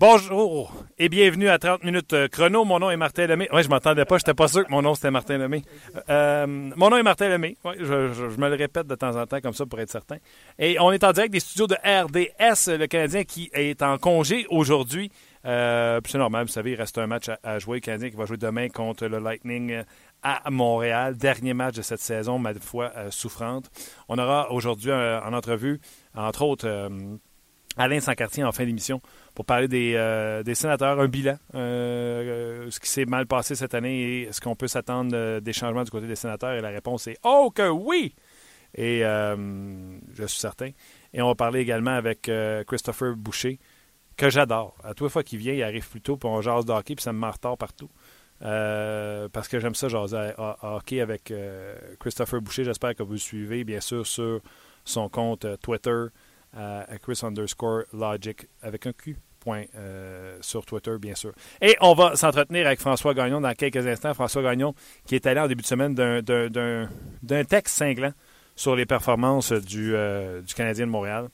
Bonjour 0.00 0.72
et 0.96 1.08
bienvenue 1.08 1.48
à 1.48 1.58
30 1.58 1.82
minutes 1.82 2.12
euh, 2.12 2.28
chrono. 2.28 2.64
Mon 2.64 2.78
nom 2.78 2.88
est 2.88 2.96
Martin 2.96 3.26
Lemay. 3.26 3.48
Oui, 3.52 3.64
je 3.64 3.68
m'entendais 3.68 4.04
pas, 4.04 4.18
j'étais 4.18 4.32
pas 4.32 4.46
sûr 4.46 4.64
que 4.64 4.70
mon 4.70 4.80
nom 4.80 4.94
c'était 4.94 5.10
Martin 5.10 5.38
Lemay. 5.38 5.62
Euh, 6.08 6.46
mon 6.46 6.88
nom 6.88 6.98
est 6.98 7.02
Martin 7.02 7.28
Lemay. 7.28 7.56
Ouais, 7.64 7.74
je, 7.80 8.36
me 8.38 8.48
le 8.48 8.54
répète 8.54 8.86
de 8.86 8.94
temps 8.94 9.16
en 9.16 9.26
temps 9.26 9.40
comme 9.40 9.54
ça 9.54 9.66
pour 9.66 9.80
être 9.80 9.90
certain. 9.90 10.18
Et 10.56 10.78
on 10.78 10.92
est 10.92 11.02
en 11.02 11.10
direct 11.10 11.32
des 11.32 11.40
studios 11.40 11.66
de 11.66 11.74
RDS, 11.74 12.78
le 12.78 12.86
Canadien 12.86 13.24
qui 13.24 13.50
est 13.52 13.82
en 13.82 13.98
congé 13.98 14.46
aujourd'hui. 14.50 15.10
Euh, 15.44 16.00
c'est 16.06 16.18
normal, 16.18 16.46
vous 16.46 16.52
savez, 16.52 16.72
il 16.72 16.76
reste 16.76 16.96
un 16.98 17.08
match 17.08 17.28
à, 17.42 17.58
jouer. 17.58 17.78
Le 17.78 17.80
Canadien 17.80 18.10
qui 18.10 18.16
va 18.16 18.24
jouer 18.24 18.36
demain 18.36 18.68
contre 18.68 19.06
le 19.06 19.18
Lightning 19.18 19.82
à 20.22 20.48
Montréal. 20.48 21.16
Dernier 21.16 21.54
match 21.54 21.74
de 21.74 21.82
cette 21.82 22.00
saison, 22.00 22.38
ma 22.38 22.54
foi 22.54 22.92
souffrante. 23.10 23.68
On 24.08 24.16
aura 24.16 24.52
aujourd'hui 24.52 24.92
en 24.92 25.32
entrevue, 25.32 25.80
entre 26.14 26.42
autres, 26.42 26.88
Alain 27.78 28.00
Sancartier 28.00 28.42
en 28.42 28.50
fin 28.50 28.64
d'émission 28.64 29.00
pour 29.34 29.44
parler 29.44 29.68
des, 29.68 29.94
euh, 29.94 30.42
des 30.42 30.56
sénateurs, 30.56 30.98
un 31.00 31.06
bilan, 31.06 31.38
euh, 31.54 32.66
euh, 32.66 32.70
ce 32.70 32.80
qui 32.80 32.88
s'est 32.88 33.04
mal 33.04 33.26
passé 33.26 33.54
cette 33.54 33.72
année 33.72 34.00
et 34.00 34.22
est-ce 34.24 34.40
qu'on 34.40 34.56
peut 34.56 34.66
s'attendre 34.66 35.38
des 35.38 35.52
changements 35.52 35.84
du 35.84 35.90
côté 35.90 36.08
des 36.08 36.16
sénateurs? 36.16 36.54
Et 36.54 36.60
la 36.60 36.70
réponse 36.70 37.06
est 37.06 37.18
Oh 37.22 37.52
que 37.54 37.68
oui! 37.68 38.14
Et 38.74 39.00
je 39.00 40.26
suis 40.26 40.40
certain. 40.40 40.70
Et 41.14 41.22
on 41.22 41.28
va 41.28 41.34
parler 41.34 41.60
également 41.60 41.92
avec 41.92 42.30
Christopher 42.66 43.16
Boucher, 43.16 43.58
que 44.16 44.28
j'adore. 44.28 44.76
À 44.84 44.92
toute 44.92 45.10
fois 45.10 45.22
qu'il 45.22 45.38
vient, 45.38 45.54
il 45.54 45.62
arrive 45.62 45.88
plus 45.88 46.02
tôt, 46.02 46.16
puis 46.16 46.28
on 46.28 46.42
jase 46.42 46.66
de 46.66 46.72
hockey, 46.72 46.96
puis 46.96 47.02
ça 47.02 47.12
me 47.12 47.18
met 47.18 47.30
retard 47.30 47.56
partout. 47.56 47.88
parce 48.40 49.48
que 49.48 49.58
j'aime 49.58 49.74
ça 49.74 49.88
jaser 49.88 50.32
à, 50.36 50.74
hockey 50.76 51.00
avec 51.00 51.32
Christopher 52.00 52.42
Boucher. 52.42 52.64
J'espère 52.64 52.94
que 52.94 53.04
vous 53.04 53.12
le 53.12 53.18
suivez, 53.18 53.64
bien 53.64 53.80
sûr, 53.80 54.06
sur 54.06 54.40
son 54.84 55.08
compte 55.08 55.46
Twitter, 55.62 56.06
Chris 57.02 57.20
underscore 57.22 57.84
Logic 57.92 58.46
avec 58.62 58.86
un 58.86 58.92
Q. 58.92 59.16
Euh, 59.46 60.38
sur 60.40 60.64
Twitter, 60.66 60.96
bien 61.00 61.14
sûr. 61.14 61.32
Et 61.60 61.76
on 61.80 61.94
va 61.94 62.16
s'entretenir 62.16 62.66
avec 62.66 62.80
François 62.80 63.14
Gagnon 63.14 63.40
dans 63.40 63.54
quelques 63.54 63.86
instants. 63.86 64.12
François 64.14 64.42
Gagnon, 64.42 64.74
qui 65.06 65.14
est 65.14 65.26
allé 65.26 65.40
en 65.40 65.48
début 65.48 65.62
de 65.62 65.66
semaine 65.66 65.94
d'un 65.94 67.44
texte 67.44 67.76
cinglant 67.76 68.12
sur 68.56 68.76
les 68.76 68.86
performances 68.86 69.52
du, 69.52 69.94
euh, 69.94 70.42
du 70.42 70.54
Canadien 70.54 70.86
de 70.86 70.90
Montréal 70.90 71.28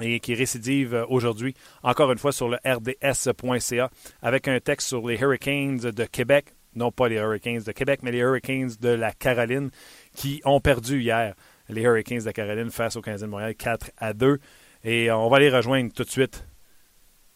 et 0.00 0.20
qui 0.20 0.34
récidive 0.34 1.06
aujourd'hui, 1.08 1.54
encore 1.82 2.10
une 2.12 2.18
fois, 2.18 2.32
sur 2.32 2.48
le 2.48 2.58
rds.ca 2.64 3.90
avec 4.20 4.48
un 4.48 4.58
texte 4.60 4.88
sur 4.88 5.06
les 5.06 5.18
Hurricanes 5.18 5.78
de 5.78 6.04
Québec, 6.04 6.46
non 6.74 6.90
pas 6.90 7.08
les 7.08 7.16
Hurricanes 7.16 7.62
de 7.62 7.72
Québec, 7.72 8.00
mais 8.02 8.10
les 8.10 8.18
Hurricanes 8.18 8.72
de 8.80 8.88
la 8.88 9.12
Caroline, 9.12 9.70
qui 10.14 10.40
ont 10.44 10.60
perdu 10.60 11.00
hier 11.00 11.34
les 11.68 11.82
Hurricanes 11.82 12.24
de 12.24 12.30
Caroline 12.30 12.70
face 12.70 12.96
aux 12.96 13.00
Canadiens 13.00 13.26
de 13.26 13.30
Montréal 13.30 13.54
4 13.54 13.90
à 13.98 14.12
2. 14.12 14.38
Et 14.84 15.10
on 15.10 15.28
va 15.28 15.38
les 15.38 15.50
rejoindre 15.50 15.92
tout 15.92 16.04
de 16.04 16.10
suite 16.10 16.44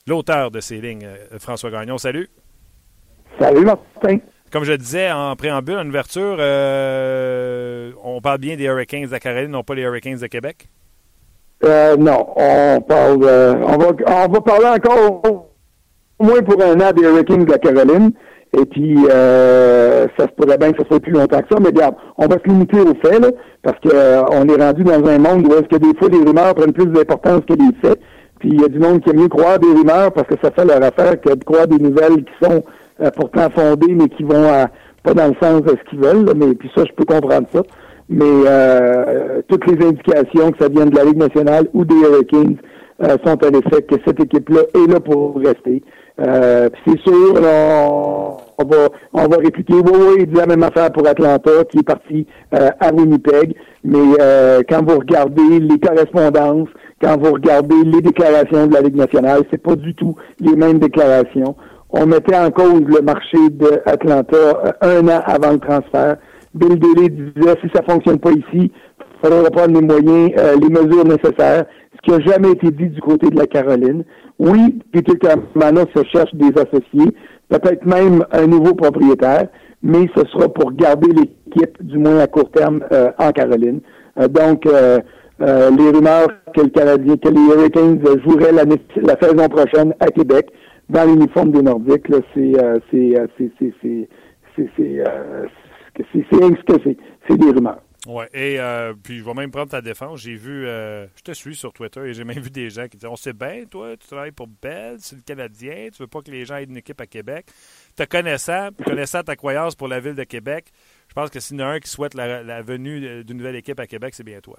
l'auteur 0.07 0.51
de 0.51 0.61
ces 0.61 0.81
lignes, 0.81 1.05
euh, 1.05 1.39
François 1.39 1.71
Gagnon. 1.71 1.99
Salut. 1.99 2.29
Salut, 3.39 3.65
Martin. 3.65 4.19
Comme 4.51 4.65
je 4.65 4.73
disais 4.73 5.11
en 5.11 5.35
préambule, 5.37 5.77
en 5.77 5.87
ouverture, 5.87 6.37
euh, 6.39 7.93
on 8.03 8.21
parle 8.21 8.39
bien 8.39 8.57
des 8.57 8.65
Hurricanes 8.65 9.07
de 9.07 9.19
Caroline, 9.19 9.51
non 9.51 9.63
pas 9.63 9.75
les 9.75 9.83
Hurricanes 9.83 10.19
de 10.19 10.27
Québec? 10.29 10.69
Euh, 11.65 11.97
non, 11.97 12.29
on 12.37 12.81
parle, 12.81 13.25
on, 13.25 13.77
va, 13.79 13.89
on 14.07 14.29
va 14.29 14.41
parler 14.41 14.67
encore 14.67 15.49
au 16.19 16.25
moins 16.25 16.43
pour 16.43 16.63
un 16.63 16.81
an 16.81 16.93
des 16.93 17.03
Hurricanes 17.03 17.45
de 17.45 17.51
la 17.51 17.59
Caroline. 17.59 18.13
Et 18.57 18.65
puis, 18.65 18.97
ça 20.17 20.25
se 20.25 20.33
pourrait 20.37 20.59
bien 20.59 20.73
que 20.73 20.83
ce 20.83 20.89
soit 20.89 21.01
plus 21.01 21.13
longtemps 21.13 21.41
que 21.41 21.49
ça, 21.51 21.61
mais 21.61 21.69
regarde, 21.69 21.95
on 22.19 22.27
va 22.27 22.37
se 22.39 22.49
limiter 22.49 22.81
aux 22.81 22.95
faits, 23.03 23.21
là, 23.21 23.31
parce 23.63 23.79
qu'on 23.81 24.49
est 24.49 24.63
rendu 24.63 24.85
dans 24.85 25.07
un 25.07 25.19
monde 25.19 25.47
où 25.47 25.55
est-ce 25.55 25.69
que 25.69 25.77
des 25.77 25.97
fois 25.99 26.09
les 26.09 26.19
rumeurs 26.19 26.55
prennent 26.55 26.73
plus 26.73 26.87
d'importance 26.87 27.43
que 27.49 27.55
les 27.55 27.73
faits. 27.83 28.01
Puis 28.39 28.51
il 28.53 28.61
y 28.61 28.65
a 28.65 28.69
du 28.69 28.79
monde 28.79 29.01
qui 29.01 29.11
aime 29.11 29.21
mieux 29.21 29.29
croire 29.29 29.59
des 29.59 29.69
rumeurs 29.69 30.13
parce 30.13 30.29
que 30.29 30.35
ça 30.43 30.51
fait 30.51 30.65
leur 30.65 30.83
affaire 30.83 31.21
que 31.21 31.35
de 31.35 31.45
croire 31.45 31.67
des 31.67 31.79
nouvelles 31.79 32.25
qui 32.25 32.45
sont 32.45 32.63
euh, 33.01 33.11
pourtant 33.17 33.49
fondées, 33.51 33.95
mais 33.95 34.09
qui 34.09 34.23
vont 34.25 34.67
pas 35.03 35.15
dans 35.15 35.29
le 35.29 35.35
sens 35.41 35.63
de 35.63 35.71
ce 35.71 35.91
qu'ils 35.91 36.01
veulent. 36.01 36.27
mais 36.37 36.55
puis 36.55 36.71
ça, 36.75 36.85
je 36.85 36.93
peux 36.93 37.05
comprendre 37.05 37.47
ça. 37.53 37.63
Mais 38.09 38.25
euh, 38.25 39.41
toutes 39.49 39.67
les 39.67 39.87
indications 39.87 40.53
que 40.53 40.59
ça 40.59 40.69
vienne 40.69 40.91
de 40.91 40.97
la 40.97 41.05
Ligue 41.05 41.19
nationale 41.19 41.67
ou 41.75 41.85
des 41.85 41.95
Hurricanes 41.95 42.57
euh, 43.03 43.17
sont 43.25 43.43
à 43.43 43.51
l'effet 43.51 43.83
que 43.83 43.97
cette 44.07 44.21
équipe-là 44.21 44.61
est 44.75 44.91
là 44.91 45.01
pour 45.01 45.37
rester. 45.37 45.83
Euh, 46.19 46.69
c'est 46.87 46.99
sûr, 47.01 47.35
on, 47.35 48.65
va 48.65 48.89
on 49.13 49.29
va 49.29 49.37
répliquer. 49.37 49.75
Oui, 49.75 49.93
oui, 49.93 50.15
il 50.21 50.27
dit 50.27 50.37
la 50.37 50.47
même 50.47 50.63
affaire 50.63 50.91
pour 50.93 51.07
Atlanta, 51.07 51.51
qui 51.71 51.79
est 51.79 51.83
parti 51.83 52.27
à 52.53 52.93
Winnipeg. 52.93 53.55
Mais 53.85 54.17
quand 54.69 54.83
vous 54.89 54.99
regardez 54.99 55.61
les 55.61 55.79
correspondances, 55.79 56.69
quand 57.03 57.19
vous 57.19 57.33
regardez 57.33 57.85
les 57.85 58.01
déclarations 58.01 58.67
de 58.67 58.75
la 58.75 58.81
Ligue 58.81 58.97
nationale, 58.97 59.43
c'est 59.51 59.63
pas 59.63 59.77
du 59.77 59.95
tout 59.95 60.15
les 60.41 60.57
mêmes 60.57 60.79
déclarations. 60.79 61.55
On 61.91 62.07
mettait 62.07 62.37
en 62.37 62.51
cause 62.51 62.83
le 62.87 63.01
marché 63.03 63.39
d'Atlanta 63.51 64.37
euh, 64.37 64.73
un 64.81 65.09
an 65.09 65.23
avant 65.25 65.53
le 65.53 65.59
transfert. 65.59 66.17
Bill 66.55 66.79
Daly 66.79 67.11
disait 67.11 67.55
si 67.63 67.69
ça 67.75 67.83
fonctionne 67.83 68.19
pas 68.19 68.33
ici, 68.33 68.71
il 68.71 68.71
faudra 69.23 69.51
prendre 69.51 69.79
les 69.79 69.87
moyens, 69.87 70.33
euh, 70.39 70.57
les 70.61 70.69
mesures 70.69 71.05
nécessaires, 71.05 71.67
ce 71.86 71.86
qui 72.07 72.13
n'a 72.13 72.21
jamais 72.21 72.53
été 72.53 72.71
dit 72.71 72.89
du 72.89 73.01
côté 73.01 73.29
de 73.29 73.37
la 73.37 73.47
Caroline. 73.47 74.05
Oui, 74.39 74.79
Peter 74.93 75.15
Kamana 75.19 75.85
se 75.95 76.05
cherche 76.13 76.33
des 76.35 76.53
associés, 76.57 77.13
peut-être 77.49 77.85
même 77.85 78.25
un 78.31 78.47
nouveau 78.47 78.75
propriétaire, 78.75 79.49
mais 79.83 80.07
ce 80.17 80.25
sera 80.29 80.49
pour 80.49 80.73
garder 80.73 81.09
l'équipe, 81.09 81.83
du 81.83 81.99
moins 81.99 82.19
à 82.19 82.27
court 82.27 82.51
terme, 82.51 82.81
euh, 82.93 83.11
en 83.19 83.33
Caroline. 83.33 83.81
donc, 84.31 84.67
euh, 84.67 84.99
les 85.39 85.91
rumeurs 85.91 86.29
que 86.55 86.63
le 86.63 86.69
Canadien, 86.69 87.17
que 87.17 87.29
les 87.29 87.41
Hurricanes 87.41 88.01
joueraient 88.25 88.53
la, 88.53 88.65
saison 89.21 89.49
prochaine 89.49 89.93
à 90.01 90.07
Québec 90.07 90.49
dans 90.89 91.05
l'uniforme 91.05 91.51
des 91.51 91.63
Nordiques, 91.63 92.07
c'est 92.35 92.53
c'est 92.91 93.15
c'est 93.37 93.51
c'est 93.59 93.75
c'est. 93.83 94.09
C'est 97.29 97.37
des 97.37 97.51
rumeurs. 97.51 97.83
Oui, 98.07 98.25
et 98.33 98.61
euh, 98.61 98.95
puis 99.03 99.19
je 99.19 99.25
vais 99.25 99.35
même 99.35 99.51
prendre 99.51 99.71
ta 99.71 99.81
défense. 99.81 100.21
J'ai 100.21 100.37
vu, 100.37 100.65
euh, 100.65 101.07
je 101.17 101.23
te 101.23 101.33
suis 101.33 101.57
sur 101.57 101.73
Twitter 101.73 102.01
et 102.07 102.15
j'ai 102.15 102.23
même 102.23 102.39
vu 102.39 102.51
des 102.51 102.71
gens 102.71 102.87
qui 102.87 102.97
disent 102.97 103.09
On 103.11 103.17
sait 103.17 103.33
bien, 103.33 103.65
toi, 103.69 103.97
tu 103.97 104.07
travailles 104.07 104.31
pour 104.31 104.47
Bell, 104.47 104.97
c'est 104.99 105.17
le 105.17 105.23
Canadien, 105.23 105.89
tu 105.93 106.03
veux 106.03 106.07
pas 106.07 106.21
que 106.21 106.31
les 106.31 106.45
gens 106.45 106.57
aient 106.57 106.65
une 106.65 106.77
équipe 106.77 107.01
à 107.01 107.07
Québec. 107.07 107.47
Te 107.97 108.05
connaissant, 108.05 108.69
connaissant 108.85 109.23
ta 109.23 109.35
croyance 109.35 109.75
pour 109.75 109.89
la 109.89 109.99
ville 109.99 110.15
de 110.15 110.23
Québec, 110.23 110.67
je 111.09 111.15
pense 111.15 111.31
que 111.31 111.41
s'il 111.41 111.59
y 111.59 111.63
en 111.63 111.67
a 111.67 111.71
un 111.71 111.81
qui 111.81 111.91
souhaite 111.91 112.15
la, 112.15 112.45
la 112.45 112.63
venue 112.63 113.25
d'une 113.25 113.39
nouvelle 113.39 113.57
équipe 113.57 113.81
à 113.81 113.87
Québec, 113.87 114.15
c'est 114.15 114.25
bien 114.25 114.39
toi. 114.41 114.57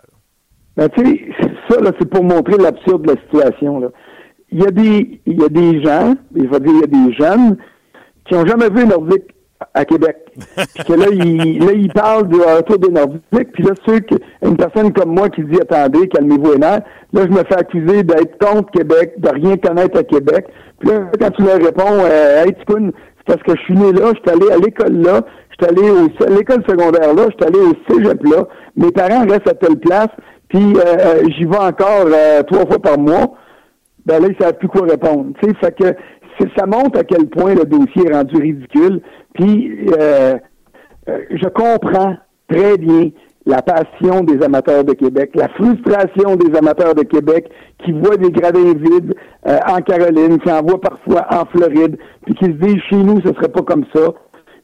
Ben, 0.75 0.90
tu 0.90 1.06
sais, 1.06 1.34
ça, 1.69 1.78
c'est 2.00 2.09
pour 2.09 2.24
montrer 2.24 2.58
l'absurde 2.58 3.03
de 3.03 3.14
la 3.14 3.22
situation, 3.22 3.79
là. 3.79 3.88
Il 4.50 4.59
y 4.59 4.66
a 4.66 4.72
des, 4.72 5.22
il 5.25 5.40
y 5.40 5.44
a 5.44 5.50
des 5.50 5.84
gens, 5.84 6.16
il 6.35 6.47
va 6.47 6.59
dire, 6.59 6.72
il 6.74 6.79
y 6.79 6.84
a 6.84 6.88
des 6.88 7.14
jeunes 7.14 7.58
qui 8.25 8.34
n'ont 8.34 8.46
jamais 8.46 8.69
vu 8.69 8.85
Nordique 8.85 9.24
à 9.73 9.85
Québec. 9.85 10.18
puis 10.75 10.84
que 10.84 10.94
là, 10.94 11.06
ils, 11.12 11.59
là, 11.59 11.72
ils 11.73 11.91
parlent 11.91 12.28
du 12.28 12.40
retour 12.40 12.79
des 12.79 12.90
Nordiques. 12.90 13.51
Puis 13.53 13.63
là, 13.63 13.72
ceux 13.85 14.00
que, 14.00 14.16
une 14.44 14.57
personne 14.57 14.94
comme 14.94 15.13
moi 15.13 15.29
qui 15.29 15.44
dit, 15.44 15.59
attendez, 15.62 16.07
calmez-vous 16.07 16.53
les 16.53 16.59
là, 16.59 16.81
je 17.13 17.19
me 17.28 17.44
fais 17.44 17.57
accuser 17.57 18.03
d'être 18.03 18.38
contre 18.40 18.72
Québec, 18.72 19.13
de 19.17 19.29
rien 19.29 19.57
connaître 19.57 19.97
à 19.97 20.03
Québec. 20.03 20.47
Puis 20.79 20.90
là, 20.90 21.12
quand 21.19 21.31
tu 21.31 21.44
leur 21.44 21.57
réponds, 21.57 22.03
euh, 22.03 22.44
hey, 22.44 22.56
c'est 22.67 23.35
parce 23.35 23.44
que 23.44 23.56
je 23.56 23.62
suis 23.63 23.73
né 23.73 23.91
là, 23.91 24.13
je 24.13 24.31
suis 24.31 24.41
allé 24.41 24.51
à 24.53 24.57
l'école 24.57 25.01
là, 25.01 25.22
je 25.50 25.66
suis 25.66 25.75
allé 25.75 25.90
au, 25.90 26.23
à 26.23 26.29
l'école 26.29 26.63
secondaire 26.67 27.13
là, 27.13 27.23
je 27.28 27.35
suis 27.35 27.46
allé 27.46 27.59
au 27.59 27.94
cégep 27.94 28.23
là, 28.23 28.47
mes 28.78 28.91
parents 28.91 29.25
restent 29.28 29.49
à 29.49 29.53
telle 29.53 29.78
place, 29.78 30.08
puis 30.47 30.76
euh, 30.78 30.82
euh, 30.85 31.23
j'y 31.35 31.43
vais 31.43 31.58
encore 31.58 32.05
euh, 32.08 32.41
trois 32.43 32.66
fois 32.66 32.79
par 32.79 32.97
mois, 32.97 33.35
ben 34.05 34.22
là, 34.22 34.29
ils 34.29 34.41
savent 34.41 34.58
plus 34.58 34.70
quoi 34.70 34.87
répondre. 34.87 35.34
Tu 35.41 35.49
sais, 35.49 35.55
fait 35.59 35.76
que 35.78 35.93
ça 36.57 36.66
montre 36.66 36.99
à 36.99 37.03
quel 37.03 37.28
point 37.28 37.55
le 37.55 37.66
dossier 37.66 38.03
est 38.07 38.13
rendu 38.13 38.35
ridicule. 38.37 39.01
Puis 39.34 39.87
je 41.07 41.47
comprends 41.49 42.16
très 42.49 42.78
bien 42.78 43.09
la 43.45 43.61
passion 43.61 44.23
des 44.23 44.43
amateurs 44.43 44.84
de 44.84 44.93
Québec, 44.93 45.31
la 45.35 45.47
frustration 45.49 46.35
des 46.35 46.57
amateurs 46.57 46.93
de 46.95 47.03
Québec 47.03 47.49
qui 47.84 47.93
voient 47.93 48.17
des 48.17 48.31
gradins 48.31 48.73
vides 48.73 49.16
en 49.45 49.78
Caroline, 49.81 50.37
qui 50.39 50.51
en 50.51 50.61
voient 50.61 50.81
parfois 50.81 51.25
en 51.31 51.45
Floride, 51.45 51.97
puis 52.25 52.35
qui 52.35 52.45
se 52.45 52.51
disent 52.51 52.81
chez 52.89 52.97
nous, 52.97 53.22
ce 53.22 53.34
serait 53.34 53.51
pas 53.51 53.61
comme 53.61 53.85
ça. 53.95 54.13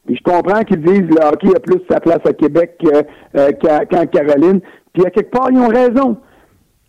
Puis 0.06 0.16
je 0.16 0.22
comprends 0.30 0.62
qu'ils 0.64 0.82
disent 0.82 1.08
le 1.08 1.26
hockey 1.26 1.56
a 1.56 1.60
plus 1.60 1.80
sa 1.90 1.98
place 1.98 2.20
à 2.26 2.34
Québec 2.34 2.78
qu'en 3.32 4.06
Caroline. 4.06 4.60
Puis 4.92 5.06
à 5.06 5.10
quelque 5.10 5.30
part, 5.30 5.50
ils 5.50 5.58
ont 5.58 5.68
raison. 5.68 6.18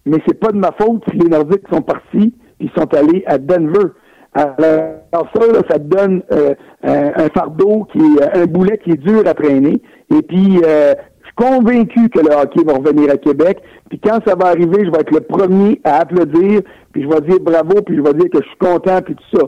Mais 0.06 0.18
c'est 0.28 0.40
pas 0.40 0.52
de 0.52 0.58
ma 0.58 0.74
faute 0.74 1.02
si 1.10 1.18
les 1.18 1.30
Nordiques 1.30 1.68
sont 1.72 1.82
partis 1.82 2.34
ils 2.60 2.70
sont 2.78 2.94
allés 2.94 3.24
à 3.26 3.38
Denver. 3.38 3.90
Alors 4.36 5.28
ça, 5.34 5.42
ça 5.70 5.78
donne 5.80 6.22
euh, 6.32 6.54
un, 6.84 7.30
fardeau 7.30 7.88
qui 7.92 8.00
est 8.00 8.38
un 8.38 8.46
boulet 8.46 8.78
qui 8.84 8.92
est 8.92 8.98
dur 8.98 9.24
à 9.26 9.34
traîner. 9.34 9.82
Et 10.14 10.22
puis 10.22 10.62
euh, 10.66 10.94
je 11.22 11.28
suis 11.28 11.36
convaincu 11.36 12.10
que 12.10 12.20
le 12.20 12.36
hockey 12.36 12.64
va 12.66 12.74
revenir 12.74 13.12
à 13.12 13.18
Québec. 13.18 13.60
Puis 13.90 14.00
quand 14.00 14.20
ça 14.26 14.36
va 14.36 14.48
arriver, 14.48 14.86
je 14.86 14.92
vais 14.92 15.00
être 15.00 15.14
le 15.14 15.22
premier 15.22 15.80
à 15.84 16.02
applaudir, 16.02 16.62
puis 16.92 17.04
je 17.04 17.08
vais 17.08 17.22
dire 17.22 17.40
bravo, 17.42 17.82
puis 17.86 17.96
je 17.96 18.02
vais 18.02 18.14
dire 18.14 18.30
que 18.30 18.40
je 18.42 18.48
suis 18.48 18.58
content, 18.58 19.02
puis 19.02 19.16
tout 19.16 19.40
ça. 19.40 19.46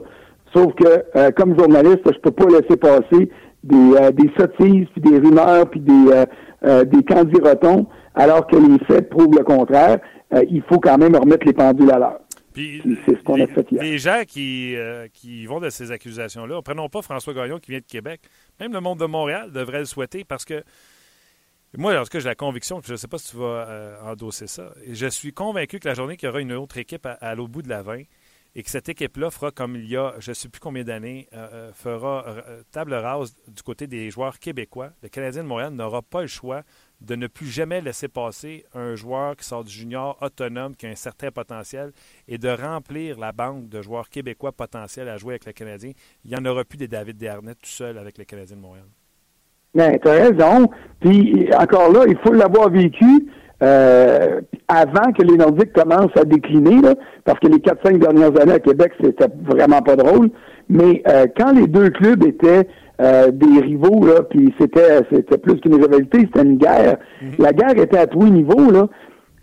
Sauf 0.56 0.74
que 0.76 1.04
euh, 1.18 1.32
comme 1.36 1.58
journaliste, 1.58 2.04
je 2.06 2.20
peux 2.20 2.32
pas 2.32 2.46
laisser 2.46 2.78
passer 2.78 3.30
des, 3.64 4.12
des 4.14 4.32
sottises, 4.38 4.88
puis 4.94 5.02
des 5.02 5.20
rumeurs, 5.20 5.70
puis 5.70 5.82
des, 5.82 6.24
des 6.86 7.04
candirotons 7.04 7.88
alors 8.18 8.48
que 8.48 8.56
les 8.56 8.80
faits 8.86 9.10
prouvent 9.10 9.36
le 9.38 9.44
contraire, 9.44 10.00
euh, 10.34 10.44
il 10.50 10.62
faut 10.64 10.80
quand 10.80 10.98
même 10.98 11.16
remettre 11.16 11.46
les 11.46 11.54
pendules 11.54 11.92
à 11.92 12.00
l'heure. 12.00 12.20
C'est 12.58 13.18
ce 13.18 13.24
qu'on 13.24 13.42
a 13.42 13.48
fait 13.48 13.72
hier. 13.72 13.84
Les 13.84 13.98
gens 13.98 14.24
qui, 14.28 14.76
euh, 14.76 15.08
qui 15.14 15.46
vont 15.46 15.60
de 15.60 15.70
ces 15.70 15.92
accusations-là, 15.92 16.62
prenons 16.62 16.90
pas 16.90 17.02
François 17.02 17.34
Gagnon 17.34 17.60
qui 17.60 17.72
vient 17.72 17.80
de 17.80 17.86
Québec, 17.86 18.22
même 18.60 18.74
le 18.74 18.80
monde 18.80 19.00
de 19.00 19.06
Montréal 19.06 19.52
devrait 19.52 19.80
le 19.80 19.86
souhaiter 19.86 20.24
parce 20.24 20.46
que 20.46 20.64
moi, 21.76 22.00
en 22.00 22.04
tout 22.04 22.10
cas, 22.10 22.20
j'ai 22.20 22.30
la 22.30 22.36
conviction, 22.36 22.82
je 22.84 22.94
ne 22.94 22.98
sais 22.98 23.08
pas 23.08 23.18
si 23.18 23.32
tu 23.32 23.38
vas 23.38 23.68
euh, 23.68 24.12
endosser 24.12 24.48
ça, 24.48 24.74
je 24.90 25.08
suis 25.08 25.34
convaincu 25.34 25.80
que 25.80 25.88
la 25.88 25.94
journée 25.94 26.16
qu'il 26.16 26.28
y 26.28 26.30
aura 26.30 26.40
une 26.40 26.54
autre 26.54 26.78
équipe 26.78 27.06
à, 27.06 27.36
l'autre 27.36 27.52
bout 27.52 27.62
de 27.62 27.70
la 27.70 27.82
20 27.82 28.04
et 28.58 28.64
que 28.64 28.72
cette 28.72 28.90
équipe-là 28.90 29.30
fera 29.30 29.52
comme 29.52 29.76
il 29.76 29.88
y 29.88 29.96
a, 29.96 30.16
je 30.18 30.32
ne 30.32 30.34
sais 30.34 30.50
plus 30.50 30.60
combien 30.60 30.84
d'années, 30.84 31.30
fera 31.74 32.26
table 32.72 32.96
rase 32.96 33.36
du 33.48 33.62
côté 33.62 33.86
des 33.86 34.10
joueurs 34.10 34.40
québécois, 34.40 34.90
le 35.04 35.10
Canadien 35.10 35.44
de 35.44 35.48
Montréal 35.48 35.74
n'aura 35.74 36.02
pas 36.02 36.22
le 36.22 36.28
choix 36.28 36.64
de 37.00 37.16
ne 37.16 37.28
plus 37.28 37.46
jamais 37.46 37.82
laisser 37.82 38.08
passer 38.08 38.66
un 38.74 38.96
joueur 38.96 39.36
qui 39.36 39.46
sort 39.46 39.64
du 39.64 39.72
junior 39.72 40.18
autonome, 40.22 40.76
qui 40.76 40.88
a 40.88 40.90
un 40.90 40.96
certain 40.96 41.30
potentiel, 41.30 41.92
et 42.28 42.40
de 42.40 42.50
remplir 42.50 43.20
la 43.20 43.32
banque 43.32 43.70
de 43.70 43.84
joueurs 43.84 44.10
québécois 44.10 44.52
potentiels 44.52 45.08
à 45.08 45.18
jouer 45.18 45.34
avec 45.34 45.46
le 45.46 45.52
Canadien. 45.52 45.92
Il 46.26 46.32
n'y 46.32 46.36
en 46.36 46.44
aura 46.44 46.64
plus 46.64 46.78
des 46.78 46.88
David 46.88 47.18
Dernay 47.18 47.54
tout 47.54 47.70
seul 47.70 48.00
avec 48.00 48.18
le 48.18 48.24
Canadien 48.24 48.56
de 48.56 48.62
Montréal. 48.62 48.86
Bien, 49.76 49.96
tu 50.00 50.08
as 50.08 50.30
raison. 50.30 50.68
Puis 51.00 51.48
encore 51.54 51.92
là, 51.92 52.06
il 52.08 52.18
faut 52.26 52.34
l'avoir 52.34 52.72
vécu 52.72 53.28
euh, 53.64 54.42
avant 54.68 55.12
que 55.14 55.24
les 55.24 55.38
Nordiques 55.38 55.74
commencent 55.74 56.16
à 56.16 56.24
décliner, 56.24 56.80
parce 57.26 57.40
que 57.40 57.48
les 57.48 57.58
4-5 57.58 58.00
dernières 58.00 58.40
années 58.40 58.54
à 58.54 58.60
Québec, 58.60 58.92
c'était 59.02 59.28
vraiment 59.44 59.82
pas 59.82 59.96
drôle. 59.96 60.30
Mais 60.70 61.02
euh, 61.08 61.26
quand 61.38 61.54
les 61.54 61.68
deux 61.68 61.90
clubs 61.90 62.24
étaient 62.24 62.68
euh, 63.02 63.32
des 63.32 63.62
rivaux, 63.62 64.06
là, 64.06 64.24
puis 64.30 64.54
c'était 64.60 65.02
c'était 65.12 65.38
plus 65.38 65.60
qu'une 65.62 65.76
rivalité, 65.76 66.20
c'était 66.22 66.44
une 66.44 66.58
guerre. 66.58 66.98
Mhm. 67.22 67.32
La 67.40 67.54
guerre 67.54 67.78
était 67.82 67.98
à 67.98 68.08
tous 68.08 68.24
les 68.24 68.32
niveaux, 68.32 68.72
là. 68.72 68.88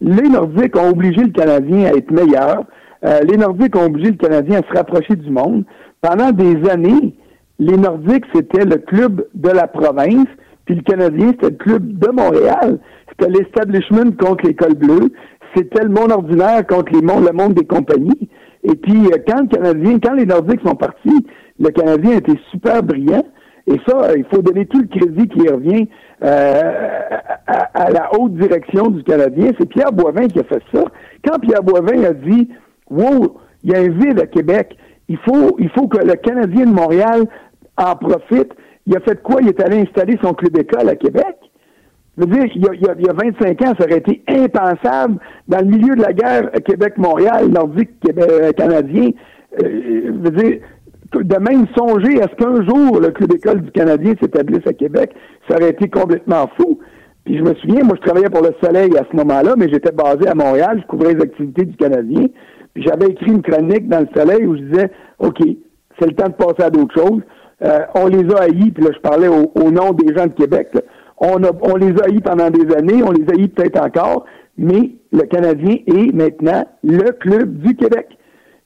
Les 0.00 0.28
Nordiques 0.28 0.76
ont 0.76 0.90
obligé 0.90 1.22
le 1.22 1.30
Canadien 1.30 1.86
à 1.86 1.96
être 1.96 2.10
meilleur. 2.10 2.64
Euh, 3.04 3.20
les 3.20 3.36
Nordiques 3.36 3.76
ont 3.76 3.86
obligé 3.86 4.10
le 4.10 4.16
Canadien 4.16 4.60
à 4.60 4.68
se 4.68 4.76
rapprocher 4.76 5.16
du 5.16 5.30
monde. 5.30 5.64
Pendant 6.02 6.30
des 6.30 6.68
années, 6.68 7.16
les 7.58 7.76
Nordiques, 7.76 8.24
c'était 8.34 8.64
le 8.64 8.76
club 8.76 9.24
de 9.34 9.48
la 9.48 9.66
province, 9.66 10.26
puis 10.64 10.76
le 10.76 10.82
Canadien, 10.82 11.28
c'était 11.32 11.50
le 11.50 11.56
club 11.56 11.98
de 11.98 12.08
Montréal. 12.10 12.78
C'était 13.08 13.30
l'establishment 13.30 14.12
contre 14.18 14.46
l'école 14.46 14.74
bleue. 14.74 15.12
C'était 15.54 15.84
le 15.84 15.90
monde 15.90 16.10
ordinaire 16.10 16.66
contre 16.66 16.92
les 16.92 17.02
mondes, 17.02 17.26
le 17.26 17.32
monde 17.32 17.54
des 17.54 17.66
compagnies. 17.66 18.28
Et 18.64 18.74
puis, 18.74 19.06
euh, 19.06 19.18
quand 19.28 19.42
le 19.42 19.48
Canadien, 19.48 19.98
quand 20.02 20.14
les 20.14 20.26
Nordiques 20.26 20.62
sont 20.66 20.74
partis, 20.74 21.26
le 21.60 21.68
Canadien 21.70 22.16
était 22.16 22.38
super 22.50 22.82
brillant. 22.82 23.24
Et 23.66 23.78
ça, 23.86 24.14
il 24.16 24.24
faut 24.24 24.42
donner 24.42 24.66
tout 24.66 24.80
le 24.80 24.88
crédit 24.88 25.28
qui 25.28 25.48
revient 25.48 25.88
euh, 26.22 26.60
à, 27.46 27.90
la 27.90 28.10
haute 28.18 28.34
direction 28.34 28.88
du 28.88 29.02
Canadien. 29.04 29.52
C'est 29.58 29.68
Pierre 29.68 29.92
Boivin 29.92 30.28
qui 30.28 30.40
a 30.40 30.44
fait 30.44 30.62
ça. 30.72 30.84
Quand 31.26 31.38
Pierre 31.38 31.62
Boivin 31.62 32.02
a 32.04 32.12
dit 32.12 32.48
Wow, 32.90 33.38
il 33.62 33.70
y 33.70 33.74
a 33.74 33.78
un 33.78 33.88
vide 33.88 34.20
à 34.20 34.26
Québec, 34.26 34.76
il 35.08 35.16
faut, 35.18 35.56
il 35.58 35.70
faut 35.70 35.88
que 35.88 35.98
le 35.98 36.14
Canadien 36.14 36.66
de 36.66 36.72
Montréal 36.72 37.24
en 37.78 37.96
profite. 37.96 38.52
Il 38.86 38.96
a 38.96 39.00
fait 39.00 39.22
quoi? 39.22 39.40
Il 39.40 39.48
est 39.48 39.60
allé 39.60 39.80
installer 39.80 40.18
son 40.22 40.34
club 40.34 40.56
école 40.58 40.88
à 40.88 40.96
Québec. 40.96 41.36
Je 42.16 42.24
veux 42.24 42.30
dire, 42.30 42.44
il 42.54 42.62
y, 42.62 42.68
a, 42.68 42.94
il, 42.96 43.06
y 43.06 43.08
a, 43.08 43.12
25 43.12 43.62
ans, 43.62 43.74
ça 43.78 43.86
aurait 43.86 43.98
été 43.98 44.22
impensable 44.28 45.18
dans 45.48 45.58
le 45.58 45.64
milieu 45.64 45.96
de 45.96 46.02
la 46.02 46.12
guerre 46.12 46.50
Québec-Montréal, 46.64 47.48
nordique 47.48 47.90
euh, 48.16 48.52
canadien. 48.52 49.10
Euh, 49.62 50.02
je 50.06 50.10
veux 50.10 50.30
dire, 50.30 50.60
de 51.12 51.36
même 51.38 51.66
songer 51.76 52.22
à 52.22 52.28
ce 52.28 52.34
qu'un 52.36 52.64
jour 52.66 53.00
le 53.00 53.10
club 53.10 53.32
école 53.34 53.62
du 53.62 53.70
Canadien 53.72 54.14
s'établisse 54.20 54.66
à 54.66 54.72
Québec, 54.72 55.12
ça 55.48 55.56
aurait 55.56 55.70
été 55.70 55.88
complètement 55.88 56.48
fou. 56.56 56.78
Puis 57.24 57.38
je 57.38 57.42
me 57.42 57.54
souviens, 57.54 57.84
moi 57.84 57.96
je 57.96 58.06
travaillais 58.06 58.30
pour 58.30 58.42
le 58.42 58.54
Soleil 58.62 58.96
à 58.96 59.04
ce 59.10 59.16
moment-là, 59.16 59.54
mais 59.56 59.68
j'étais 59.68 59.92
basé 59.92 60.28
à 60.28 60.34
Montréal, 60.34 60.80
je 60.82 60.86
couvrais 60.86 61.14
les 61.14 61.22
activités 61.22 61.64
du 61.64 61.76
Canadien. 61.76 62.26
Puis 62.74 62.82
j'avais 62.82 63.06
écrit 63.06 63.30
une 63.30 63.42
chronique 63.42 63.88
dans 63.88 64.00
le 64.00 64.08
Soleil 64.14 64.46
où 64.46 64.56
je 64.56 64.62
disais, 64.62 64.90
OK, 65.20 65.38
c'est 65.98 66.06
le 66.06 66.14
temps 66.14 66.28
de 66.28 66.34
passer 66.34 66.62
à 66.62 66.70
d'autres 66.70 66.94
choses. 66.94 67.22
Euh, 67.62 67.80
on 67.94 68.06
les 68.06 68.24
a 68.34 68.42
haïs, 68.42 68.70
puis 68.72 68.84
là 68.84 68.90
je 68.92 69.00
parlais 69.00 69.28
au, 69.28 69.70
nom 69.70 69.92
des 69.92 70.14
gens 70.14 70.26
de 70.26 70.32
Québec. 70.32 70.68
On, 71.18 71.36
les 71.76 71.92
a 71.92 72.06
haïs 72.06 72.20
pendant 72.20 72.50
des 72.50 72.74
années, 72.74 73.02
on 73.02 73.12
les 73.12 73.24
haïs 73.32 73.48
peut-être 73.48 73.80
encore, 73.80 74.26
mais 74.58 74.92
le 75.12 75.22
Canadien 75.22 75.76
est 75.86 76.12
maintenant 76.12 76.66
le 76.82 77.12
club 77.12 77.58
du 77.58 77.76
Québec. 77.76 78.08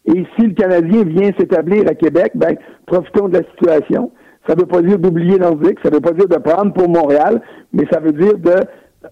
Et 0.07 0.25
si 0.37 0.47
le 0.47 0.55
Canadien 0.55 1.05
vient 1.05 1.31
s'établir 1.39 1.83
à 1.87 1.95
Québec, 1.95 2.33
ben, 2.35 2.57
profitons 2.87 3.29
de 3.29 3.39
la 3.39 3.45
situation. 3.51 4.11
Ça 4.47 4.55
ne 4.55 4.61
veut 4.61 4.67
pas 4.67 4.81
dire 4.81 4.99
d'oublier 4.99 5.39
Nordique, 5.39 5.79
ça 5.83 5.91
ne 5.91 5.97
veut 5.97 6.01
pas 6.01 6.13
dire 6.13 6.29
de 6.29 6.37
prendre 6.37 6.73
pour 6.73 6.89
Montréal, 6.89 7.43
mais 7.75 7.85
ça 7.93 8.01
veut 8.01 8.13
dire 8.13 8.39
de, 8.39 8.55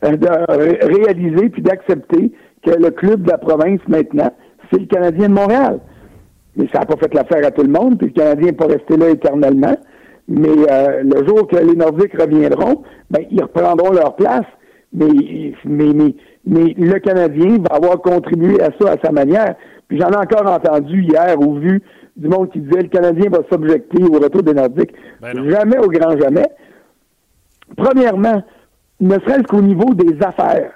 euh, 0.05 0.75
réaliser 0.83 1.51
puis 1.51 1.61
d'accepter 1.61 2.33
que 2.65 2.71
le 2.71 2.91
club 2.91 3.23
de 3.23 3.31
la 3.31 3.39
province 3.39 3.81
maintenant, 3.87 4.33
c'est 4.73 4.81
le 4.81 4.87
Canadien 4.87 5.29
de 5.29 5.35
Montréal. 5.35 5.81
Mais 6.57 6.67
ça 6.73 6.81
n'a 6.81 6.87
pas 6.87 6.97
fait 6.97 7.13
l'affaire 7.15 7.47
à 7.47 7.51
tout 7.51 7.63
le 7.63 7.71
monde, 7.71 7.99
puis 7.99 8.09
le 8.09 8.13
Canadien 8.13 8.47
n'est 8.47 8.53
pas 8.53 8.67
resté 8.67 8.97
là 8.97 9.11
éternellement. 9.11 9.77
Mais 10.29 10.49
euh, 10.49 11.03
le 11.03 11.27
jour 11.27 11.47
que 11.47 11.57
les 11.57 11.77
Nordiques 11.77 12.19
reviendront, 12.21 12.83
ben, 13.11 13.25
ils 13.31 13.43
reprendront 13.43 13.93
leur 13.93 14.17
place. 14.17 14.47
Mais, 14.93 15.53
mais, 15.65 15.93
mais, 15.93 16.15
mais 16.47 16.75
le 16.77 16.99
Canadien 16.99 17.59
va 17.59 17.77
avoir 17.77 18.01
contribué 18.01 18.61
à 18.63 18.71
ça 18.81 18.93
à 18.93 18.97
sa 19.05 19.13
manière. 19.13 19.55
Puis 19.89 20.01
j'en 20.01 20.11
ai 20.11 20.17
encore 20.17 20.51
entendu 20.51 21.03
hier 21.03 21.39
ou 21.41 21.59
vu 21.59 21.83
du 22.17 22.29
monde 22.29 22.51
qui 22.51 22.61
disait 22.61 22.83
le 22.83 22.89
Canadien 22.89 23.31
va 23.31 23.41
s'objecter 23.51 24.03
au 24.03 24.19
retour 24.19 24.43
des 24.43 24.55
Nordiques. 24.55 24.95
Ben 25.21 25.49
jamais 25.49 25.79
au 25.79 25.89
grand 25.89 26.19
jamais. 26.19 26.47
Premièrement, 27.77 28.43
ne 29.01 29.15
serait-ce 29.15 29.43
qu'au 29.43 29.61
niveau 29.61 29.93
des 29.95 30.17
affaires. 30.25 30.73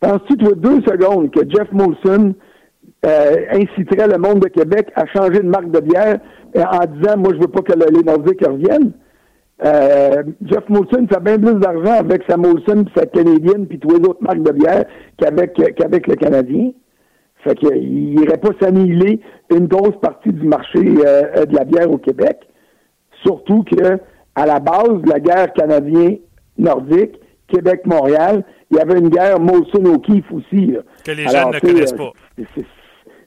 Penses-tu, 0.00 0.36
toi, 0.36 0.52
deux 0.56 0.80
secondes 0.82 1.30
que 1.30 1.40
Jeff 1.48 1.70
Molson 1.72 2.34
euh, 3.04 3.46
inciterait 3.52 4.08
le 4.08 4.18
monde 4.18 4.40
de 4.40 4.48
Québec 4.48 4.88
à 4.94 5.06
changer 5.06 5.40
de 5.40 5.48
marque 5.48 5.70
de 5.70 5.80
bière 5.80 6.18
euh, 6.56 6.62
en 6.62 6.86
disant 6.86 7.16
Moi, 7.16 7.32
je 7.34 7.40
veux 7.40 7.48
pas 7.48 7.62
que 7.62 7.72
les 7.72 8.02
Nordiques 8.02 8.46
reviennent? 8.46 8.92
Euh, 9.64 10.22
Jeff 10.44 10.68
Molson 10.68 11.06
fait 11.08 11.22
bien 11.22 11.38
plus 11.38 11.54
d'argent 11.60 11.92
avec 12.00 12.22
sa 12.28 12.36
Molson, 12.36 12.84
puis 12.84 12.94
sa 12.96 13.06
Canadienne, 13.06 13.66
puis 13.66 13.78
tous 13.78 13.90
les 13.96 14.08
autres 14.08 14.22
marques 14.22 14.42
de 14.42 14.52
bière 14.52 14.84
qu'avec 15.16 15.54
qu'avec 15.76 16.06
le 16.06 16.16
Canadien. 16.16 16.72
Fait 17.44 17.54
qu'il 17.54 18.14
n'irait 18.14 18.38
pas 18.38 18.50
s'annihiler 18.60 19.20
une 19.50 19.66
grosse 19.66 20.00
partie 20.00 20.32
du 20.32 20.46
marché 20.46 20.78
euh, 20.78 21.44
de 21.44 21.54
la 21.54 21.64
bière 21.64 21.90
au 21.90 21.98
Québec. 21.98 22.38
Surtout 23.22 23.64
que 23.64 23.98
à 24.34 24.46
la 24.46 24.60
base 24.60 25.02
de 25.02 25.10
la 25.10 25.20
guerre 25.20 25.52
canadien-nordique, 25.52 27.20
Québec-Montréal, 27.48 28.44
il 28.70 28.78
y 28.78 28.80
avait 28.80 28.98
une 28.98 29.10
guerre 29.10 29.38
Molson 29.38 29.84
O'Keefe 29.84 30.32
aussi. 30.32 30.74
Que 31.04 31.12
les 31.12 31.28
jeunes 31.28 31.50
ne 31.52 31.60
connaissent 31.60 31.92
pas. 31.92 32.12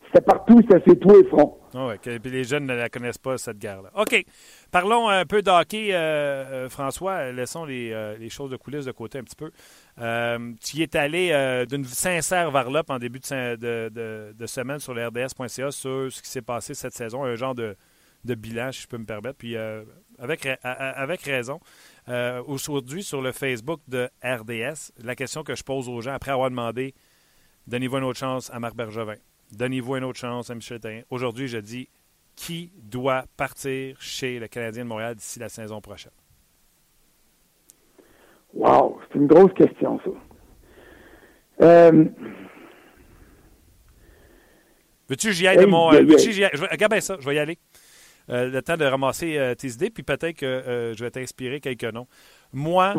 C'était 0.07 0.23
partout, 0.23 0.59
c'était 0.61 0.83
ces 0.89 0.97
tous 0.97 1.21
les 1.21 1.27
fronts. 1.27 1.59
Ah 1.73 1.93
les 2.23 2.43
jeunes 2.43 2.65
ne 2.65 2.73
la 2.73 2.89
connaissent 2.89 3.17
pas, 3.17 3.37
cette 3.37 3.59
guerre-là. 3.59 3.91
OK. 3.95 4.25
Parlons 4.71 5.09
un 5.09 5.25
peu 5.25 5.41
d'hockey, 5.41 5.89
euh, 5.91 5.95
euh, 5.97 6.69
François. 6.69 7.31
Laissons 7.31 7.65
les, 7.65 8.15
les, 8.17 8.29
choses 8.29 8.49
de 8.49 8.55
coulisses 8.55 8.85
de 8.85 8.91
côté 8.91 9.19
un 9.19 9.23
petit 9.23 9.35
peu. 9.35 9.51
Euh, 9.99 10.53
tu 10.63 10.77
y 10.77 10.83
es 10.83 10.95
allé 10.95 11.31
euh, 11.31 11.65
d'une 11.65 11.83
sincère 11.85 12.51
varlope 12.51 12.89
en 12.89 12.99
début 12.99 13.19
de, 13.19 14.45
semaine 14.45 14.79
sur 14.79 14.93
le 14.93 15.07
RDS.ca 15.07 15.71
sur 15.71 16.11
ce 16.11 16.21
qui 16.21 16.29
s'est 16.29 16.41
passé 16.41 16.73
cette 16.73 16.93
saison, 16.93 17.23
un 17.23 17.35
genre 17.35 17.55
de, 17.55 17.75
bilan, 18.23 18.71
si 18.71 18.83
je 18.83 18.87
peux 18.87 18.97
me 18.97 19.05
permettre. 19.05 19.37
Puis 19.37 19.55
euh, 19.55 19.83
avec, 20.19 20.47
avec 20.63 21.21
raison. 21.21 21.59
Aujourd'hui, 22.45 23.03
sur 23.03 23.21
le 23.21 23.31
Facebook 23.31 23.81
de 23.87 24.09
RDS, 24.23 24.91
la 25.03 25.15
question 25.15 25.43
que 25.43 25.55
je 25.55 25.63
pose 25.63 25.89
aux 25.89 26.01
gens 26.01 26.13
après 26.13 26.31
avoir 26.31 26.49
demandé 26.49 26.93
donnez-vous 27.65 27.97
une 27.97 28.05
autre 28.05 28.19
chance 28.19 28.49
à 28.53 28.59
Marc 28.59 28.75
Bergevin, 28.75 29.15
donnez-vous 29.51 29.95
une 29.95 30.03
autre 30.03 30.19
chance 30.19 30.49
à 30.49 30.55
Michel 30.55 30.79
Therrien. 30.79 31.03
Aujourd'hui, 31.09 31.47
je 31.47 31.57
dis 31.57 31.89
qui 32.35 32.71
doit 32.77 33.25
partir 33.35 33.99
chez 33.99 34.39
le 34.39 34.47
Canadien 34.47 34.83
de 34.83 34.89
Montréal 34.89 35.15
d'ici 35.15 35.39
la 35.39 35.49
saison 35.49 35.81
prochaine? 35.81 36.11
Wow, 38.53 38.99
c'est 39.07 39.19
une 39.19 39.27
grosse 39.27 39.53
question, 39.53 39.99
ça. 39.99 40.11
Euh... 41.61 42.05
Veux-tu 45.09 45.27
que 45.27 45.33
j'y 45.33 45.47
aille 45.47 45.57
de 45.57 45.65
mon. 45.65 45.93
Euh, 45.93 46.03
veux-tu 46.03 46.31
j'y 46.31 46.45
Regarde 46.45 46.91
bien 46.91 47.01
ça, 47.01 47.17
je 47.19 47.25
vais 47.25 47.35
y 47.35 47.39
aller. 47.39 47.57
Euh, 48.29 48.49
le 48.49 48.61
temps 48.61 48.77
de 48.77 48.85
ramasser 48.85 49.37
euh, 49.37 49.55
tes 49.55 49.69
idées, 49.69 49.89
puis 49.89 50.03
peut-être 50.03 50.35
que 50.35 50.93
je 50.97 51.03
vais 51.03 51.11
t'inspirer 51.11 51.59
quelques 51.59 51.83
noms. 51.83 52.07
Moi, 52.53 52.95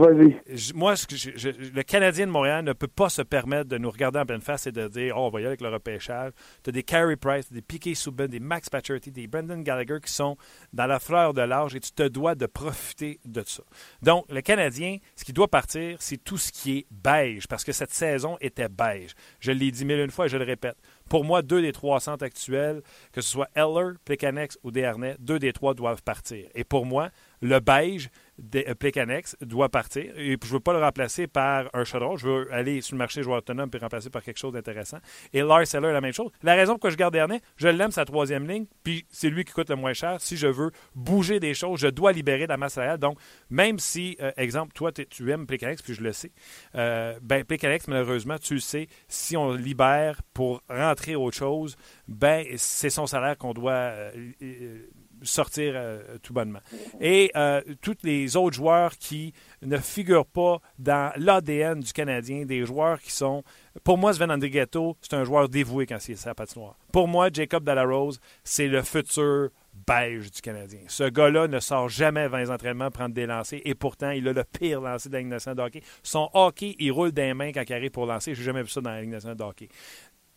moi 0.74 0.94
le 0.94 1.82
Canadien 1.82 2.26
de 2.26 2.30
Montréal 2.30 2.64
ne 2.64 2.74
peut 2.74 2.86
pas 2.86 3.08
se 3.08 3.22
permettre 3.22 3.68
de 3.68 3.78
nous 3.78 3.90
regarder 3.90 4.18
en 4.18 4.26
pleine 4.26 4.42
face 4.42 4.66
et 4.66 4.72
de 4.72 4.88
dire 4.88 5.16
Oh, 5.16 5.26
on 5.26 5.30
va 5.30 5.40
y 5.40 5.42
aller 5.42 5.48
avec 5.48 5.60
le 5.62 5.68
repêchage. 5.68 6.32
Tu 6.62 6.70
as 6.70 6.72
des 6.72 6.82
Carey 6.82 7.16
Price, 7.16 7.50
des 7.50 7.62
Piquet 7.62 7.94
Souben, 7.94 8.26
des 8.26 8.40
Max 8.40 8.68
Pacioretty, 8.68 9.10
des 9.10 9.26
Brendan 9.26 9.62
Gallagher 9.62 9.98
qui 10.04 10.12
sont 10.12 10.36
dans 10.72 10.86
la 10.86 10.98
fleur 10.98 11.32
de 11.32 11.40
l'âge 11.40 11.74
et 11.74 11.80
tu 11.80 11.92
te 11.92 12.06
dois 12.06 12.34
de 12.34 12.46
profiter 12.46 13.20
de 13.24 13.42
ça. 13.46 13.62
Donc, 14.02 14.26
le 14.30 14.42
Canadien, 14.42 14.98
ce 15.16 15.24
qui 15.24 15.32
doit 15.32 15.48
partir, 15.48 15.96
c'est 16.00 16.22
tout 16.22 16.38
ce 16.38 16.52
qui 16.52 16.78
est 16.78 16.86
beige 16.90 17.48
parce 17.48 17.64
que 17.64 17.72
cette 17.72 17.92
saison 17.92 18.36
était 18.40 18.68
beige. 18.68 19.14
Je 19.40 19.52
l'ai 19.52 19.70
dit 19.70 19.84
mille 19.84 20.00
une 20.00 20.10
fois 20.10 20.26
et 20.26 20.28
je 20.28 20.36
le 20.36 20.44
répète. 20.44 20.76
Pour 21.08 21.24
moi, 21.24 21.42
deux 21.42 21.62
des 21.62 21.72
trois 21.72 22.00
centres 22.00 22.24
actuels, 22.24 22.82
que 23.12 23.20
ce 23.20 23.30
soit 23.30 23.48
Eller, 23.54 23.94
Plekanex 24.04 24.58
ou 24.62 24.70
Desharnais, 24.70 25.16
deux 25.18 25.38
des 25.38 25.52
trois 25.52 25.74
doivent 25.74 26.02
partir. 26.02 26.46
Et 26.54 26.64
pour 26.64 26.86
moi, 26.86 27.10
le 27.40 27.60
beige, 27.60 28.10
de, 28.38 28.64
euh, 28.68 29.20
doit 29.40 29.68
partir. 29.68 30.04
Et 30.16 30.36
je 30.40 30.48
ne 30.48 30.52
veux 30.52 30.60
pas 30.60 30.72
le 30.72 30.80
remplacer 30.80 31.26
par 31.26 31.68
un 31.74 31.84
chaudron. 31.84 32.16
Je 32.16 32.28
veux 32.28 32.52
aller 32.52 32.80
sur 32.80 32.94
le 32.94 32.98
marché 32.98 33.22
joueur 33.22 33.38
autonome 33.38 33.70
et 33.72 33.78
remplacer 33.78 34.10
par 34.10 34.22
quelque 34.22 34.38
chose 34.38 34.52
d'intéressant. 34.52 34.98
Et 35.32 35.42
Lars 35.42 35.66
Seller, 35.66 35.92
la 35.92 36.00
même 36.00 36.12
chose. 36.12 36.30
La 36.42 36.54
raison 36.54 36.74
pour 36.74 36.80
que 36.80 36.90
je 36.90 36.96
garde 36.96 37.14
Ernest, 37.14 37.44
je 37.56 37.68
l'aime 37.68 37.90
sa 37.90 38.04
troisième 38.04 38.46
ligne, 38.46 38.66
puis 38.82 39.06
c'est 39.10 39.30
lui 39.30 39.44
qui 39.44 39.52
coûte 39.52 39.70
le 39.70 39.76
moins 39.76 39.92
cher. 39.92 40.20
Si 40.20 40.36
je 40.36 40.46
veux 40.46 40.70
bouger 40.94 41.40
des 41.40 41.54
choses, 41.54 41.80
je 41.80 41.88
dois 41.88 42.12
libérer 42.12 42.44
de 42.44 42.50
la 42.50 42.56
masse 42.56 42.74
salariale. 42.74 42.98
Donc, 42.98 43.18
même 43.50 43.78
si, 43.78 44.16
euh, 44.20 44.30
exemple, 44.36 44.72
toi, 44.72 44.92
tu 44.92 45.30
aimes 45.30 45.46
Plecanex, 45.46 45.82
puis 45.82 45.94
je 45.94 46.02
le 46.02 46.12
sais, 46.12 46.32
euh, 46.74 47.18
ben, 47.22 47.44
malheureusement, 47.88 48.38
tu 48.38 48.54
le 48.54 48.60
sais, 48.60 48.88
si 49.08 49.36
on 49.36 49.52
libère 49.52 50.22
pour 50.34 50.62
rentrer 50.68 51.16
autre 51.16 51.36
chose, 51.36 51.76
ben, 52.06 52.44
c'est 52.56 52.90
son 52.90 53.06
salaire 53.06 53.36
qu'on 53.36 53.54
doit 53.54 53.72
euh, 53.72 54.86
sortir 55.22 55.72
euh, 55.76 56.18
tout 56.22 56.32
bonnement. 56.32 56.60
Et 57.00 57.30
euh, 57.36 57.60
tous 57.80 57.96
les 58.02 58.36
autres 58.36 58.56
joueurs 58.56 58.96
qui 58.96 59.32
ne 59.62 59.78
figurent 59.78 60.26
pas 60.26 60.60
dans 60.78 61.12
l'ADN 61.16 61.80
du 61.80 61.92
Canadien, 61.92 62.44
des 62.44 62.64
joueurs 62.64 63.00
qui 63.00 63.12
sont... 63.12 63.42
Pour 63.84 63.98
moi, 63.98 64.12
Sven 64.12 64.30
Andrighetto, 64.30 64.96
c'est 65.00 65.14
un 65.14 65.24
joueur 65.24 65.48
dévoué 65.48 65.86
quand 65.86 65.98
il 66.08 66.12
est 66.12 66.26
la 66.26 66.34
patinoire. 66.34 66.76
Pour 66.92 67.08
moi, 67.08 67.28
Jacob 67.32 67.64
Dallarose, 67.64 68.20
c'est 68.42 68.66
le 68.66 68.82
futur 68.82 69.50
beige 69.86 70.30
du 70.30 70.40
Canadien. 70.40 70.80
Ce 70.88 71.04
gars-là 71.04 71.48
ne 71.48 71.60
sort 71.60 71.88
jamais 71.88 72.28
20 72.28 72.50
entraînements 72.50 72.90
prendre 72.90 73.14
des 73.14 73.26
lancers 73.26 73.60
et 73.64 73.74
pourtant, 73.74 74.10
il 74.10 74.26
a 74.28 74.32
le 74.32 74.44
pire 74.44 74.80
lancer 74.80 75.08
de 75.08 75.16
la 75.16 75.54
de. 75.54 75.80
Son 76.02 76.28
hockey, 76.34 76.76
il 76.78 76.92
roule 76.92 77.12
des 77.12 77.34
mains 77.34 77.52
quand 77.52 77.62
il 77.68 77.72
arrive 77.72 77.90
pour 77.90 78.06
lancer. 78.06 78.34
Je 78.34 78.40
n'ai 78.40 78.46
jamais 78.46 78.62
vu 78.62 78.68
ça 78.68 78.80
dans 78.80 78.90
la 78.90 79.00
Ligue 79.00 79.10
nationale 79.10 79.36
de. 79.36 79.68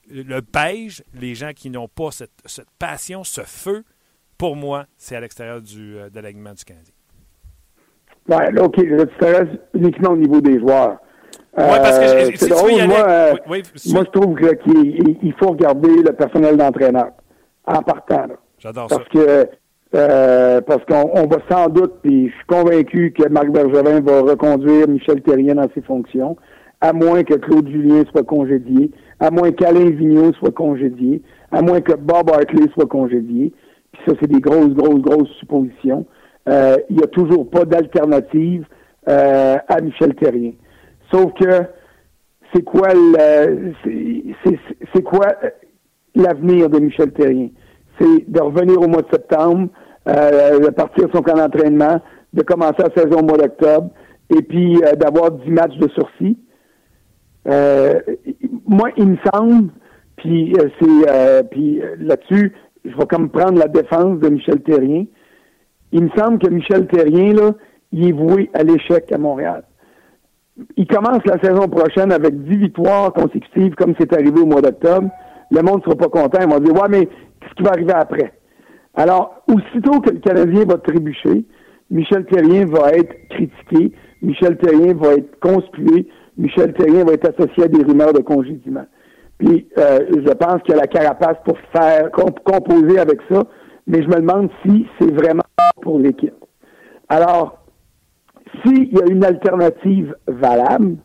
Le 0.10 0.42
beige, 0.42 1.04
les 1.14 1.36
gens 1.36 1.54
qui 1.54 1.70
n'ont 1.70 1.88
pas 1.88 2.12
cette, 2.12 2.32
cette 2.46 2.70
passion, 2.80 3.24
ce 3.24 3.42
feu, 3.42 3.84
pour 4.42 4.56
moi, 4.56 4.86
c'est 4.98 5.16
à 5.16 5.20
l'extérieur 5.20 5.62
du, 5.62 5.98
euh, 5.98 6.10
de 6.10 6.20
l'alignement 6.20 6.54
du 6.54 6.66
Canadien. 6.66 6.94
Oui, 8.28 8.60
OK. 8.60 8.78
Là, 8.78 9.46
tu 9.46 9.80
uniquement 9.80 10.14
au 10.14 10.18
niveau 10.18 10.42
des 10.42 10.60
joueurs. 10.60 10.98
Parce 11.56 12.00
que 12.00 12.46
euh, 12.46 12.88
moi, 12.88 13.08
euh, 13.08 13.34
moi, 13.46 13.58
je 13.86 14.10
trouve 14.10 14.36
qu'il 14.36 15.34
faut 15.38 15.50
regarder 15.50 15.96
le 15.96 16.12
personnel 16.14 16.58
d'entraîneur 16.58 17.12
en 17.68 17.84
partant. 17.84 18.26
J'adore 18.58 18.90
ça. 18.90 18.98
Parce 18.98 19.10
que 19.10 20.62
parce 20.62 20.86
qu'on 20.86 21.28
va 21.28 21.38
sans 21.48 21.68
doute, 21.68 22.00
puis 22.02 22.30
je 22.30 22.34
suis 22.34 22.46
convaincu 22.48 23.14
que 23.16 23.28
Marc 23.30 23.50
Bergevin 23.50 24.00
va 24.02 24.22
reconduire 24.22 24.88
Michel 24.88 25.22
Terrien 25.22 25.56
dans 25.56 25.68
ses 25.76 25.82
fonctions, 25.82 26.36
à 26.80 26.94
moins 26.94 27.24
que 27.24 27.36
Claude 27.36 27.70
Julien 27.70 28.04
soit 28.10 28.24
congédié, 28.24 28.90
à 29.20 29.30
moins 29.30 29.52
qu'Alain 29.52 29.92
Vigneault 29.92 30.34
soit 30.34 30.54
congédié, 30.54 31.22
à 31.52 31.62
moins 31.62 31.82
que 31.82 31.94
Bob 31.94 32.32
Hartley 32.32 32.66
soit 32.74 32.88
congédié 32.88 33.54
puis 33.92 34.02
ça, 34.06 34.14
c'est 34.22 34.32
des 34.32 34.40
grosses, 34.40 34.74
grosses, 34.74 35.02
grosses 35.02 35.32
suppositions. 35.40 36.06
Euh, 36.50 36.78
il 36.90 36.98
n'y 36.98 37.04
a 37.04 37.08
toujours 37.08 37.50
pas 37.50 37.66
d'alternative 37.66 38.66
euh, 39.08 39.58
à 39.68 39.82
Michel 39.82 40.16
Terrien. 40.16 40.54
Sauf 41.12 41.34
que 41.34 41.64
c'est 42.54 42.64
quoi 42.64 42.90
c'est 44.94 45.04
quoi 45.04 45.28
l'avenir 46.16 46.70
de 46.70 46.80
Michel 46.80 47.12
Terrien? 47.12 47.50
C'est 48.00 48.30
de 48.30 48.42
revenir 48.42 48.80
au 48.82 48.88
mois 48.88 49.02
de 49.02 49.10
septembre, 49.12 49.70
euh, 50.08 50.60
de 50.60 50.70
partir 50.70 51.08
son 51.14 51.22
camp 51.22 51.36
d'entraînement, 51.36 52.02
de 52.34 52.42
commencer 52.42 52.80
la 52.80 53.04
saison 53.04 53.20
au 53.20 53.24
mois 53.24 53.38
d'octobre, 53.38 53.90
et 54.30 54.42
puis 54.42 54.82
d'avoir 54.98 55.32
10 55.32 55.52
matchs 55.52 55.78
de 55.78 55.90
sursis. 55.90 56.38
moi, 58.66 58.90
il 58.98 59.10
me 59.10 59.18
semble, 59.32 59.70
puis 60.16 60.56
c'est 60.80 61.50
puis 61.52 61.82
là-dessus, 62.00 62.54
je 62.86 62.96
vais 62.96 63.06
comme 63.06 63.30
prendre 63.30 63.60
la 63.60 63.68
défense 63.68 64.20
de 64.20 64.30
Michel 64.30 64.62
Terrien. 64.62 65.06
Il 65.92 66.04
me 66.04 66.10
semble 66.16 66.40
que 66.40 66.50
Michel 66.50 66.88
Terrien, 66.88 67.34
là, 67.34 67.52
il 67.92 68.08
est 68.08 68.12
voué 68.12 68.50
à 68.54 68.64
l'échec 68.64 69.12
à 69.12 69.18
Montréal. 69.18 69.64
Il 70.78 70.88
commence 70.88 71.26
la 71.26 71.40
saison 71.40 71.68
prochaine 71.68 72.12
avec 72.12 72.44
10 72.44 72.58
victoires 72.58 73.14
consécutives, 73.14 73.76
comme 73.76 73.94
c'est 74.00 74.14
arrivé 74.14 74.40
au 74.40 74.46
mois 74.46 74.62
d'octobre. 74.62 75.10
Le 75.50 75.62
monde 75.62 75.78
ne 75.78 75.84
sera 75.84 75.96
pas 75.96 76.08
content. 76.08 76.40
Ils 76.42 76.50
vont 76.50 76.60
dire, 76.60 76.74
ouais, 76.74 76.90
mais 76.90 77.06
qu'est-ce 77.06 77.54
qui 77.56 77.64
va 77.64 77.72
arriver 77.72 77.94
après? 77.94 78.34
Alors, 78.96 79.44
aussitôt 79.48 80.00
que 80.02 80.12
le 80.12 80.20
Canadien 80.20 80.66
va 80.66 80.78
trébucher, 80.78 81.46
Michel 81.90 82.26
Terrien 82.26 82.66
va 82.66 82.92
être 82.92 83.14
critiqué, 83.30 83.92
Michel 84.22 84.58
Terrien 84.58 84.94
va 84.94 85.14
être 85.14 85.40
conspué, 85.40 86.08
Michel 86.38 86.74
Terrien 86.74 87.04
va 87.06 87.14
être 87.14 87.30
associé 87.30 87.64
à 87.64 87.68
des 87.68 87.84
rumeurs 87.84 88.14
de 88.14 88.20
congédiement. 88.20 88.86
Puis 89.42 89.68
euh, 89.80 90.00
je 90.12 90.34
pense 90.34 90.62
qu'il 90.62 90.76
y 90.76 90.78
a 90.78 90.82
la 90.82 90.88
carapace 90.88 91.38
pour 91.44 91.58
faire 91.76 92.12
composer 92.12 93.00
avec 93.00 93.20
ça, 93.30 93.44
mais 93.88 94.04
je 94.04 94.08
me 94.08 94.18
demande 94.18 94.50
si 94.64 94.86
c'est 95.00 95.12
vraiment 95.12 95.42
pour 95.82 95.98
l'équipe. 95.98 96.36
Alors, 97.10 97.58
s'il 98.64 98.94
y 98.94 99.02
a 99.02 99.06
une 99.10 99.26
alternative 99.26 100.16
valable, 100.28 100.98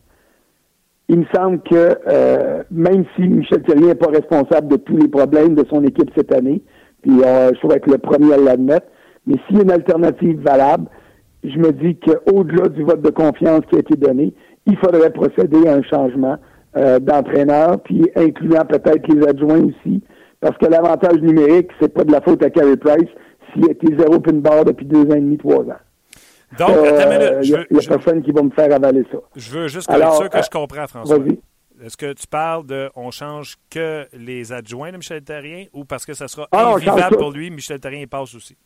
il 1.09 1.21
me 1.21 1.25
semble 1.35 1.63
que 1.63 1.97
euh, 2.09 2.63
même 2.71 3.05
si 3.15 3.23
Michel 3.23 3.63
Thierry 3.63 3.85
n'est 3.85 3.95
pas 3.95 4.11
responsable 4.11 4.69
de 4.69 4.77
tous 4.77 4.99
les 4.99 5.09
problèmes 5.09 5.55
de 5.55 5.65
son 5.71 5.83
équipe 5.85 6.11
cette 6.15 6.35
année, 6.35 6.63
puis 7.01 7.23
euh, 7.25 7.53
je 7.55 7.61
pourrais 7.61 7.77
être 7.77 7.91
le 7.91 7.99
premier 7.99 8.35
à 8.35 8.37
l'admettre, 8.37 8.89
mais 9.27 9.37
s'il 9.47 9.57
y 9.57 9.61
a 9.61 9.63
une 9.63 9.71
alternative 9.71 10.43
valable, 10.43 10.89
je 11.43 11.57
me 11.59 11.73
dis 11.73 11.97
qu'au-delà 12.01 12.69
du 12.69 12.83
vote 12.83 13.01
de 13.01 13.11
confiance 13.11 13.63
qui 13.71 13.77
a 13.77 13.79
été 13.79 13.97
donné, 13.97 14.35
il 14.67 14.77
faudrait 14.77 15.11
procéder 15.11 15.67
à 15.69 15.75
un 15.75 15.83
changement 15.83 16.37
euh, 16.77 16.99
d'entraîneurs, 16.99 17.81
puis 17.83 18.11
incluant 18.17 18.65
peut-être 18.65 19.07
les 19.09 19.27
adjoints 19.27 19.63
aussi, 19.65 20.03
parce 20.41 20.57
que 20.59 20.67
l'avantage 20.67 21.21
numérique, 21.21 21.71
c'est 21.81 21.93
pas 21.93 22.05
de 22.05 22.13
la 22.13 22.21
faute 22.21 22.43
à 22.43 22.51
Carey 22.51 22.77
Price 22.77 23.09
s'il 23.53 23.69
a 23.69 23.73
été 23.73 23.97
zéro 23.97 24.21
pin 24.21 24.35
barre 24.35 24.65
depuis 24.65 24.87
deux 24.87 25.05
ans 25.05 25.15
et 25.15 25.21
demi, 25.21 25.39
trois 25.39 25.63
ans. 25.63 25.79
Donc, 26.59 26.71
euh, 26.71 27.41
Il 27.43 27.67
n'y 27.71 27.79
a, 27.79 27.89
personne 27.89 28.23
qui 28.23 28.31
va 28.31 28.43
me 28.43 28.51
faire 28.51 28.73
avaler 28.73 29.05
ça. 29.11 29.19
Je 29.35 29.51
veux 29.51 29.69
juste 29.69 29.91
être 29.91 30.15
sûr 30.15 30.31
que 30.31 30.39
je 30.39 30.43
euh, 30.43 30.49
comprends, 30.53 30.87
François. 30.87 31.19
Est-ce 31.83 31.97
que 31.97 32.13
tu 32.15 32.27
parles 32.27 32.65
de 32.67 32.89
on 32.97 33.11
change 33.11 33.57
que 33.71 34.07
les 34.15 34.53
adjoints 34.53 34.93
de 34.93 34.97
Michel 34.97 35.23
Terrien 35.23 35.65
ou 35.75 35.85
parce 35.85 36.07
que 36.07 36.15
ça 36.15 36.27
sera 36.27 36.49
ah, 36.53 36.75
invivable 36.75 37.19
pour 37.19 37.31
lui, 37.33 37.51
Michel 37.51 37.81
Terrien 37.81 38.01
il 38.01 38.09
passe 38.09 38.35
aussi? 38.35 38.57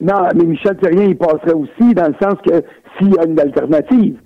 Non, 0.00 0.28
mais 0.34 0.44
Michel 0.44 0.76
Terrien, 0.76 1.04
il 1.04 1.16
passerait 1.16 1.52
aussi 1.52 1.94
dans 1.94 2.08
le 2.08 2.14
sens 2.22 2.36
que 2.46 2.62
s'il 2.96 3.14
y 3.14 3.18
a 3.18 3.24
une 3.24 3.38
alternative. 3.38 4.18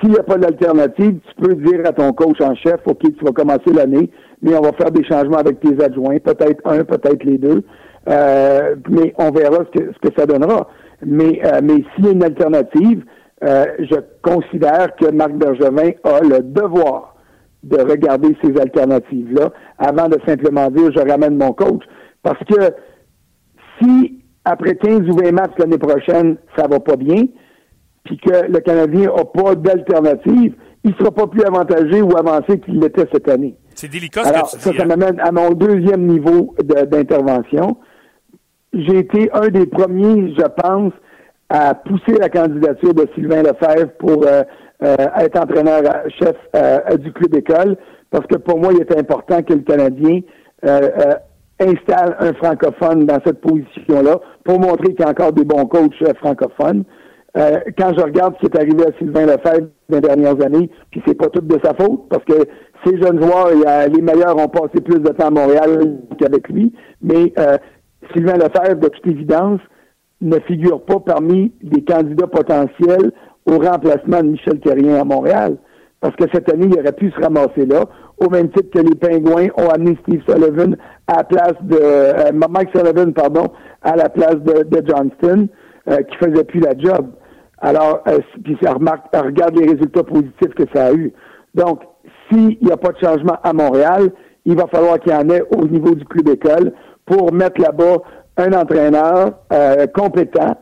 S'il 0.00 0.10
n'y 0.10 0.18
a 0.18 0.22
pas 0.22 0.36
d'alternative, 0.36 1.18
tu 1.20 1.42
peux 1.42 1.54
dire 1.54 1.80
à 1.84 1.92
ton 1.92 2.12
coach 2.12 2.40
en 2.40 2.54
chef, 2.54 2.80
OK, 2.86 3.00
tu 3.00 3.24
vas 3.24 3.32
commencer 3.32 3.72
l'année, 3.74 4.10
mais 4.42 4.54
on 4.54 4.60
va 4.60 4.72
faire 4.72 4.90
des 4.90 5.04
changements 5.04 5.38
avec 5.38 5.60
tes 5.60 5.82
adjoints, 5.82 6.18
peut-être 6.18 6.60
un, 6.66 6.84
peut-être 6.84 7.24
les 7.24 7.38
deux, 7.38 7.62
euh, 8.08 8.76
mais 8.88 9.14
on 9.18 9.30
verra 9.30 9.64
ce 9.64 9.78
que, 9.78 9.92
ce 9.92 10.08
que 10.08 10.14
ça 10.18 10.26
donnera. 10.26 10.68
Mais, 11.04 11.40
euh, 11.44 11.60
mais 11.62 11.84
s'il 11.94 12.06
y 12.06 12.08
a 12.08 12.12
une 12.12 12.24
alternative, 12.24 13.04
euh, 13.44 13.64
je 13.78 13.96
considère 14.22 14.94
que 14.96 15.10
Marc 15.10 15.32
Bergevin 15.32 15.90
a 16.04 16.20
le 16.20 16.42
devoir 16.42 17.16
de 17.62 17.78
regarder 17.78 18.36
ces 18.42 18.58
alternatives-là 18.58 19.50
avant 19.78 20.08
de 20.08 20.18
simplement 20.26 20.70
dire 20.70 20.90
je 20.92 21.00
ramène 21.00 21.36
mon 21.36 21.52
coach. 21.52 21.82
Parce 22.22 22.38
que 22.44 22.72
si 23.80 24.22
après 24.44 24.76
15 24.76 25.00
ou 25.08 25.16
20 25.16 25.32
matchs 25.32 25.58
l'année 25.58 25.78
prochaine, 25.78 26.36
ça 26.56 26.66
va 26.68 26.80
pas 26.80 26.96
bien, 26.96 27.24
puis 28.06 28.16
que 28.16 28.50
le 28.50 28.60
Canadien 28.60 29.10
n'a 29.14 29.24
pas 29.24 29.54
d'alternative, 29.54 30.54
il 30.84 30.90
ne 30.92 30.96
sera 30.96 31.10
pas 31.10 31.26
plus 31.26 31.42
avantagé 31.42 32.00
ou 32.00 32.16
avancé 32.16 32.60
qu'il 32.60 32.80
l'était 32.80 33.06
cette 33.12 33.28
année. 33.28 33.54
C'est 33.74 33.90
délicat 33.90 34.24
ce 34.24 34.28
Alors, 34.28 34.50
que 34.50 34.56
tu 34.56 34.60
ça, 34.60 34.70
dis, 34.70 34.76
ça 34.76 34.84
hein? 34.84 34.86
m'amène 34.86 35.20
à 35.20 35.32
mon 35.32 35.50
deuxième 35.50 36.06
niveau 36.06 36.54
d'intervention. 36.62 37.76
J'ai 38.72 38.98
été 38.98 39.28
un 39.32 39.48
des 39.48 39.66
premiers, 39.66 40.34
je 40.34 40.46
pense, 40.62 40.92
à 41.48 41.74
pousser 41.74 42.18
la 42.18 42.28
candidature 42.28 42.94
de 42.94 43.06
Sylvain 43.14 43.42
Lefebvre 43.42 43.90
pour 43.98 44.24
euh, 44.26 44.42
euh, 44.82 44.96
être 45.18 45.40
entraîneur-chef 45.40 46.36
euh, 46.54 46.96
du 46.96 47.12
club 47.12 47.34
école, 47.34 47.76
parce 48.10 48.26
que 48.26 48.36
pour 48.36 48.58
moi, 48.58 48.72
il 48.72 48.82
était 48.82 48.98
important 48.98 49.42
que 49.42 49.52
le 49.52 49.60
Canadien 49.60 50.20
installe 51.60 52.16
un 52.18 52.32
francophone 52.34 53.06
dans 53.06 53.18
cette 53.24 53.40
position-là 53.40 54.20
pour 54.44 54.58
montrer 54.58 54.94
qu'il 54.94 55.00
y 55.00 55.04
a 55.04 55.10
encore 55.10 55.32
des 55.32 55.44
bons 55.44 55.66
coachs 55.66 55.94
francophones. 56.18 56.84
Euh, 57.36 57.58
quand 57.76 57.92
je 57.96 58.02
regarde 58.02 58.34
ce 58.36 58.46
qui 58.46 58.46
est 58.46 58.60
arrivé 58.60 58.86
à 58.86 58.98
Sylvain 58.98 59.26
Lefebvre 59.26 59.68
les 59.90 60.00
dernières 60.00 60.42
années, 60.42 60.70
puis 60.90 61.02
c'est 61.06 61.14
pas 61.14 61.28
tout 61.28 61.40
de 61.40 61.58
sa 61.62 61.74
faute, 61.74 62.08
parce 62.08 62.24
que 62.24 62.46
ces 62.84 63.00
jeunes 63.00 63.20
joueurs, 63.20 63.50
les 63.50 64.00
meilleurs 64.00 64.38
ont 64.38 64.48
passé 64.48 64.80
plus 64.82 65.00
de 65.00 65.08
temps 65.10 65.26
à 65.26 65.30
Montréal 65.30 65.98
qu'avec 66.18 66.48
lui, 66.48 66.72
mais 67.02 67.32
euh, 67.38 67.58
Sylvain 68.12 68.34
Lefebvre, 68.34 68.80
de 68.80 68.88
toute 68.88 69.06
évidence, 69.06 69.60
ne 70.22 70.38
figure 70.40 70.82
pas 70.82 70.98
parmi 71.00 71.52
les 71.62 71.84
candidats 71.84 72.26
potentiels 72.26 73.12
au 73.44 73.58
remplacement 73.58 74.22
de 74.22 74.28
Michel 74.28 74.60
Terrien 74.60 74.96
à 75.00 75.04
Montréal. 75.04 75.56
Parce 76.00 76.16
que 76.16 76.24
cette 76.32 76.50
année, 76.52 76.68
il 76.70 76.78
aurait 76.78 76.92
pu 76.92 77.10
se 77.10 77.20
ramasser 77.20 77.66
là, 77.66 77.84
au 78.18 78.30
même 78.30 78.48
titre 78.50 78.70
que 78.70 78.78
les 78.78 78.94
Pingouins 78.94 79.48
ont 79.58 79.68
amené 79.68 79.98
Steve 80.02 80.22
Sullivan 80.26 80.76
à 81.06 81.18
la 81.18 81.24
place 81.24 81.54
de 81.62 81.78
euh, 81.80 82.32
Mike 82.32 82.70
Sullivan, 82.74 83.12
pardon, 83.12 83.46
à 83.82 83.94
la 83.96 84.08
place 84.08 84.36
de, 84.36 84.62
de 84.62 84.86
Johnston, 84.86 85.48
euh, 85.90 85.96
qui 86.02 86.16
faisait 86.16 86.44
plus 86.44 86.60
la 86.60 86.76
job. 86.78 87.08
Alors, 87.58 88.02
euh, 88.08 88.18
puis 88.44 88.56
ça 88.62 88.74
remarque, 88.74 89.06
regarde 89.14 89.58
les 89.58 89.66
résultats 89.66 90.04
positifs 90.04 90.54
que 90.54 90.64
ça 90.74 90.86
a 90.86 90.92
eu. 90.92 91.12
Donc, 91.54 91.80
s'il 92.28 92.58
n'y 92.60 92.70
a 92.70 92.76
pas 92.76 92.92
de 92.92 92.98
changement 92.98 93.38
à 93.42 93.52
Montréal, 93.52 94.10
il 94.44 94.56
va 94.56 94.66
falloir 94.66 94.98
qu'il 95.00 95.12
y 95.12 95.16
en 95.16 95.28
ait 95.30 95.42
au 95.56 95.66
niveau 95.66 95.94
du 95.94 96.04
club 96.04 96.28
école 96.28 96.72
pour 97.04 97.32
mettre 97.32 97.60
là-bas 97.60 97.98
un 98.36 98.52
entraîneur 98.52 99.32
euh, 99.52 99.86
compétent 99.86 100.56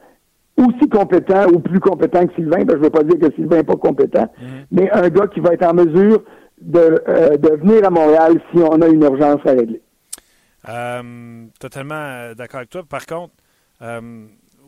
aussi 0.56 0.88
compétent 0.88 1.46
ou 1.52 1.58
plus 1.58 1.80
compétent 1.80 2.26
que 2.26 2.34
Sylvain, 2.34 2.64
ben, 2.64 2.74
je 2.74 2.78
ne 2.78 2.84
veux 2.84 2.90
pas 2.90 3.02
dire 3.02 3.18
que 3.18 3.34
Sylvain 3.34 3.56
n'est 3.56 3.64
pas 3.64 3.74
compétent, 3.74 4.22
mm-hmm. 4.22 4.66
mais 4.70 4.90
un 4.92 5.08
gars 5.08 5.26
qui 5.26 5.40
va 5.40 5.52
être 5.52 5.66
en 5.66 5.74
mesure 5.74 6.22
de, 6.60 7.02
euh, 7.08 7.36
de 7.36 7.56
venir 7.56 7.84
à 7.84 7.90
Montréal 7.90 8.40
si 8.52 8.58
on 8.60 8.80
a 8.80 8.86
une 8.86 9.02
urgence 9.02 9.40
à 9.44 9.50
régler. 9.50 9.82
Euh, 10.68 11.44
totalement 11.58 12.32
d'accord 12.36 12.58
avec 12.58 12.70
toi. 12.70 12.82
Par 12.88 13.04
contre, 13.04 13.32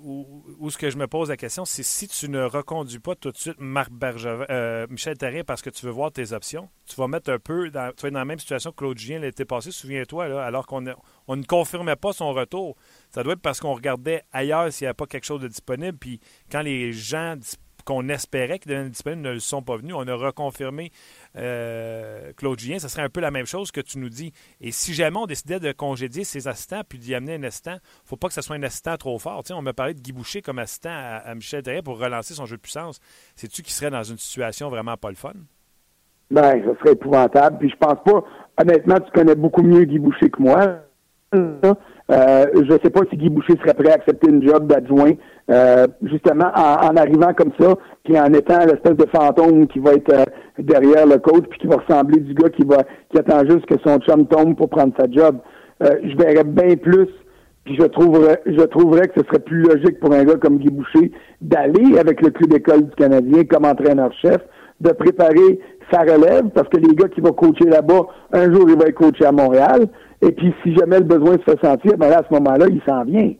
où, 0.07 0.71
ce 0.71 0.79
que 0.79 0.89
je 0.89 0.97
me 0.97 1.09
pose 1.09 1.31
la 1.31 1.37
question, 1.37 1.65
c'est 1.65 1.83
si 1.83 2.07
tu 2.07 2.29
ne 2.29 2.43
reconduis 2.45 3.01
pas 3.01 3.17
tout 3.17 3.33
de 3.33 3.37
suite 3.37 3.57
Marc 3.59 3.91
Bergevin, 3.91 4.47
euh, 4.51 4.87
Michel 4.89 5.19
Terrien 5.19 5.43
parce 5.43 5.63
que 5.63 5.71
tu 5.71 5.85
veux 5.85 5.91
voir 5.91 6.13
tes 6.13 6.33
options, 6.33 6.69
tu 6.87 6.95
vas 6.95 7.09
mettre 7.09 7.33
un 7.33 7.41
peu 7.41 7.71
dans, 7.71 7.93
tu 7.93 8.03
vas 8.03 8.09
être 8.09 8.15
dans 8.15 8.21
la 8.21 8.25
même 8.25 8.39
situation 8.39 8.71
que 8.71 8.77
Claude 8.77 8.99
Julien 8.99 9.19
l'était 9.19 9.45
passé, 9.45 9.73
souviens-toi, 9.73 10.45
alors 10.45 10.67
qu'on 10.67 10.85
on 11.27 11.37
ne 11.37 11.43
confirmait 11.43 11.97
pas 11.97 12.13
son 12.13 12.33
retour. 12.33 12.77
Ça 13.11 13.25
doit 13.25 13.33
être 13.33 13.41
parce 13.41 13.59
qu'on 13.59 13.75
regardait 13.75 14.23
ailleurs 14.33 14.73
s'il 14.73 14.85
n'y 14.85 14.89
avait 14.89 14.95
pas 14.95 15.07
quelque 15.07 15.27
chose 15.27 15.41
de 15.41 15.49
disponible. 15.49 15.99
Puis 15.99 16.21
quand 16.51 16.63
les 16.63 16.93
gens 16.93 17.35
qu'on 17.87 18.09
espérait 18.09 18.59
qu'ils 18.59 18.73
deviennent 18.73 18.91
disponibles 18.91 19.23
ne 19.23 19.33
le 19.33 19.41
sont 19.41 19.63
pas 19.63 19.77
venus, 19.77 19.95
on 19.97 20.07
a 20.07 20.15
reconfirmé 20.15 20.91
euh, 21.37 22.33
Claude 22.37 22.59
Julien, 22.59 22.79
ce 22.79 22.89
serait 22.89 23.03
un 23.03 23.09
peu 23.09 23.21
la 23.21 23.31
même 23.31 23.47
chose 23.47 23.71
que 23.71 23.81
tu 23.81 23.99
nous 23.99 24.11
dis. 24.11 24.33
Et 24.61 24.73
si 24.73 24.93
jamais 24.93 25.17
on 25.17 25.27
décidait 25.27 25.61
de 25.61 25.73
congédier 25.73 26.25
ses 26.25 26.49
assistants 26.49 26.83
puis 26.87 26.99
d'y 26.99 27.15
amener 27.15 27.37
un 27.37 27.43
assistant, 27.45 27.77
faut 28.05 28.17
pas 28.17 28.29
que 28.29 28.35
ce 28.35 28.43
soit 28.43 28.57
un 28.57 28.63
assistant 28.65 28.97
trop 28.97 29.19
fort. 29.19 29.43
on 29.51 29.63
m'a 29.63 29.73
parlé 29.73 29.95
de 29.95 30.01
Guy 30.01 30.13
Boucher 30.13 30.43
comme 30.43 30.59
assistant 30.59 30.91
à, 30.91 31.35
Michel 31.35 31.63
Terrier 31.63 31.83
pour 31.83 31.99
relancer 31.99 32.35
son 32.35 32.45
jeu 32.45 32.57
de 32.57 32.63
puissance. 32.63 32.99
C'est-tu 33.37 33.63
qui 33.63 33.73
serait 33.73 33.91
dans 33.91 34.03
une 34.03 34.19
situation 34.19 34.69
vraiment 34.69 34.97
pas 34.97 35.11
le 35.11 35.15
fun? 35.15 35.33
Ben, 36.31 36.61
ce 36.65 36.79
serait 36.81 36.93
épouvantable. 36.93 37.59
Puis 37.59 37.71
je 37.71 37.77
pense 37.77 38.03
pas, 38.05 38.25
honnêtement, 38.61 38.97
tu 38.99 39.13
connais 39.13 39.37
beaucoup 39.37 39.63
mieux 39.63 39.85
Guy 39.85 40.01
Boucher 40.01 40.29
que 40.29 40.43
moi. 40.43 40.81
Euh, 42.11 42.47
je 42.55 42.73
ne 42.73 42.79
sais 42.79 42.91
pas 42.91 43.01
si 43.11 43.17
Guy 43.17 43.29
Boucher 43.29 43.55
serait 43.59 43.75
prêt 43.75 43.91
à 43.91 43.95
accepter 43.95 44.31
une 44.31 44.47
job 44.47 44.67
d'adjoint, 44.67 45.13
euh, 45.51 45.87
justement 46.03 46.51
en, 46.55 46.97
arrivant 46.97 47.33
comme 47.35 47.53
ça, 47.59 47.75
puis 48.05 48.19
en 48.19 48.33
étant 48.33 48.59
l'espèce 48.61 48.97
de 48.97 49.07
fantôme 49.15 49.67
qui 49.69 49.79
va 49.79 49.95
être 49.95 50.13
euh, 50.13 50.25
derrière 50.59 51.07
le 51.07 51.19
coach, 51.19 51.45
puis 51.51 51.61
qui 51.61 51.67
va 51.67 51.77
ressembler 51.77 52.21
du 52.21 52.35
gars 52.35 52.51
qui 52.51 52.65
va 52.65 52.79
qui 53.11 53.19
attend 53.19 53.41
juste 53.49 53.67
que 53.67 53.77
son 53.85 53.99
chum 53.99 54.27
tombe 54.27 54.57
pour 54.57 54.69
prendre 54.69 54.93
sa 54.99 55.11
job. 55.11 55.39
je 55.81 56.17
verrais 56.17 56.45
bien 56.45 56.77
plus, 56.77 57.09
puis 57.65 57.77
je 57.79 57.85
trouverais 57.85 58.41
je 58.47 58.63
trouverais 58.63 59.09
que 59.09 59.21
ce 59.21 59.27
serait 59.27 59.39
plus 59.39 59.63
logique 59.63 60.01
pour 60.01 60.13
un 60.13 60.25
gars 60.25 60.37
comme 60.37 60.59
Guy 60.59 60.71
Boucher 60.71 61.13
d'aller 61.41 61.99
avec 61.99 62.23
le 62.23 62.31
club 62.31 62.51
d'école 62.51 62.87
du 62.87 62.95
Canadien 62.97 63.45
comme 63.45 63.65
entraîneur-chef, 63.65 64.39
de 64.81 64.91
préparer 64.91 65.61
sa 65.91 66.01
relève, 66.01 66.49
parce 66.55 66.69
que 66.69 66.79
les 66.79 66.95
gars 66.95 67.09
qui 67.09 67.21
vont 67.21 67.33
coacher 67.33 67.67
là-bas, 67.67 68.07
un 68.33 68.53
jour, 68.53 68.69
ils 68.69 68.75
vont 68.75 68.87
être 68.87 68.95
coachés 68.95 69.25
à 69.25 69.33
Montréal. 69.33 69.87
Et 70.23 70.33
puis, 70.33 70.53
si 70.63 70.75
jamais 70.75 70.99
le 70.99 71.05
besoin 71.05 71.35
se 71.35 71.51
fait 71.51 71.65
sentir, 71.65 71.97
ben 71.97 72.09
là, 72.09 72.21
à 72.21 72.25
ce 72.29 72.35
moment-là, 72.35 72.67
il 72.69 72.81
s'en 72.89 73.05
vient. 73.05 73.33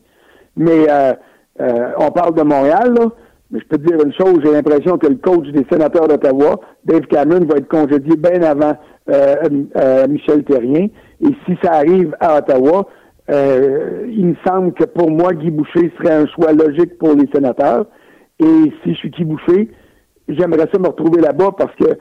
Mais 0.55 0.87
euh, 0.89 1.13
euh, 1.61 1.91
on 1.97 2.11
parle 2.11 2.35
de 2.35 2.43
Montréal, 2.43 2.93
là. 2.93 3.07
Mais 3.49 3.59
je 3.61 3.67
peux 3.67 3.77
te 3.77 3.87
dire 3.87 3.97
une 4.05 4.13
chose, 4.13 4.41
j'ai 4.43 4.51
l'impression 4.51 4.97
que 4.97 5.07
le 5.07 5.15
coach 5.15 5.47
des 5.47 5.65
sénateurs 5.71 6.09
d'Ottawa, 6.09 6.59
Dave 6.83 7.07
Cameron, 7.07 7.45
va 7.45 7.55
être 7.57 7.69
congédié 7.69 8.17
bien 8.17 8.41
avant 8.41 8.75
euh, 9.09 10.07
Michel 10.09 10.43
Terrien. 10.43 10.87
Et 11.21 11.29
si 11.45 11.57
ça 11.63 11.75
arrive 11.75 12.13
à 12.19 12.39
Ottawa, 12.39 12.87
il 13.29 14.25
me 14.25 14.35
semble 14.45 14.73
que 14.73 14.83
pour 14.83 15.09
moi, 15.09 15.33
Guy 15.33 15.49
Boucher 15.49 15.93
serait 15.97 16.13
un 16.13 16.27
choix 16.27 16.51
logique 16.51 16.97
pour 16.97 17.13
les 17.13 17.29
sénateurs. 17.33 17.85
Et 18.39 18.73
si 18.83 18.93
je 18.93 18.95
suis 18.95 19.09
Guy 19.11 19.23
Boucher, 19.23 19.69
j'aimerais 20.27 20.67
ça 20.71 20.79
me 20.79 20.87
retrouver 20.87 21.21
là-bas 21.21 21.51
parce 21.57 21.73
que 21.75 21.97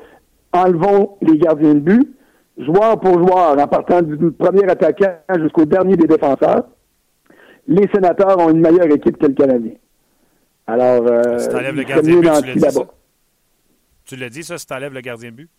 enlevons 0.52 1.16
les 1.22 1.38
gardiens 1.38 1.74
de 1.74 1.80
but, 1.80 2.08
joueur 2.58 2.98
pour 3.00 3.18
joueur, 3.18 3.56
en 3.58 3.66
partant 3.68 4.02
du 4.02 4.32
premier 4.32 4.64
attaquant 4.64 5.14
jusqu'au 5.38 5.64
dernier 5.64 5.96
des 5.96 6.06
défenseurs, 6.06 6.64
les 7.68 7.88
sénateurs 7.92 8.38
ont 8.38 8.50
une 8.50 8.60
meilleure 8.60 8.90
équipe 8.92 9.18
que 9.18 9.26
le 9.26 9.34
Canadien. 9.34 9.74
Alors, 10.66 11.06
euh, 11.06 11.38
si 11.38 11.48
le 11.48 11.82
gardien 11.82 12.16
de 12.16 12.20
but, 12.20 12.26
tu 12.26 12.26
l'as 12.26 12.40
dit, 12.40 12.60
ça? 12.60 12.80
Tu 14.04 14.16
l'as 14.16 14.28
dit, 14.28 14.42
ça, 14.42 14.58
si 14.58 14.66
t'enlèves 14.66 14.94
le 14.94 15.00
gardien 15.00 15.30
de 15.30 15.36
but? 15.36 15.50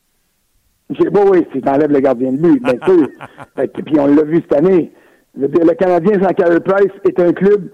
Bon, 1.12 1.30
oui, 1.30 1.46
si 1.54 1.62
t'enlèves 1.62 1.92
le 1.92 2.00
gardien 2.00 2.32
de 2.32 2.38
but, 2.38 2.64
bien 2.64 2.80
sûr. 2.86 3.10
Et 3.64 3.68
puis 3.68 4.00
on 4.00 4.08
l'a 4.08 4.24
vu 4.24 4.38
cette 4.38 4.54
année. 4.54 4.92
Le, 5.38 5.74
Canadien 5.76 6.22
sans 6.22 6.34
Carey 6.34 6.60
Price 6.62 6.92
est 7.08 7.20
un 7.20 7.32
club 7.32 7.70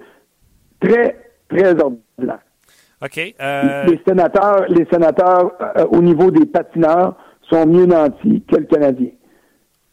très, 0.79 1.17
très 1.49 1.71
ordinaire. 1.71 2.39
OK. 3.01 3.35
Euh, 3.41 3.83
les 3.85 4.01
sénateurs, 4.07 4.65
les 4.69 4.85
sénateurs 4.91 5.51
euh, 5.77 5.85
au 5.91 6.01
niveau 6.01 6.31
des 6.31 6.45
patineurs, 6.45 7.15
sont 7.49 7.65
mieux 7.65 7.85
nantis 7.85 8.43
que 8.49 8.57
le 8.57 8.65
Canadien. 8.65 9.09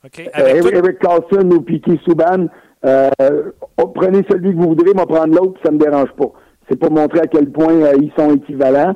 Euh, 0.04 0.62
Eric, 0.72 0.98
Carlson 0.98 1.50
ou 1.50 1.60
Piquet 1.60 1.98
Souban, 2.04 2.46
euh, 2.84 3.10
prenez 3.94 4.22
celui 4.30 4.52
que 4.52 4.56
vous 4.56 4.68
voudrez, 4.68 4.92
moi 4.94 5.06
prendre 5.06 5.34
l'autre, 5.34 5.60
ça 5.64 5.70
me 5.70 5.78
dérange 5.78 6.12
pas. 6.16 6.30
C'est 6.68 6.78
pour 6.78 6.90
montrer 6.90 7.20
à 7.20 7.26
quel 7.26 7.50
point 7.50 7.74
euh, 7.74 7.92
ils 8.00 8.12
sont 8.18 8.34
équivalents. 8.34 8.94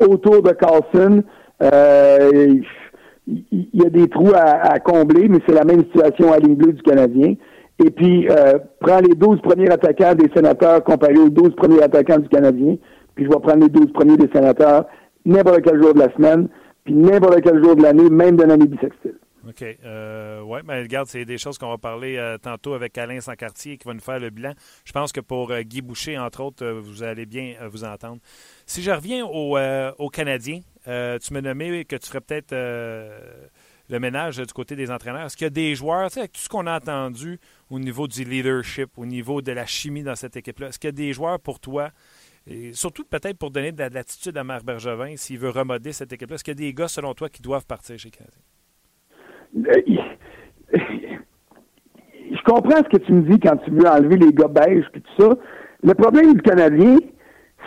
autour 0.00 0.42
de 0.42 0.50
Carlson, 0.50 1.22
il 3.26 3.68
y, 3.72 3.86
a 3.86 3.90
des 3.90 4.08
trous 4.08 4.32
à, 4.34 4.78
combler, 4.80 5.28
mais 5.28 5.38
c'est 5.46 5.54
la 5.54 5.64
même 5.64 5.84
situation 5.84 6.32
à 6.32 6.38
ligne 6.38 6.56
bleue 6.56 6.72
du 6.72 6.82
Canadien. 6.82 7.34
Et 7.84 7.90
puis, 7.90 8.28
prends 8.80 9.00
les 9.00 9.14
12 9.14 9.40
premiers 9.40 9.70
attaquants 9.70 10.14
des 10.14 10.30
sénateurs 10.34 10.84
comparés 10.84 11.18
aux 11.18 11.30
12 11.30 11.54
premiers 11.56 11.82
attaquants 11.82 12.18
du 12.18 12.28
Canadien, 12.28 12.76
puis 13.14 13.24
je 13.24 13.30
vais 13.30 13.40
prendre 13.40 13.62
les 13.62 13.68
12 13.68 13.92
premiers 13.92 14.16
des 14.16 14.30
sénateurs 14.32 14.86
n'importe 15.24 15.62
quel 15.62 15.82
jour 15.82 15.94
de 15.94 16.00
la 16.00 16.12
semaine 16.12 16.48
puis 16.84 16.94
n'importe 16.94 17.40
quel 17.42 17.62
jour 17.64 17.76
de 17.76 17.82
l'année, 17.82 18.10
même 18.10 18.36
de 18.36 18.44
l'année 18.44 18.66
bissextile. 18.66 19.16
OK. 19.48 19.62
Euh, 19.62 20.40
oui, 20.40 20.60
mais 20.64 20.80
regarde, 20.80 21.08
c'est 21.08 21.24
des 21.24 21.38
choses 21.38 21.58
qu'on 21.58 21.68
va 21.68 21.78
parler 21.78 22.16
euh, 22.16 22.38
tantôt 22.38 22.74
avec 22.74 22.96
Alain 22.98 23.20
Sancartier 23.20 23.76
qui 23.76 23.86
va 23.86 23.94
nous 23.94 24.00
faire 24.00 24.18
le 24.18 24.30
bilan. 24.30 24.54
Je 24.84 24.92
pense 24.92 25.12
que 25.12 25.20
pour 25.20 25.50
euh, 25.50 25.62
Guy 25.62 25.82
Boucher, 25.82 26.18
entre 26.18 26.42
autres, 26.42 26.64
euh, 26.64 26.80
vous 26.80 27.02
allez 27.02 27.26
bien 27.26 27.54
vous 27.68 27.84
entendre. 27.84 28.20
Si 28.66 28.82
je 28.82 28.90
reviens 28.90 29.24
aux 29.26 30.08
Canadiens, 30.10 30.60
tu 30.84 31.32
m'as 31.32 31.40
nommé 31.40 31.84
que 31.84 31.96
tu 31.96 32.08
ferais 32.08 32.20
peut-être 32.20 32.54
le 32.54 34.00
ménage 34.00 34.38
du 34.38 34.52
côté 34.52 34.76
des 34.76 34.90
entraîneurs. 34.90 35.26
Est-ce 35.26 35.36
qu'il 35.36 35.44
y 35.44 35.46
a 35.46 35.50
des 35.50 35.74
joueurs, 35.74 36.08
tu 36.08 36.14
sais, 36.14 36.20
avec 36.20 36.32
tout 36.32 36.40
ce 36.40 36.48
qu'on 36.48 36.66
a 36.66 36.76
entendu 36.76 37.38
au 37.70 37.78
niveau 37.78 38.08
du 38.08 38.24
leadership, 38.24 38.90
au 38.96 39.04
niveau 39.04 39.42
de 39.42 39.52
la 39.52 39.66
chimie 39.66 40.02
dans 40.02 40.16
cette 40.16 40.36
équipe-là, 40.36 40.68
est-ce 40.68 40.78
qu'il 40.78 40.88
y 40.88 40.92
a 40.92 40.92
des 40.92 41.12
joueurs 41.12 41.38
pour 41.40 41.60
toi 41.60 41.90
et 42.46 42.74
surtout, 42.74 43.04
peut-être 43.04 43.38
pour 43.38 43.50
donner 43.50 43.72
de 43.72 43.82
l'attitude 43.82 44.36
à 44.36 44.44
Marc 44.44 44.64
Bergevin, 44.64 45.16
s'il 45.16 45.38
veut 45.38 45.48
remodeler 45.48 45.92
cette 45.92 46.12
équipe-là? 46.12 46.34
Est-ce 46.34 46.44
qu'il 46.44 46.52
y 46.52 46.56
a 46.56 46.66
des 46.66 46.74
gars, 46.74 46.88
selon 46.88 47.14
toi, 47.14 47.30
qui 47.30 47.40
doivent 47.40 47.64
partir 47.64 47.98
chez 47.98 48.10
Canadien? 48.10 48.38
Euh, 49.56 49.80
je 52.30 52.42
comprends 52.44 52.78
ce 52.78 52.96
que 52.96 53.02
tu 53.02 53.12
me 53.12 53.22
dis 53.30 53.38
quand 53.38 53.56
tu 53.58 53.70
veux 53.70 53.86
enlever 53.86 54.16
les 54.16 54.32
gars 54.32 54.48
belges 54.48 54.86
et 54.94 55.00
tout 55.00 55.22
ça. 55.22 55.36
Le 55.82 55.94
problème 55.94 56.34
du 56.34 56.42
Canadien, 56.42 56.96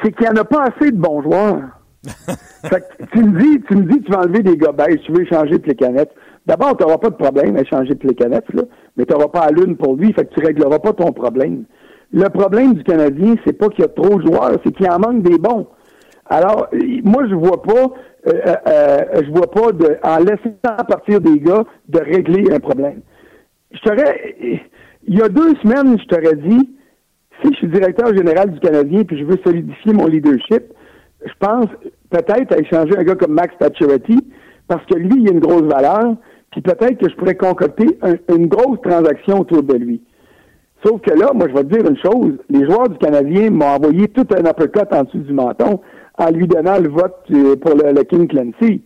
c'est 0.01 0.11
qu'il 0.15 0.27
n'y 0.27 0.37
en 0.37 0.41
a 0.41 0.45
pas 0.45 0.65
assez 0.65 0.91
de 0.91 0.97
bons 0.97 1.21
joueurs. 1.21 1.61
tu 3.13 3.23
me 3.23 3.39
dis, 3.39 3.61
tu 3.67 3.75
me 3.75 3.83
dis, 3.83 4.01
tu 4.01 4.11
vas 4.11 4.19
enlever 4.19 4.43
des 4.43 4.57
gars 4.57 4.73
tu 5.03 5.11
veux 5.11 5.23
échanger 5.23 5.57
les 5.63 5.75
canettes. 5.75 6.13
D'abord, 6.45 6.77
tu 6.77 6.83
n'auras 6.83 6.97
pas 6.97 7.09
de 7.09 7.15
problème 7.15 7.57
à 7.57 7.61
échanger 7.61 7.93
les 8.01 8.15
canettes, 8.15 8.53
là, 8.53 8.63
mais 8.95 9.05
tu 9.05 9.13
n'auras 9.13 9.27
pas 9.27 9.41
à 9.41 9.51
l'une 9.51 9.75
pour 9.75 9.95
lui, 9.95 10.13
fait 10.13 10.25
que 10.25 10.33
tu 10.33 10.45
régleras 10.45 10.79
pas 10.79 10.93
ton 10.93 11.11
problème. 11.11 11.65
Le 12.13 12.29
problème 12.29 12.73
du 12.73 12.83
Canadien, 12.83 13.35
c'est 13.45 13.53
pas 13.53 13.67
qu'il 13.67 13.81
y 13.81 13.85
a 13.85 13.89
trop 13.89 14.17
de 14.17 14.25
joueurs, 14.25 14.57
c'est 14.63 14.71
qu'il 14.71 14.89
en 14.89 14.99
manque 14.99 15.23
des 15.23 15.37
bons. 15.37 15.67
Alors, 16.29 16.69
moi, 17.03 17.27
je 17.29 17.35
vois 17.35 17.61
pas, 17.61 17.91
euh, 18.27 18.31
euh, 18.45 18.55
euh, 18.67 19.21
je 19.25 19.31
vois 19.31 19.49
pas 19.49 19.71
de, 19.71 19.95
en 20.03 20.17
laissant 20.17 20.83
partir 20.87 21.21
des 21.21 21.39
gars, 21.39 21.63
de 21.87 21.99
régler 21.99 22.51
un 22.51 22.59
problème. 22.59 23.01
Je 23.71 23.79
t'aurais, 23.79 24.35
il 25.07 25.17
y 25.17 25.21
a 25.21 25.29
deux 25.29 25.55
semaines, 25.57 25.97
je 25.99 26.05
t'aurais 26.05 26.35
dit, 26.35 26.69
si 27.41 27.53
je 27.53 27.57
suis 27.57 27.67
directeur 27.67 28.13
général 28.15 28.51
du 28.51 28.59
Canadien 28.59 29.03
puis 29.03 29.19
je 29.19 29.23
veux 29.23 29.37
solidifier 29.45 29.93
mon 29.93 30.07
leadership, 30.07 30.63
je 31.25 31.33
pense 31.39 31.67
peut-être 32.09 32.53
à 32.53 32.57
échanger 32.57 32.97
un 32.97 33.03
gars 33.03 33.15
comme 33.15 33.33
Max 33.33 33.55
Pacioretty 33.59 34.17
parce 34.67 34.85
que 34.85 34.95
lui, 34.95 35.21
il 35.21 35.29
a 35.29 35.31
une 35.31 35.39
grosse 35.39 35.63
valeur, 35.63 36.15
puis 36.51 36.61
peut-être 36.61 36.97
que 36.97 37.09
je 37.09 37.15
pourrais 37.15 37.35
concocter 37.35 37.97
une 38.35 38.47
grosse 38.47 38.81
transaction 38.81 39.39
autour 39.39 39.63
de 39.63 39.75
lui. 39.75 40.01
Sauf 40.83 41.01
que 41.01 41.11
là, 41.11 41.31
moi, 41.33 41.47
je 41.47 41.53
vais 41.53 41.63
te 41.63 41.75
dire 41.75 41.89
une 41.89 41.97
chose. 41.97 42.37
Les 42.49 42.65
joueurs 42.65 42.89
du 42.89 42.97
Canadien 42.97 43.49
m'ont 43.49 43.65
envoyé 43.65 44.07
tout 44.09 44.27
un 44.35 44.41
uppercut 44.41 44.91
en 44.91 45.03
dessous 45.03 45.19
du 45.19 45.33
menton 45.33 45.79
en 46.17 46.31
lui 46.31 46.47
donnant 46.47 46.79
le 46.79 46.89
vote 46.89 47.15
euh, 47.31 47.55
pour 47.55 47.75
le, 47.75 48.03
King 48.03 48.27
Clancy. 48.27 48.81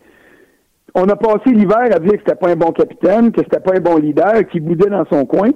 On 0.93 1.07
a 1.07 1.15
passé 1.15 1.51
l'hiver 1.51 1.87
à 1.93 1.99
dire 1.99 2.11
que 2.11 2.19
c'était 2.19 2.35
pas 2.35 2.49
un 2.49 2.55
bon 2.55 2.71
capitaine, 2.71 3.31
que 3.31 3.41
c'était 3.41 3.61
pas 3.61 3.75
un 3.75 3.79
bon 3.79 3.97
leader, 3.97 4.45
qu'il 4.51 4.61
boudait 4.61 4.89
dans 4.89 5.05
son 5.05 5.25
coin, 5.25 5.49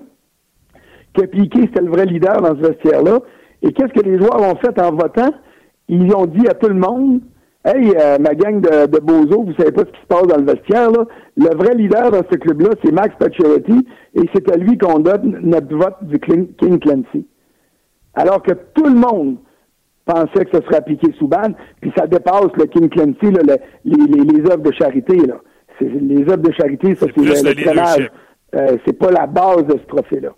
que 1.13 1.25
Piqué, 1.25 1.61
c'était 1.61 1.81
le 1.81 1.89
vrai 1.89 2.05
leader 2.05 2.41
dans 2.41 2.55
ce 2.55 2.67
vestiaire-là. 2.67 3.19
Et 3.61 3.73
qu'est-ce 3.73 3.93
que 3.93 4.05
les 4.05 4.17
joueurs 4.17 4.41
ont 4.41 4.55
fait 4.55 4.79
en 4.79 4.91
votant? 4.91 5.33
Ils 5.89 6.13
ont 6.15 6.25
dit 6.25 6.47
à 6.47 6.53
tout 6.53 6.69
le 6.69 6.75
monde, 6.75 7.21
Hey, 7.67 7.95
euh, 7.97 8.19
ma 8.19 8.35
gang 8.35 8.61
de, 8.61 8.85
de 8.85 8.99
bozos, 8.99 9.43
vous 9.43 9.55
savez 9.57 9.71
pas 9.71 9.81
ce 9.81 9.91
qui 9.91 10.01
se 10.01 10.05
passe 10.05 10.27
dans 10.27 10.37
le 10.37 10.45
vestiaire, 10.45 10.91
là. 10.91 11.05
Le 11.35 11.55
vrai 11.55 11.73
leader 11.73 12.11
dans 12.11 12.21
ce 12.29 12.37
club-là, 12.37 12.69
c'est 12.83 12.91
Max 12.91 13.15
Pacioretty, 13.17 13.87
et 14.13 14.21
c'est 14.33 14.51
à 14.51 14.55
lui 14.55 14.77
qu'on 14.77 14.99
donne 14.99 15.39
notre 15.41 15.75
vote 15.75 15.97
du 16.03 16.19
King 16.19 16.79
Clancy. 16.79 17.25
Alors 18.13 18.43
que 18.43 18.51
tout 18.75 18.85
le 18.85 18.93
monde 18.93 19.37
pensait 20.05 20.45
que 20.45 20.57
ce 20.57 20.63
serait 20.63 20.77
appliqué 20.77 21.11
sous 21.17 21.27
ban, 21.27 21.51
puis 21.81 21.91
ça 21.97 22.07
dépasse 22.07 22.51
le 22.57 22.65
King 22.65 22.89
Clancy, 22.89 23.31
là, 23.31 23.55
les, 23.83 23.95
les, 23.95 24.23
les, 24.23 24.51
œuvres 24.51 24.63
de 24.63 24.71
charité, 24.73 25.17
là. 25.17 25.35
Les 25.81 26.21
œuvres 26.21 26.37
de 26.37 26.53
charité, 26.53 26.95
ça, 26.95 27.07
c'est 27.13 27.21
le, 27.21 28.03
le 28.03 28.09
euh, 28.55 28.77
c'est 28.85 28.97
pas 28.97 29.11
la 29.11 29.27
base 29.27 29.65
de 29.65 29.73
ce 29.73 29.85
trophée-là. 29.87 30.29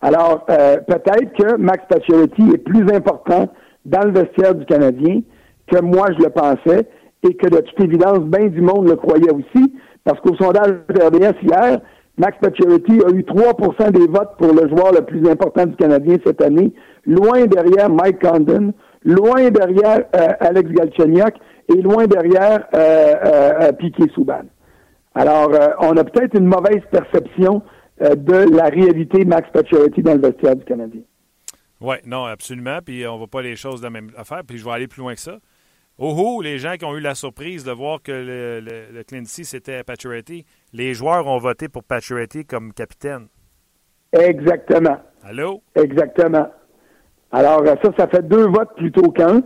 Alors, 0.00 0.44
euh, 0.50 0.76
peut-être 0.86 1.32
que 1.32 1.56
Max 1.56 1.84
Pacioretty 1.88 2.42
est 2.54 2.58
plus 2.58 2.86
important 2.94 3.48
dans 3.84 4.02
le 4.06 4.12
vestiaire 4.12 4.54
du 4.54 4.64
Canadien 4.66 5.20
que 5.66 5.80
moi 5.80 6.08
je 6.16 6.22
le 6.22 6.30
pensais 6.30 6.86
et 7.22 7.34
que 7.34 7.48
de 7.48 7.56
toute 7.56 7.80
évidence, 7.80 8.20
bien 8.20 8.46
du 8.48 8.60
monde 8.60 8.88
le 8.88 8.96
croyait 8.96 9.32
aussi, 9.32 9.74
parce 10.04 10.20
qu'au 10.20 10.36
sondage 10.36 10.74
de 10.90 11.02
RDS 11.02 11.36
hier, 11.42 11.80
Max 12.18 12.36
Pacioretty 12.38 13.00
a 13.04 13.10
eu 13.10 13.22
3% 13.22 13.90
des 13.90 14.06
votes 14.06 14.36
pour 14.38 14.52
le 14.52 14.68
joueur 14.68 14.92
le 14.92 15.00
plus 15.00 15.28
important 15.28 15.66
du 15.66 15.74
Canadien 15.74 16.16
cette 16.24 16.42
année, 16.42 16.72
loin 17.06 17.46
derrière 17.46 17.88
Mike 17.88 18.20
Condon, 18.20 18.72
loin 19.04 19.50
derrière 19.50 20.04
euh, 20.14 20.28
Alex 20.40 20.70
Galchenyuk 20.70 21.34
et 21.68 21.80
loin 21.80 22.06
derrière 22.06 22.66
euh, 22.74 23.14
euh, 23.24 23.72
Piquet 23.72 24.08
Souban. 24.14 24.42
Alors, 25.14 25.52
on 25.78 25.96
a 25.96 26.02
peut-être 26.02 26.36
une 26.36 26.46
mauvaise 26.46 26.82
perception 26.90 27.62
de 28.00 28.56
la 28.56 28.64
réalité 28.64 29.24
Max 29.24 29.48
Pacioretty 29.52 30.02
dans 30.02 30.14
le 30.14 30.20
vestiaire 30.20 30.56
du 30.56 30.64
Canadien. 30.64 31.02
Oui, 31.80 31.96
non, 32.04 32.24
absolument. 32.24 32.78
Puis 32.84 33.06
on 33.06 33.14
ne 33.14 33.20
va 33.20 33.26
pas 33.28 33.40
les 33.40 33.54
choses 33.54 33.78
de 33.78 33.84
la 33.84 33.90
même 33.90 34.10
affaire. 34.16 34.42
Puis 34.44 34.58
je 34.58 34.64
vais 34.64 34.72
aller 34.72 34.88
plus 34.88 35.02
loin 35.02 35.14
que 35.14 35.20
ça. 35.20 35.38
Oh, 35.98 36.40
les 36.42 36.58
gens 36.58 36.74
qui 36.74 36.84
ont 36.84 36.96
eu 36.96 37.00
la 37.00 37.14
surprise 37.14 37.62
de 37.62 37.70
voir 37.70 38.02
que 38.02 38.10
le, 38.10 38.58
le, 38.58 38.86
le 38.92 39.24
c'était 39.24 39.84
Pacioretty, 39.84 40.44
les 40.72 40.92
joueurs 40.94 41.28
ont 41.28 41.38
voté 41.38 41.68
pour 41.68 41.84
Pacioretty 41.84 42.44
comme 42.44 42.72
capitaine. 42.72 43.28
Exactement. 44.12 44.98
Allô? 45.22 45.62
Exactement. 45.76 46.48
Alors, 47.34 47.62
euh, 47.62 47.74
ça, 47.82 47.90
ça 47.98 48.06
fait 48.06 48.26
deux 48.26 48.46
votes 48.46 48.74
plutôt 48.76 49.10
qu'un. 49.10 49.42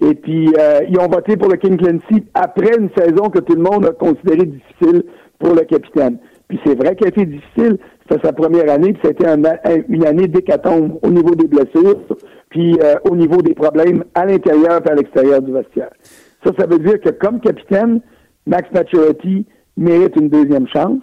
Et 0.00 0.14
puis, 0.14 0.48
euh, 0.58 0.80
ils 0.88 0.98
ont 0.98 1.08
voté 1.08 1.36
pour 1.36 1.48
le 1.48 1.56
King 1.56 1.76
Clancy 1.76 2.24
après 2.34 2.76
une 2.78 2.90
saison 2.96 3.28
que 3.30 3.40
tout 3.40 3.54
le 3.54 3.62
monde 3.62 3.86
a 3.86 3.92
considéré 3.92 4.46
difficile 4.46 5.04
pour 5.38 5.54
le 5.54 5.62
capitaine. 5.62 6.18
Puis 6.48 6.60
c'est 6.64 6.74
vrai 6.74 6.94
qu'elle 6.94 7.08
a 7.08 7.22
été 7.22 7.26
difficile. 7.26 7.78
C'était 8.08 8.26
sa 8.26 8.32
première 8.32 8.70
année, 8.70 8.92
puis 8.92 9.02
c'était 9.04 9.26
une 9.88 10.06
année 10.06 10.26
d'hécatombe 10.26 10.98
au 11.02 11.10
niveau 11.10 11.34
des 11.34 11.46
blessures 11.46 12.00
puis 12.50 12.76
euh, 12.82 12.96
au 13.08 13.16
niveau 13.16 13.40
des 13.40 13.54
problèmes 13.54 14.04
à 14.14 14.26
l'intérieur 14.26 14.80
et 14.84 14.90
à 14.90 14.94
l'extérieur 14.94 15.40
du 15.40 15.52
vestiaire. 15.52 15.90
Ça, 16.44 16.52
ça 16.58 16.66
veut 16.66 16.78
dire 16.78 17.00
que 17.00 17.10
comme 17.10 17.40
capitaine, 17.40 18.00
Max 18.46 18.68
Pacioretty 18.70 19.46
mérite 19.76 20.16
une 20.16 20.28
deuxième 20.28 20.66
chance. 20.68 21.00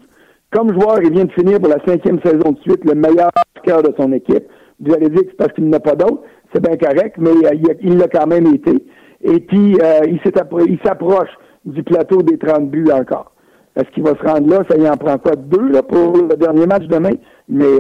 Comme 0.52 0.74
joueur, 0.74 1.02
il 1.02 1.12
vient 1.12 1.26
de 1.26 1.32
finir 1.32 1.60
pour 1.60 1.70
la 1.70 1.84
cinquième 1.86 2.20
saison 2.22 2.52
de 2.52 2.60
suite 2.62 2.84
le 2.86 2.96
meilleur 2.96 3.32
cœur 3.64 3.82
de 3.82 3.94
son 3.98 4.12
équipe. 4.14 4.46
Vous 4.80 4.94
allez 4.94 5.10
dire 5.10 5.22
que 5.22 5.30
c'est 5.30 5.38
parce 5.38 5.54
qu'il 5.54 5.70
n'a 5.70 5.80
pas 5.80 5.96
d'autre. 5.96 6.22
C'est 6.54 6.64
bien 6.64 6.78
correct, 6.78 7.16
mais 7.18 7.30
euh, 7.30 7.74
il 7.82 7.98
l'a 7.98 8.08
quand 8.08 8.28
même 8.28 8.48
été. 8.48 8.86
Et 9.22 9.40
puis, 9.40 9.78
euh, 9.82 10.02
il 10.06 10.80
s'approche 10.84 11.30
du 11.66 11.84
plateau 11.84 12.22
des 12.22 12.38
30 12.38 12.70
buts 12.70 12.92
encore. 12.92 13.34
Est-ce 13.76 13.90
qu'il 13.92 14.04
va 14.04 14.12
se 14.12 14.24
rendre 14.24 14.50
là? 14.50 14.64
Ça 14.70 14.78
y 14.78 14.88
en 14.90 14.98
prend 14.98 15.18
quoi? 15.18 15.36
Deux 15.36 15.70
là, 15.70 15.84
pour 15.84 16.18
le 16.18 16.36
dernier 16.36 16.66
match 16.66 16.86
demain? 16.88 17.14
Mais 17.50 17.78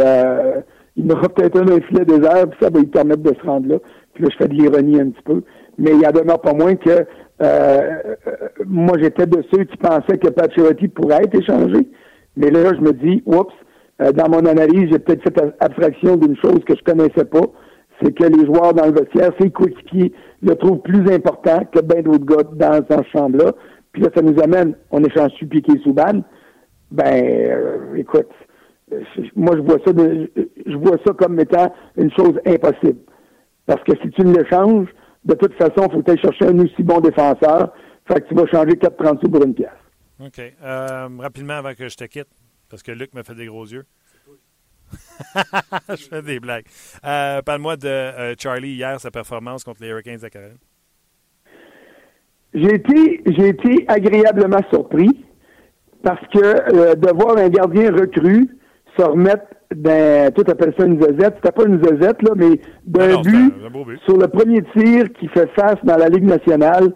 il 0.95 1.11
aura 1.11 1.29
peut-être 1.29 1.59
un, 1.59 1.79
filet 1.81 2.05
désert, 2.05 2.49
puis 2.49 2.59
ça 2.59 2.69
va 2.69 2.79
lui 2.79 2.87
permettre 2.87 3.21
de 3.21 3.33
se 3.33 3.45
rendre 3.45 3.67
là. 3.69 3.75
Puis 4.13 4.23
là, 4.23 4.29
je 4.31 4.37
fais 4.37 4.47
de 4.47 4.53
l'ironie 4.53 4.99
un 4.99 5.09
petit 5.09 5.23
peu. 5.23 5.43
Mais 5.77 5.91
il 5.91 6.01
y 6.01 6.07
en 6.07 6.11
demeure 6.11 6.41
pas 6.41 6.53
moins 6.53 6.75
que 6.75 7.05
euh, 7.41 7.99
moi, 8.65 8.97
j'étais 8.99 9.27
de 9.27 9.43
ceux 9.53 9.63
qui 9.65 9.77
pensaient 9.77 10.17
que 10.17 10.29
Patrioti 10.29 10.87
pourrait 10.87 11.23
être 11.23 11.35
échangé. 11.35 11.87
Mais 12.35 12.49
là, 12.49 12.71
je 12.73 12.81
me 12.81 12.93
dis, 12.93 13.21
oups, 13.25 13.53
euh, 14.01 14.11
dans 14.11 14.29
mon 14.29 14.45
analyse, 14.45 14.89
j'ai 14.91 14.99
peut-être 14.99 15.23
fait 15.23 15.55
abstraction 15.59 16.17
d'une 16.17 16.37
chose 16.37 16.63
que 16.65 16.75
je 16.75 16.83
connaissais 16.83 17.25
pas. 17.25 17.45
C'est 18.01 18.13
que 18.13 18.25
les 18.25 18.45
joueurs 18.45 18.73
dans 18.73 18.85
le 18.85 18.91
vestiaire, 18.91 19.31
ses 19.39 19.49
coéquipiers 19.49 20.13
le 20.43 20.55
trouvent 20.55 20.81
plus 20.81 21.11
important 21.11 21.61
que 21.71 21.81
bien 21.81 22.03
d'autres 22.03 22.25
gars 22.25 22.43
dans, 22.53 22.85
cette 22.87 23.07
chambre-là. 23.07 23.53
Puis 23.91 24.03
là, 24.03 24.09
ça 24.15 24.21
nous 24.21 24.39
amène, 24.41 24.75
on 24.91 25.03
échange 25.03 25.31
sur 25.31 25.49
Piqué 25.49 25.79
Souban. 25.83 26.23
Ben, 26.91 27.49
euh, 27.49 27.95
écoute, 27.95 28.29
moi, 29.35 29.55
je 29.55 29.61
vois 29.61 29.77
ça 29.85 29.91
je 30.65 30.77
vois 30.77 30.97
ça 31.05 31.13
comme 31.13 31.39
étant 31.39 31.73
une 31.97 32.11
chose 32.11 32.39
impossible. 32.45 32.99
Parce 33.65 33.83
que 33.83 33.93
si 34.01 34.09
tu 34.11 34.23
l'échanges, 34.23 34.87
de 35.25 35.33
toute 35.33 35.53
façon, 35.55 35.87
il 35.87 35.91
faut 35.91 36.01
que 36.01 36.11
tu 36.11 36.21
chercher 36.21 36.45
un 36.45 36.59
aussi 36.59 36.83
bon 36.83 36.99
défenseur. 37.01 37.73
Fait 38.07 38.21
que 38.21 38.27
tu 38.29 38.35
vas 38.35 38.45
changer 38.47 38.75
4,30 38.75 39.19
sous 39.19 39.29
pour 39.29 39.43
une 39.43 39.53
pièce. 39.53 39.69
OK. 40.23 40.39
Euh, 40.39 41.07
rapidement, 41.19 41.55
avant 41.55 41.73
que 41.73 41.89
je 41.89 41.95
te 41.97 42.05
quitte, 42.05 42.29
parce 42.69 42.83
que 42.83 42.91
Luc 42.91 43.13
m'a 43.13 43.23
fait 43.23 43.35
des 43.35 43.47
gros 43.47 43.65
yeux. 43.65 43.85
je 45.89 46.07
fais 46.09 46.21
des 46.21 46.39
blagues. 46.39 46.65
Euh, 47.05 47.41
parle-moi 47.41 47.75
de 47.75 47.87
euh, 47.87 48.35
Charlie 48.39 48.73
hier, 48.73 48.99
sa 48.99 49.11
performance 49.11 49.63
contre 49.63 49.81
les 49.81 49.89
Hurricanes 49.89 50.19
de 50.19 50.27
Caroline. 50.27 50.57
J'ai 52.53 52.75
été, 52.75 53.21
j'ai 53.25 53.49
été 53.49 53.85
agréablement 53.87 54.61
surpris 54.71 55.25
parce 56.01 56.25
que 56.27 56.95
de 56.95 57.13
voir 57.13 57.37
un 57.37 57.49
gardien 57.49 57.91
recru 57.91 58.57
se 58.97 59.03
remettre 59.03 59.45
d'un, 59.73 60.31
tout 60.31 60.43
appelle 60.49 60.73
ça 60.77 60.85
une 60.85 61.01
zozette, 61.01 61.35
c'était 61.35 61.51
pas 61.51 61.65
une 61.65 61.83
zozette, 61.83 62.21
là, 62.21 62.31
mais 62.35 62.59
d'un 62.85 63.21
but, 63.21 63.53
sur 64.05 64.17
le 64.17 64.27
premier 64.27 64.61
tir 64.75 65.11
qui 65.19 65.27
fait 65.29 65.49
face 65.55 65.77
dans 65.83 65.97
la 65.97 66.09
Ligue 66.09 66.23
nationale. 66.23 66.93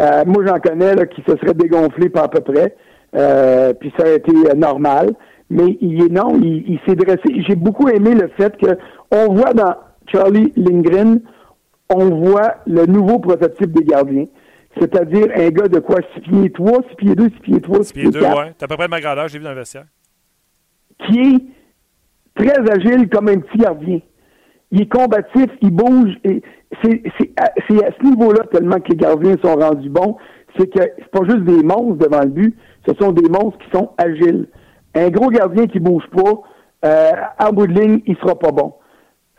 Euh, 0.00 0.24
moi, 0.26 0.44
j'en 0.46 0.58
connais 0.58 0.94
là, 0.94 1.06
qui 1.06 1.22
se 1.26 1.36
serait 1.36 1.54
dégonflé 1.54 2.08
par 2.08 2.24
à 2.24 2.28
peu 2.28 2.40
près, 2.40 2.76
euh, 3.14 3.72
puis 3.74 3.92
ça 3.98 4.06
a 4.06 4.10
été 4.10 4.32
euh, 4.32 4.54
normal. 4.54 5.14
Mais 5.50 5.76
il 5.80 6.02
est 6.02 6.08
non, 6.08 6.38
il, 6.40 6.80
s'est 6.86 6.96
dressé. 6.96 7.42
J'ai 7.46 7.54
beaucoup 7.54 7.88
aimé 7.88 8.14
le 8.14 8.28
fait 8.28 8.56
que 8.56 8.78
on 9.10 9.34
voit 9.34 9.52
dans 9.52 9.74
Charlie 10.10 10.52
Lindgren, 10.56 11.20
on 11.90 12.08
voit 12.16 12.56
le 12.66 12.86
nouveau 12.86 13.18
prototype 13.18 13.72
des 13.72 13.84
gardiens. 13.84 14.24
C'est-à-dire 14.80 15.28
un 15.36 15.50
gars 15.50 15.68
de 15.68 15.78
quoi? 15.80 16.00
6 16.14 16.20
pieds 16.22 16.50
3, 16.50 16.80
6 16.90 16.96
pieds 16.96 17.14
2, 17.14 17.24
6 17.24 17.30
pieds 17.40 17.60
3, 17.60 17.84
6 17.84 17.92
pieds 17.92 18.10
2, 18.10 18.20
ouais. 18.20 18.54
T'as 18.58 18.64
à 18.64 18.68
peu 18.68 18.76
près 18.76 18.88
ma 18.88 19.00
grandeur, 19.00 19.28
j'ai 19.28 19.38
vu 19.38 19.44
dans 19.44 19.50
le 19.50 19.56
vestiaire 19.56 19.84
qui 20.98 21.18
est 21.18 21.40
très 22.34 22.70
agile 22.70 23.08
comme 23.08 23.28
un 23.28 23.38
petit 23.38 23.58
gardien. 23.58 24.00
Il 24.70 24.82
est 24.82 24.92
combatif, 24.92 25.50
il 25.62 25.70
bouge. 25.70 26.12
Et 26.24 26.42
c'est, 26.82 27.02
à, 27.36 27.50
ce 27.68 28.04
niveau-là 28.04 28.44
tellement 28.50 28.80
que 28.80 28.90
les 28.90 28.96
gardiens 28.96 29.36
sont 29.42 29.54
rendus 29.54 29.90
bons, 29.90 30.16
c'est 30.58 30.66
que 30.72 30.80
c'est 30.80 31.10
pas 31.10 31.24
juste 31.24 31.44
des 31.44 31.62
monstres 31.62 32.08
devant 32.08 32.22
le 32.22 32.30
but, 32.30 32.56
ce 32.86 32.94
sont 33.00 33.12
des 33.12 33.28
monstres 33.28 33.58
qui 33.58 33.70
sont 33.76 33.90
agiles. 33.98 34.46
Un 34.94 35.08
gros 35.10 35.28
gardien 35.28 35.66
qui 35.66 35.80
bouge 35.80 36.04
pas, 36.14 36.40
euh, 36.84 37.10
en 37.38 37.52
bout 37.52 37.66
de 37.66 37.72
ligne, 37.72 38.00
il 38.06 38.16
sera 38.16 38.38
pas 38.38 38.52
bon. 38.52 38.74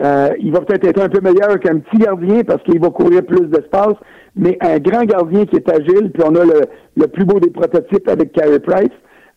Euh, 0.01 0.29
il 0.39 0.51
va 0.51 0.59
peut-être 0.61 0.85
être 0.85 1.01
un 1.01 1.07
peu 1.07 1.21
meilleur 1.21 1.57
qu'un 1.59 1.79
petit 1.79 1.97
gardien 1.97 2.43
parce 2.43 2.61
qu'il 2.63 2.79
va 2.81 2.89
courir 2.89 3.23
plus 3.25 3.47
d'espace, 3.47 3.95
mais 4.35 4.57
un 4.59 4.77
grand 4.79 5.05
gardien 5.05 5.45
qui 5.45 5.55
est 5.55 5.69
agile, 5.69 6.11
puis 6.11 6.23
on 6.25 6.35
a 6.35 6.43
le, 6.43 6.61
le 6.97 7.07
plus 7.07 7.23
beau 7.23 7.39
des 7.39 7.49
prototypes 7.49 8.07
avec 8.09 8.33
Carey 8.33 8.59
Price, 8.59 8.89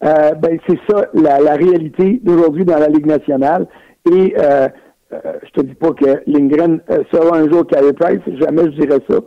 euh, 0.05 0.33
ben 0.35 0.59
c'est 0.69 0.79
ça 0.89 1.07
la, 1.15 1.39
la 1.39 1.55
réalité 1.55 2.21
d'aujourd'hui 2.25 2.65
dans 2.65 2.79
la 2.79 2.89
Ligue 2.89 3.07
nationale. 3.07 3.69
Et 4.11 4.35
euh, 4.37 4.69
euh, 5.13 5.19
je 5.45 5.61
te 5.61 5.65
dis 5.65 5.75
pas 5.75 5.93
que 5.93 6.23
Lindgren 6.27 6.81
euh, 6.91 7.05
sera 7.13 7.39
un 7.39 7.49
jour 7.51 7.65
Carey 7.67 7.93
Price, 7.93 8.21
jamais 8.41 8.65
je 8.65 8.81
dirais 8.81 9.01
ça, 9.09 9.19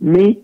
mais 0.00 0.40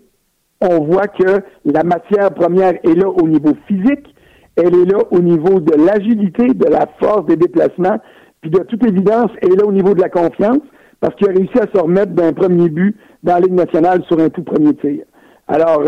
on 0.61 0.83
voit 0.85 1.07
que 1.07 1.41
la 1.65 1.83
matière 1.83 2.33
première 2.33 2.73
est 2.83 2.95
là 2.95 3.09
au 3.09 3.27
niveau 3.27 3.53
physique, 3.67 4.15
elle 4.55 4.75
est 4.75 4.85
là 4.85 4.99
au 5.11 5.19
niveau 5.19 5.59
de 5.59 5.75
l'agilité, 5.75 6.47
de 6.47 6.65
la 6.65 6.87
force 6.99 7.25
des 7.27 7.35
déplacements, 7.35 7.99
puis 8.41 8.49
de 8.49 8.59
toute 8.63 8.83
évidence, 8.85 9.29
elle 9.41 9.53
est 9.53 9.57
là 9.57 9.65
au 9.65 9.71
niveau 9.71 9.93
de 9.93 10.01
la 10.01 10.09
confiance, 10.09 10.59
parce 10.99 11.15
qu'il 11.15 11.29
a 11.29 11.31
réussi 11.31 11.59
à 11.59 11.67
se 11.71 11.79
remettre 11.79 12.13
d'un 12.13 12.33
premier 12.33 12.69
but 12.69 12.95
dans 13.23 13.33
la 13.33 13.41
Ligue 13.41 13.53
nationale 13.53 14.03
sur 14.07 14.19
un 14.19 14.29
tout 14.29 14.43
premier 14.43 14.73
tir. 14.75 15.03
Alors, 15.47 15.83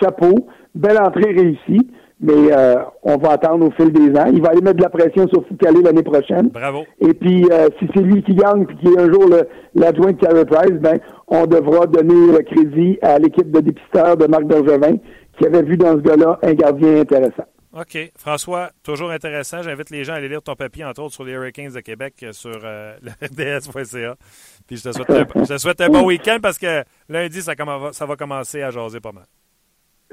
chapeau, 0.00 0.46
belle 0.74 0.98
entrée 0.98 1.32
réussie 1.32 1.88
mais 2.20 2.52
euh, 2.52 2.76
on 3.02 3.16
va 3.16 3.32
attendre 3.32 3.66
au 3.66 3.70
fil 3.72 3.92
des 3.92 4.18
ans. 4.18 4.26
Il 4.32 4.40
va 4.40 4.50
aller 4.50 4.60
mettre 4.60 4.76
de 4.76 4.82
la 4.82 4.88
pression 4.88 5.26
sur 5.28 5.46
Foucault 5.46 5.82
l'année 5.82 6.02
prochaine. 6.02 6.48
Bravo. 6.48 6.84
Et 7.00 7.12
puis, 7.12 7.44
euh, 7.50 7.68
si 7.78 7.88
c'est 7.94 8.02
lui 8.02 8.22
qui 8.22 8.34
gagne 8.34 8.66
puis 8.66 8.76
qui 8.78 8.88
est 8.88 8.98
un 8.98 9.12
jour 9.12 9.28
l'adjoint 9.74 10.12
de 10.12 10.18
Carey 10.18 10.44
Price, 10.44 10.80
ben, 10.80 10.98
on 11.28 11.46
devra 11.46 11.86
donner 11.86 12.32
le 12.32 12.42
crédit 12.42 12.98
à 13.02 13.18
l'équipe 13.18 13.50
de 13.50 13.60
dépisteurs 13.60 14.16
de 14.16 14.26
Marc 14.26 14.44
Bergevin 14.44 14.96
qui 15.38 15.46
avait 15.46 15.62
vu 15.62 15.76
dans 15.76 15.92
ce 15.92 16.02
gars-là 16.02 16.38
un 16.42 16.54
gardien 16.54 17.00
intéressant. 17.00 17.44
OK. 17.76 17.98
François, 18.16 18.70
toujours 18.84 19.10
intéressant. 19.10 19.62
J'invite 19.62 19.90
les 19.90 20.04
gens 20.04 20.12
à 20.12 20.16
aller 20.16 20.28
lire 20.28 20.42
ton 20.42 20.54
papier, 20.54 20.84
entre 20.84 21.02
autres, 21.02 21.14
sur 21.14 21.24
les 21.24 21.32
Hurricanes 21.32 21.72
de 21.72 21.80
Québec 21.80 22.14
euh, 22.22 22.32
sur 22.32 22.60
euh, 22.62 22.94
rds.ca. 23.20 24.14
Puis 24.66 24.76
je 24.76 24.88
te 24.88 24.92
souhaite 24.92 25.10
un, 25.10 25.26
je 25.34 25.54
te 25.54 25.58
souhaite 25.58 25.80
un 25.80 25.88
bon 25.88 26.04
week-end 26.04 26.38
parce 26.40 26.58
que 26.58 26.84
lundi, 27.08 27.42
ça, 27.42 27.54
ça 27.92 28.06
va 28.06 28.16
commencer 28.16 28.62
à 28.62 28.70
jaser 28.70 29.00
pas 29.00 29.10
mal. 29.10 29.24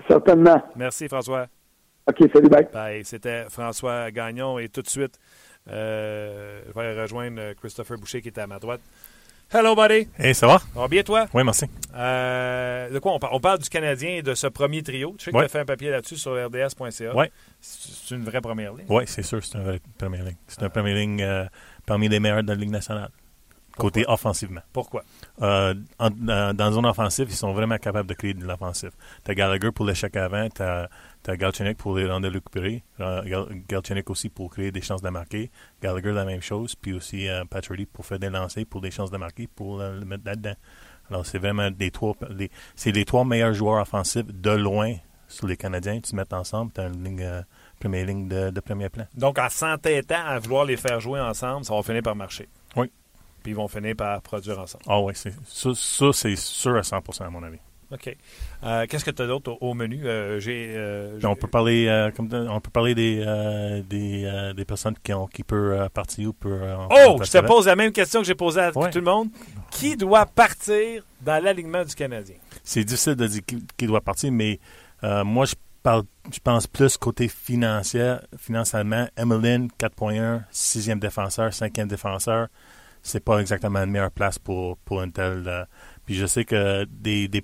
Certainement. 0.07 0.59
Merci, 0.75 1.07
François. 1.07 1.45
OK, 2.12 2.30
salut, 2.34 2.50
bye. 2.50 3.06
C'était 3.06 3.45
François 3.50 4.12
Gagnon 4.12 4.60
et 4.60 4.67
tout 4.67 4.82
de 4.82 4.89
suite, 4.89 5.17
euh, 5.69 6.62
je 6.67 6.74
vais 6.80 7.02
rejoindre 7.02 7.54
Christopher 7.54 7.97
Boucher 7.97 8.21
qui 8.21 8.28
était 8.28 8.41
à 8.41 8.47
ma 8.47 8.60
droite. 8.60 8.82
Hello, 9.54 9.76
buddy. 9.76 10.08
Hey, 10.17 10.36
ça 10.36 10.47
va? 10.47 10.60
Ça 10.60 10.80
va 10.80 10.88
bien, 10.89 11.04
toi? 11.04 11.28
Oui, 11.34 11.43
merci. 11.43 11.65
Euh, 11.95 12.89
de 12.89 13.00
quoi 13.00 13.13
on 13.13 13.19
parle? 13.19 13.34
On 13.34 13.39
parle 13.39 13.60
du 13.60 13.69
Canadien 13.69 14.10
et 14.12 14.21
de 14.21 14.34
ce 14.34 14.47
premier 14.47 14.84
trio. 14.84 15.15
Tu 15.17 15.26
sais 15.26 15.32
que 15.32 15.38
tu 15.38 15.43
as 15.43 15.47
fait 15.47 15.60
un 15.60 15.65
papier 15.65 15.89
là-dessus 15.89 16.17
sur 16.17 16.34
rds.ca. 16.34 17.15
Oui. 17.15 17.26
C'est 17.62 18.15
une 18.15 18.24
vraie 18.24 18.41
première 18.41 18.74
ligne. 18.74 18.86
Oui, 18.89 19.04
c'est 19.08 19.24
sûr, 19.24 19.43
c'est 19.43 19.58
une 19.58 19.63
vraie 19.63 19.82
première 19.97 20.24
ligne. 20.24 20.38
C'est 20.47 20.62
une 20.62 20.69
première 20.69 20.95
ligne 20.95 21.21
euh, 21.21 21.45
parmi 21.86 22.10
les 22.10 22.19
meilleurs 22.19 22.43
de 22.43 22.50
la 22.50 22.56
Ligue 22.56 22.71
nationale. 22.71 23.10
Côté 23.77 24.05
offensivement. 24.07 24.62
Pourquoi? 24.73 25.03
Euh, 25.41 25.73
dans 25.99 26.71
zone 26.71 26.86
offensive, 26.86 27.27
ils 27.29 27.36
sont 27.36 27.53
vraiment 27.53 27.77
capables 27.77 28.07
de 28.10 28.13
créer 28.13 28.34
de 28.34 28.45
l'offensive. 28.45 28.91
Tu 29.23 29.31
as 29.31 29.36
Gallagher 29.36 29.71
pour 29.71 29.86
l'échec 29.86 30.15
avant, 30.17 30.47
tu 30.49 30.62
as 30.62 30.89
Galchenyuk 31.38 31.77
pour 31.77 31.95
les 31.97 32.10
rendre 32.10 32.27
récupérer. 32.29 32.84
Galchenyuk 33.67 34.10
aussi 34.10 34.29
pour 34.29 34.51
créer 34.51 34.71
des 34.71 34.81
chances 34.81 35.01
de 35.01 35.10
marquer. 35.10 35.49
Gallagher, 35.81 36.12
la 36.12 36.25
même 36.25 36.41
chose. 36.41 36.75
Puis 36.75 36.93
aussi 36.93 37.27
euh, 37.27 37.43
pour 37.91 38.05
faire 38.05 38.19
des 38.19 38.29
lancers 38.29 38.65
pour 38.69 38.81
des 38.81 38.91
chances 38.91 39.12
de 39.12 39.17
marquer, 39.17 39.47
pour 39.47 39.79
le 39.79 40.05
mettre 40.05 40.23
là-dedans. 40.25 40.55
Alors, 41.10 41.25
c'est 41.25 41.39
vraiment 41.39 41.71
des 41.71 41.91
trois, 41.91 42.15
les- 42.29 42.51
c'est 42.75 42.91
les 42.91 43.03
trois 43.05 43.25
meilleurs 43.25 43.53
joueurs 43.53 43.81
offensifs 43.81 44.25
de 44.27 44.51
loin 44.51 44.95
sur 45.27 45.47
les 45.47 45.57
Canadiens. 45.57 45.99
Tu 45.99 46.15
mets 46.15 46.34
ensemble, 46.34 46.71
tu 46.73 46.81
as 46.81 46.88
une 46.88 47.03
ligne, 47.03 47.21
euh, 47.23 47.41
première 47.79 48.05
ligne 48.05 48.27
de, 48.27 48.49
de 48.49 48.60
premier 48.60 48.89
plan. 48.89 49.05
Donc, 49.15 49.38
en 49.39 49.49
s'entêtant 49.49 50.23
à 50.25 50.39
vouloir 50.39 50.65
les 50.65 50.77
faire 50.77 50.99
jouer 50.99 51.19
ensemble, 51.19 51.65
ça 51.65 51.73
va 51.75 51.84
finir 51.84 52.01
par 52.03 52.15
marcher. 52.15 52.47
Oui. 52.75 52.91
Puis 53.43 53.51
ils 53.51 53.56
vont 53.56 53.67
finir 53.67 53.95
par 53.95 54.21
produire 54.21 54.60
ensemble. 54.60 54.84
Ah 54.88 54.99
oui, 55.01 55.13
ça, 55.15 55.30
ça, 55.73 56.10
c'est 56.13 56.36
sûr 56.36 56.75
à 56.75 56.82
100% 56.82 57.23
à 57.25 57.30
mon 57.30 57.43
avis. 57.43 57.58
OK. 57.91 58.15
Euh, 58.63 58.86
Qu'est-ce 58.88 59.04
que 59.04 59.12
tu 59.12 59.21
as 59.21 59.27
d'autre 59.27 59.51
au, 59.60 59.71
au 59.71 59.73
menu? 59.73 59.99
Euh, 60.06 60.39
euh, 60.47 61.19
on 61.25 61.36
peut 61.36 61.47
parler, 61.49 62.10
comme 62.15 62.30
on 62.32 62.62
peut 62.62 62.69
parler 62.71 62.95
des, 62.95 63.17
des, 63.89 64.51
des 64.56 64.65
personnes 64.65 64.95
qui, 65.04 65.12
ont, 65.13 65.27
qui 65.27 65.43
peuvent 65.43 65.89
partir 65.89 66.30
ou 66.30 66.34
peuvent. 66.34 66.77
Oh, 66.89 67.19
je 67.21 67.30
te 67.32 67.45
pose 67.45 67.65
la 67.67 67.75
même 67.75 67.91
question 67.91 68.21
que 68.21 68.25
j'ai 68.27 68.36
posée 68.36 68.62
à 68.62 68.77
Ouais. 68.77 68.89
tout 68.91 68.99
le 68.99 69.04
monde. 69.06 69.27
Qui 69.71 69.97
doit 69.97 70.25
partir 70.25 71.04
dans 71.21 71.43
l'alignement 71.43 71.84
du 71.84 71.93
Canadien? 71.93 72.36
c'est 72.63 72.84
difficile 72.84 73.15
de 73.15 73.27
dire 73.27 73.41
qui, 73.45 73.58
qui 73.75 73.88
doit 73.88 74.01
partir, 74.01 74.32
mais 74.32 74.60
moi, 75.04 75.45
je 75.45 75.56
parle, 75.84 76.04
je 76.32 76.39
pense 76.39 76.67
plus 76.67 76.95
côté 76.95 77.27
financier, 77.27 78.15
financièrement. 78.38 79.08
Emmeline, 79.17 79.67
4.1, 79.80 80.43
sixième 80.51 80.99
défenseur, 80.99 81.54
cinquième 81.54 81.88
défenseur, 81.89 82.47
c'est 83.01 83.23
pas 83.23 83.39
exactement 83.39 83.79
la 83.79 83.85
meilleure 83.85 84.11
place 84.11 84.39
pour, 84.39 84.77
pour 84.77 85.01
une 85.01 85.11
telle. 85.11 85.43
euh, 85.47 85.65
puis 86.05 86.15
je 86.15 86.25
sais 86.25 86.45
que 86.45 86.85
des, 86.85 87.27
des 87.27 87.41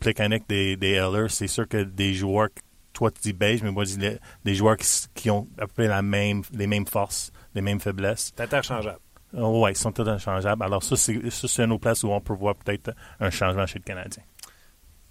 des, 0.48 0.76
des 0.78 0.92
Heller, 0.92 1.30
c'est 1.30 1.48
sûr 1.48 1.68
que 1.68 1.84
des 1.84 2.14
joueurs, 2.14 2.50
toi 2.94 3.12
tu 3.12 3.22
dis 3.22 3.34
beige, 3.34 3.64
mais 3.64 3.72
moi 3.72 3.86
je 3.86 3.96
dis 3.98 4.10
des 4.44 4.56
joueurs 4.56 4.78
qui, 4.78 4.88
qui 5.14 5.30
ont 5.30 5.48
à 5.58 5.68
peu 5.68 5.74
près 5.74 5.88
la 5.88 6.02
même, 6.02 6.42
les 6.52 6.68
mêmes 6.68 6.88
forces, 6.88 7.32
les 7.54 7.62
mêmes 7.62 7.80
faiblesses. 7.80 8.32
C'est 8.36 8.44
interchangeable. 8.44 9.00
Oh, 9.36 9.62
ouais, 9.62 9.74
ils 9.74 9.78
sont 9.78 9.92
tous 9.92 10.02
interchangeables. 10.04 10.64
Alors 10.64 10.84
ça, 10.84 10.96
c'est 10.96 11.30
ça, 11.30 11.48
c'est 11.48 11.64
une 11.64 11.72
autre 11.74 11.82
place 11.82 12.04
où 12.04 12.10
on 12.10 12.22
peut 12.22 12.34
voir 12.34 12.56
peut-être 12.56 12.92
un 13.20 13.30
changement 13.30 13.66
chez 13.68 13.80
le 13.80 13.84
Canadien. 13.84 14.24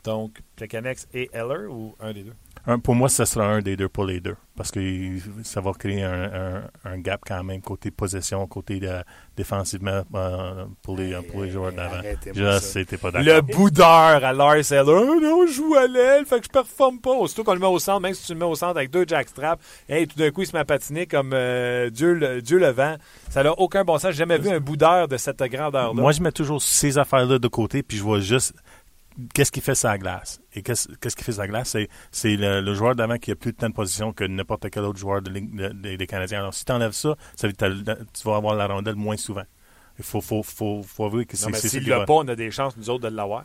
Donc, 0.05 0.41
Plecanex 0.57 1.07
et 1.13 1.29
Eller 1.33 1.67
ou 1.69 1.95
un 2.01 2.13
des 2.13 2.23
deux? 2.23 2.35
Un- 2.67 2.79
pour 2.79 2.95
moi, 2.95 3.09
ce 3.09 3.25
sera 3.25 3.47
un 3.47 3.61
des 3.61 3.77
deux 3.77 3.89
pour 3.89 4.05
les 4.05 4.21
deux. 4.21 4.37
Parce 4.57 4.71
que 4.71 4.81
ça 5.45 5.61
va 5.61 5.73
créer 5.73 6.03
un, 6.03 6.25
un- 6.25 6.63
un 6.91 6.99
gap 6.99 7.21
quand 7.27 7.45
même 7.45 7.61
côté 7.61 7.91
possession, 7.91 8.47
côté 8.47 8.81
de- 8.81 9.03
défensivement 9.37 10.03
euh, 10.15 10.65
pour, 10.83 10.97
les, 10.97 11.15
pour 11.31 11.43
les 11.43 11.51
joueurs 11.51 11.73
d'avant. 11.73 12.01
Je 12.35 12.59
sais, 12.59 12.85
t'es 12.87 12.97
pas 12.97 13.11
Le 13.13 13.41
boudeur 13.43 13.87
à 14.25 14.33
Lars 14.33 14.55
Eller. 14.73 14.81
Oh 14.87 15.21
non, 15.21 15.47
je 15.47 15.53
joue 15.53 15.75
à 15.75 15.87
l'aile, 15.87 16.25
fait 16.25 16.41
que 16.41 16.47
je 16.47 16.51
performe 16.51 16.99
pas. 17.01 17.11
Aussitôt 17.13 17.45
qu'on 17.45 17.53
le 17.53 17.61
met 17.61 17.67
au 17.67 17.79
centre, 17.79 18.01
même 18.01 18.15
si 18.15 18.25
tu 18.27 18.33
le 18.33 18.39
mets 18.39 18.47
au 18.47 18.55
centre 18.55 18.79
avec 18.79 18.91
deux 18.91 19.05
jackstraps, 19.07 19.63
hey, 19.91 20.07
tout 20.07 20.19
d'un 20.19 20.31
coup, 20.31 20.41
il 20.43 20.47
se 20.47 20.53
met 20.55 20.61
à 20.61 20.65
patiner 20.65 21.07
comme 21.07 21.33
euh, 21.35 21.91
Dieu, 21.91 22.15
le, 22.15 22.41
Dieu 22.41 22.59
le 22.59 22.71
vent. 22.71 22.97
Ça 23.29 23.43
n'a 23.43 23.53
aucun 23.53 23.85
bon 23.85 23.99
sens. 23.99 24.13
J'ai 24.13 24.19
jamais 24.19 24.39
vu 24.39 24.49
un 24.49 24.61
boudeur 24.61 25.07
de 25.07 25.19
cette 25.19 25.43
grandeur-là. 25.43 25.93
Moi, 26.01 26.13
je 26.13 26.23
mets 26.23 26.33
toujours 26.33 26.63
ces 26.63 26.97
affaires-là 26.97 27.39
de 27.39 27.49
côté, 27.49 27.83
puis 27.83 27.99
je 27.99 28.03
vois 28.03 28.21
juste 28.21 28.55
qu'est-ce 29.35 29.53
qui 29.53 29.61
fait 29.61 29.75
sa 29.75 29.97
glace? 29.99 30.41
Et 30.55 30.63
qu'est-ce 30.63 30.89
qu'est-ce 31.01 31.17
qui 31.17 31.25
fait 31.25 31.33
sa 31.33 31.47
glace? 31.47 31.71
C'est, 31.71 31.89
c'est 32.11 32.37
le, 32.37 32.61
le 32.61 32.75
joueur 32.75 32.95
d'avant 32.95 33.17
qui 33.19 33.31
a 33.31 33.37
plus 33.37 33.53
de 33.53 33.57
temps 33.57 33.69
de 33.69 33.75
position 33.75 34.13
que 34.13 34.25
n'importe 34.25 34.69
quel 34.71 34.85
autre 34.85 34.99
joueur 34.99 35.23
de 35.23 35.31
ligue- 35.31 35.55
de- 35.55 35.69
de- 35.69 35.97
des 35.97 36.07
Canadiens. 36.07 36.39
Alors, 36.41 36.55
si 36.55 36.65
tu 36.65 36.73
enlèves 36.73 36.93
ça, 36.93 37.17
ça 37.37 37.49
tu 37.53 37.55
vas 38.25 38.37
avoir 38.37 38.55
la 38.55 38.67
rondelle 38.67 38.97
moins 38.97 39.17
souvent. 39.17 39.45
Il 39.99 40.05
faut, 40.05 40.21
faut, 40.21 40.43
faut, 40.43 40.83
faut 40.83 41.05
avouer 41.07 41.25
que 41.25 41.37
c'est, 41.37 41.47
mais 41.53 41.59
s'il 41.69 41.85
l'a 41.89 42.05
pas, 42.07 42.13
on 42.15 42.29
a 42.29 42.37
des 42.37 42.51
chances, 42.51 42.77
nous 42.77 42.91
autres, 42.91 43.09
de 43.09 43.15
l'avoir. 43.17 43.45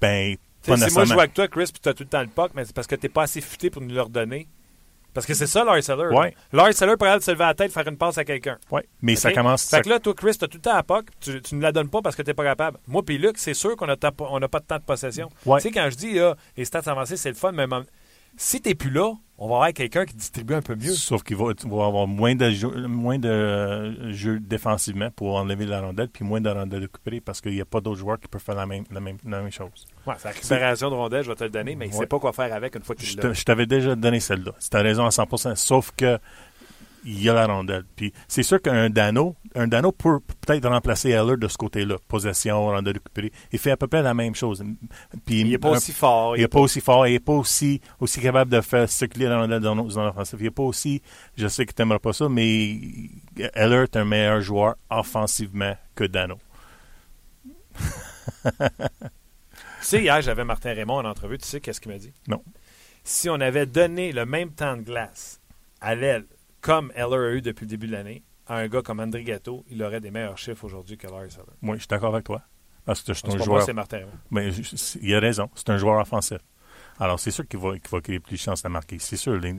Ben, 0.00 0.36
Tu 0.62 0.70
pas 0.70 0.76
si 0.88 0.94
moi 0.94 1.02
je 1.04 1.08
joue 1.14 1.18
avec 1.20 1.34
toi, 1.34 1.48
Chris, 1.48 1.64
puis 1.72 1.80
tu 1.82 1.88
as 1.88 1.94
tout 1.94 2.04
le 2.04 2.08
temps 2.08 2.20
le 2.20 2.28
puck, 2.28 2.52
mais 2.54 2.64
c'est 2.64 2.74
parce 2.74 2.86
que 2.86 2.94
t'es 2.94 3.08
pas 3.08 3.22
assez 3.22 3.40
futé 3.40 3.68
pour 3.70 3.82
nous 3.82 3.92
le 3.94 4.02
redonner. 4.02 4.46
Parce 5.18 5.26
que 5.26 5.34
c'est 5.34 5.48
ça, 5.48 5.64
Lars 5.64 5.76
Eller. 5.76 6.16
Ouais. 6.16 6.32
Lars 6.52 6.80
Eller 6.80 6.96
pourrait 6.96 7.18
se 7.18 7.32
lever 7.32 7.42
à 7.42 7.48
la 7.48 7.54
tête 7.54 7.72
faire 7.72 7.88
une 7.88 7.96
passe 7.96 8.18
à 8.18 8.24
quelqu'un. 8.24 8.56
Ouais, 8.70 8.86
mais 9.02 9.16
ça 9.16 9.32
commence. 9.32 9.68
Fait 9.68 9.82
que 9.82 9.88
là, 9.88 9.98
toi, 9.98 10.14
Chris, 10.14 10.36
t'as 10.38 10.46
tout 10.46 10.58
le 10.58 10.62
temps 10.62 10.76
à 10.76 10.84
puck, 10.84 11.06
tu, 11.18 11.42
tu 11.42 11.56
ne 11.56 11.62
la 11.62 11.72
donnes 11.72 11.90
pas 11.90 12.00
parce 12.02 12.14
que 12.14 12.22
t'es 12.22 12.34
pas 12.34 12.44
capable. 12.44 12.78
Moi 12.86 13.02
puis 13.04 13.18
Luc, 13.18 13.36
c'est 13.36 13.54
sûr 13.54 13.74
qu'on 13.74 13.86
n'a 13.86 13.96
on 14.20 14.40
pas 14.40 14.60
de 14.60 14.64
temps 14.64 14.76
de 14.76 14.82
possession. 14.82 15.28
Ouais. 15.44 15.58
Tu 15.60 15.68
sais, 15.68 15.74
quand 15.74 15.88
je 15.90 15.96
dis 15.96 16.14
là, 16.14 16.36
les 16.56 16.64
stats 16.64 16.82
avancées, 16.86 17.16
c'est 17.16 17.30
le 17.30 17.34
fun, 17.34 17.50
mais 17.50 17.66
si 18.40 18.60
t'es 18.62 18.74
plus 18.74 18.90
là, 18.90 19.12
on 19.40 19.48
va 19.48 19.54
avoir 19.56 19.72
quelqu'un 19.72 20.04
qui 20.04 20.14
distribue 20.14 20.54
un 20.54 20.62
peu 20.62 20.74
mieux. 20.74 20.92
Sauf 20.92 21.22
qu'il 21.22 21.36
va, 21.36 21.50
avoir 21.50 22.06
moins 22.06 22.34
de 22.34 22.50
jeux, 22.50 22.86
moins 22.88 23.18
de 23.18 23.28
euh, 23.28 24.38
défensivement 24.40 25.10
pour 25.10 25.36
enlever 25.36 25.66
la 25.66 25.80
rondelle, 25.80 26.08
puis 26.08 26.24
moins 26.24 26.40
de 26.40 26.48
rondelles 26.48 26.82
récupérées 26.82 27.20
parce 27.20 27.40
qu'il 27.40 27.52
n'y 27.52 27.60
a 27.60 27.64
pas 27.64 27.80
d'autres 27.80 27.98
joueurs 27.98 28.18
qui 28.18 28.26
peuvent 28.28 28.42
faire 28.42 28.54
la 28.56 28.66
même, 28.66 28.84
la 28.90 29.00
même, 29.00 29.16
la 29.24 29.40
même 29.42 29.52
chose. 29.52 29.86
Ouais, 30.06 30.14
c'est 30.18 30.28
la 30.28 30.34
récupération 30.34 30.90
de 30.90 30.94
rondelles, 30.94 31.24
je 31.24 31.28
vais 31.30 31.36
te 31.36 31.44
le 31.44 31.50
donner, 31.50 31.74
mais 31.76 31.86
il 31.86 31.92
Ouais. 31.92 31.98
sait 31.98 32.06
pas 32.06 32.18
quoi 32.18 32.32
faire 32.32 32.52
avec 32.54 32.74
une 32.74 32.82
fois 32.82 32.94
qu'il 32.96 33.16
l'a. 33.18 33.32
je 33.32 33.42
t'avais 33.44 33.66
déjà 33.66 33.94
donné 33.94 34.18
celle-là. 34.20 34.52
Tu 34.58 34.76
as 34.76 34.80
raison 34.82 35.04
à 35.04 35.10
100%, 35.10 35.54
sauf 35.56 35.92
que 35.96 36.18
il 37.08 37.22
y 37.22 37.28
a 37.30 37.32
la 37.32 37.46
rondelle. 37.46 37.84
Puis 37.96 38.12
c'est 38.28 38.42
sûr 38.42 38.60
qu'un 38.60 38.90
Dano, 38.90 39.34
un 39.54 39.66
Dano 39.66 39.92
peut 39.92 40.20
peut-être 40.20 40.68
remplacer 40.68 41.08
Heller 41.08 41.38
de 41.38 41.48
ce 41.48 41.56
côté-là. 41.56 41.96
Possession, 42.06 42.66
rondelle 42.66 42.94
récupérée. 42.94 43.32
Il 43.50 43.58
fait 43.58 43.70
à 43.70 43.76
peu 43.78 43.86
près 43.86 44.02
la 44.02 44.12
même 44.12 44.34
chose. 44.34 44.62
Puis 45.24 45.40
Il 45.40 45.54
est 45.54 45.58
pas 45.58 45.70
aussi 45.70 45.92
fort. 45.92 46.36
Il 46.36 46.40
n'est 46.42 46.48
pas 46.48 46.60
aussi 46.60 46.80
fort, 46.82 47.06
il 47.06 47.12
n'est 47.12 47.20
pas 47.20 47.32
aussi, 47.32 47.80
aussi 47.98 48.20
capable 48.20 48.50
de 48.50 48.60
faire 48.60 48.88
circuler 48.88 49.26
la 49.26 49.40
rondelle 49.40 49.62
dans 49.62 49.74
nos 49.74 49.88
zones 49.88 50.08
offensives. 50.08 50.38
Il 50.40 50.44
n'est 50.44 50.50
pas 50.50 50.62
aussi, 50.62 51.00
je 51.36 51.48
sais 51.48 51.64
que 51.64 51.72
tu 51.72 51.80
n'aimeras 51.80 51.98
pas 51.98 52.12
ça, 52.12 52.28
mais 52.28 52.78
Heller 53.54 53.84
est 53.84 53.96
un 53.96 54.04
meilleur 54.04 54.42
joueur 54.42 54.76
offensivement 54.90 55.76
que 55.94 56.04
Dano. 56.04 56.38
Tu 58.44 58.50
sais, 59.80 60.02
hier, 60.02 60.20
j'avais 60.20 60.44
Martin 60.44 60.74
Raymond 60.74 60.98
en 60.98 61.04
entrevue. 61.06 61.38
Tu 61.38 61.46
sais 61.46 61.60
qu'est-ce 61.60 61.80
qu'il 61.80 61.90
m'a 61.90 61.98
dit? 61.98 62.12
Non. 62.26 62.42
Si 63.02 63.30
on 63.30 63.40
avait 63.40 63.64
donné 63.64 64.12
le 64.12 64.26
même 64.26 64.50
temps 64.50 64.76
de 64.76 64.82
glace 64.82 65.40
à 65.80 65.94
l'aile, 65.94 66.26
comme 66.60 66.92
Eller 66.94 67.16
a 67.16 67.32
eu 67.34 67.42
depuis 67.42 67.64
le 67.64 67.70
début 67.70 67.86
de 67.86 67.92
l'année, 67.92 68.22
à 68.46 68.56
un 68.56 68.68
gars 68.68 68.82
comme 68.82 69.00
André 69.00 69.24
Gatto, 69.24 69.64
il 69.70 69.82
aurait 69.82 70.00
des 70.00 70.10
meilleurs 70.10 70.38
chiffres 70.38 70.64
aujourd'hui 70.64 70.96
que 70.96 71.06
Lars 71.06 71.22
Eller. 71.22 71.56
Oui, 71.62 71.74
je 71.74 71.78
suis 71.80 71.88
d'accord 71.88 72.14
avec 72.14 72.24
toi. 72.24 72.42
Parce 72.84 73.02
que 73.02 73.12
c'est 73.12 73.28
un 73.28 73.36
pas 73.36 73.44
joueur. 73.44 73.62
c'est 73.62 73.74
Martin. 73.74 74.00
Mais 74.30 74.50
je- 74.50 74.62
je- 74.62 74.98
il 75.02 75.14
a 75.14 75.20
raison, 75.20 75.50
c'est 75.54 75.68
un 75.70 75.76
joueur 75.76 76.00
offensif. 76.00 76.38
Alors, 77.00 77.20
c'est 77.20 77.30
sûr 77.30 77.46
qu'il 77.46 77.60
va, 77.60 77.72
qu'il 77.78 77.90
va 77.90 78.00
créer 78.00 78.18
plus 78.18 78.34
de 78.36 78.40
chances 78.40 78.62
de 78.62 78.68
marquer. 78.68 78.98
C'est 78.98 79.16
sûr, 79.16 79.34
les, 79.38 79.54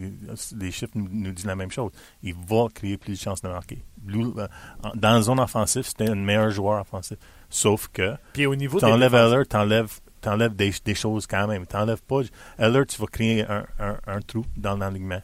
les 0.57 0.71
chiffres 0.71 0.91
nous, 0.95 1.07
nous 1.09 1.31
disent 1.31 1.45
la 1.45 1.55
même 1.55 1.71
chose. 1.71 1.91
Il 2.23 2.33
va 2.33 2.67
créer 2.73 2.97
plus 2.97 3.13
de 3.13 3.17
chances 3.19 3.41
de 3.41 3.47
marquer. 3.47 3.83
Euh, 4.09 4.47
dans 4.95 5.11
la 5.13 5.21
zone 5.21 5.39
offensive, 5.39 5.83
c'était 5.83 6.09
un 6.09 6.15
meilleur 6.15 6.49
joueur 6.49 6.81
offensif. 6.81 7.17
Sauf 7.49 7.87
que 7.93 8.15
Puis 8.33 8.45
au 8.45 8.55
niveau 8.55 8.79
tu 8.79 8.85
des 8.85 8.91
enlèves 8.91 9.11
défenses- 9.11 9.31
Heller, 9.33 9.47
tu 9.47 9.55
enlèves, 9.55 9.99
t'enlèves 10.21 10.55
des, 10.55 10.73
des 10.83 10.95
choses 10.95 11.27
quand 11.27 11.47
même. 11.47 11.65
Tu 11.65 11.75
enlèves 11.77 12.01
pas. 12.03 12.21
Heller, 12.57 12.85
tu 12.85 12.99
vas 12.99 13.07
créer 13.07 13.45
un, 13.47 13.65
un, 13.79 13.97
un 14.07 14.19
trou 14.21 14.43
dans 14.57 14.75
l'alignement. 14.75 15.21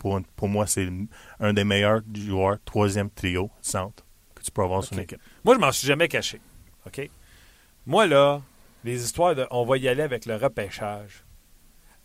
Pour, 0.00 0.18
pour 0.34 0.48
moi, 0.48 0.66
c'est 0.66 0.88
un 1.40 1.52
des 1.52 1.62
meilleurs 1.62 2.00
joueurs, 2.14 2.58
troisième 2.64 3.10
trio, 3.10 3.50
centre, 3.60 4.04
que 4.34 4.42
tu 4.42 4.50
peux 4.50 4.62
avoir 4.62 4.82
sur 4.82 4.94
une 4.94 5.02
équipe. 5.04 5.20
Moi, 5.44 5.54
je 5.54 5.60
m'en 5.60 5.70
suis 5.70 5.86
jamais 5.86 6.08
caché. 6.08 6.40
OK? 6.86 7.08
Moi, 7.84 8.06
là, 8.06 8.40
les 8.82 9.04
histoires 9.04 9.34
de 9.34 9.46
on 9.50 9.64
va 9.64 9.76
y 9.76 9.86
aller 9.88 10.02
avec 10.02 10.24
le 10.24 10.36
repêchage. 10.36 11.22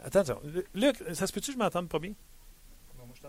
Attends. 0.04 0.42
Luc, 0.74 0.98
ça 1.14 1.26
se 1.26 1.32
peut-tu 1.32 1.48
que 1.48 1.54
je 1.54 1.58
m'entende 1.58 1.88
pas 1.88 2.00
bien? 2.00 2.12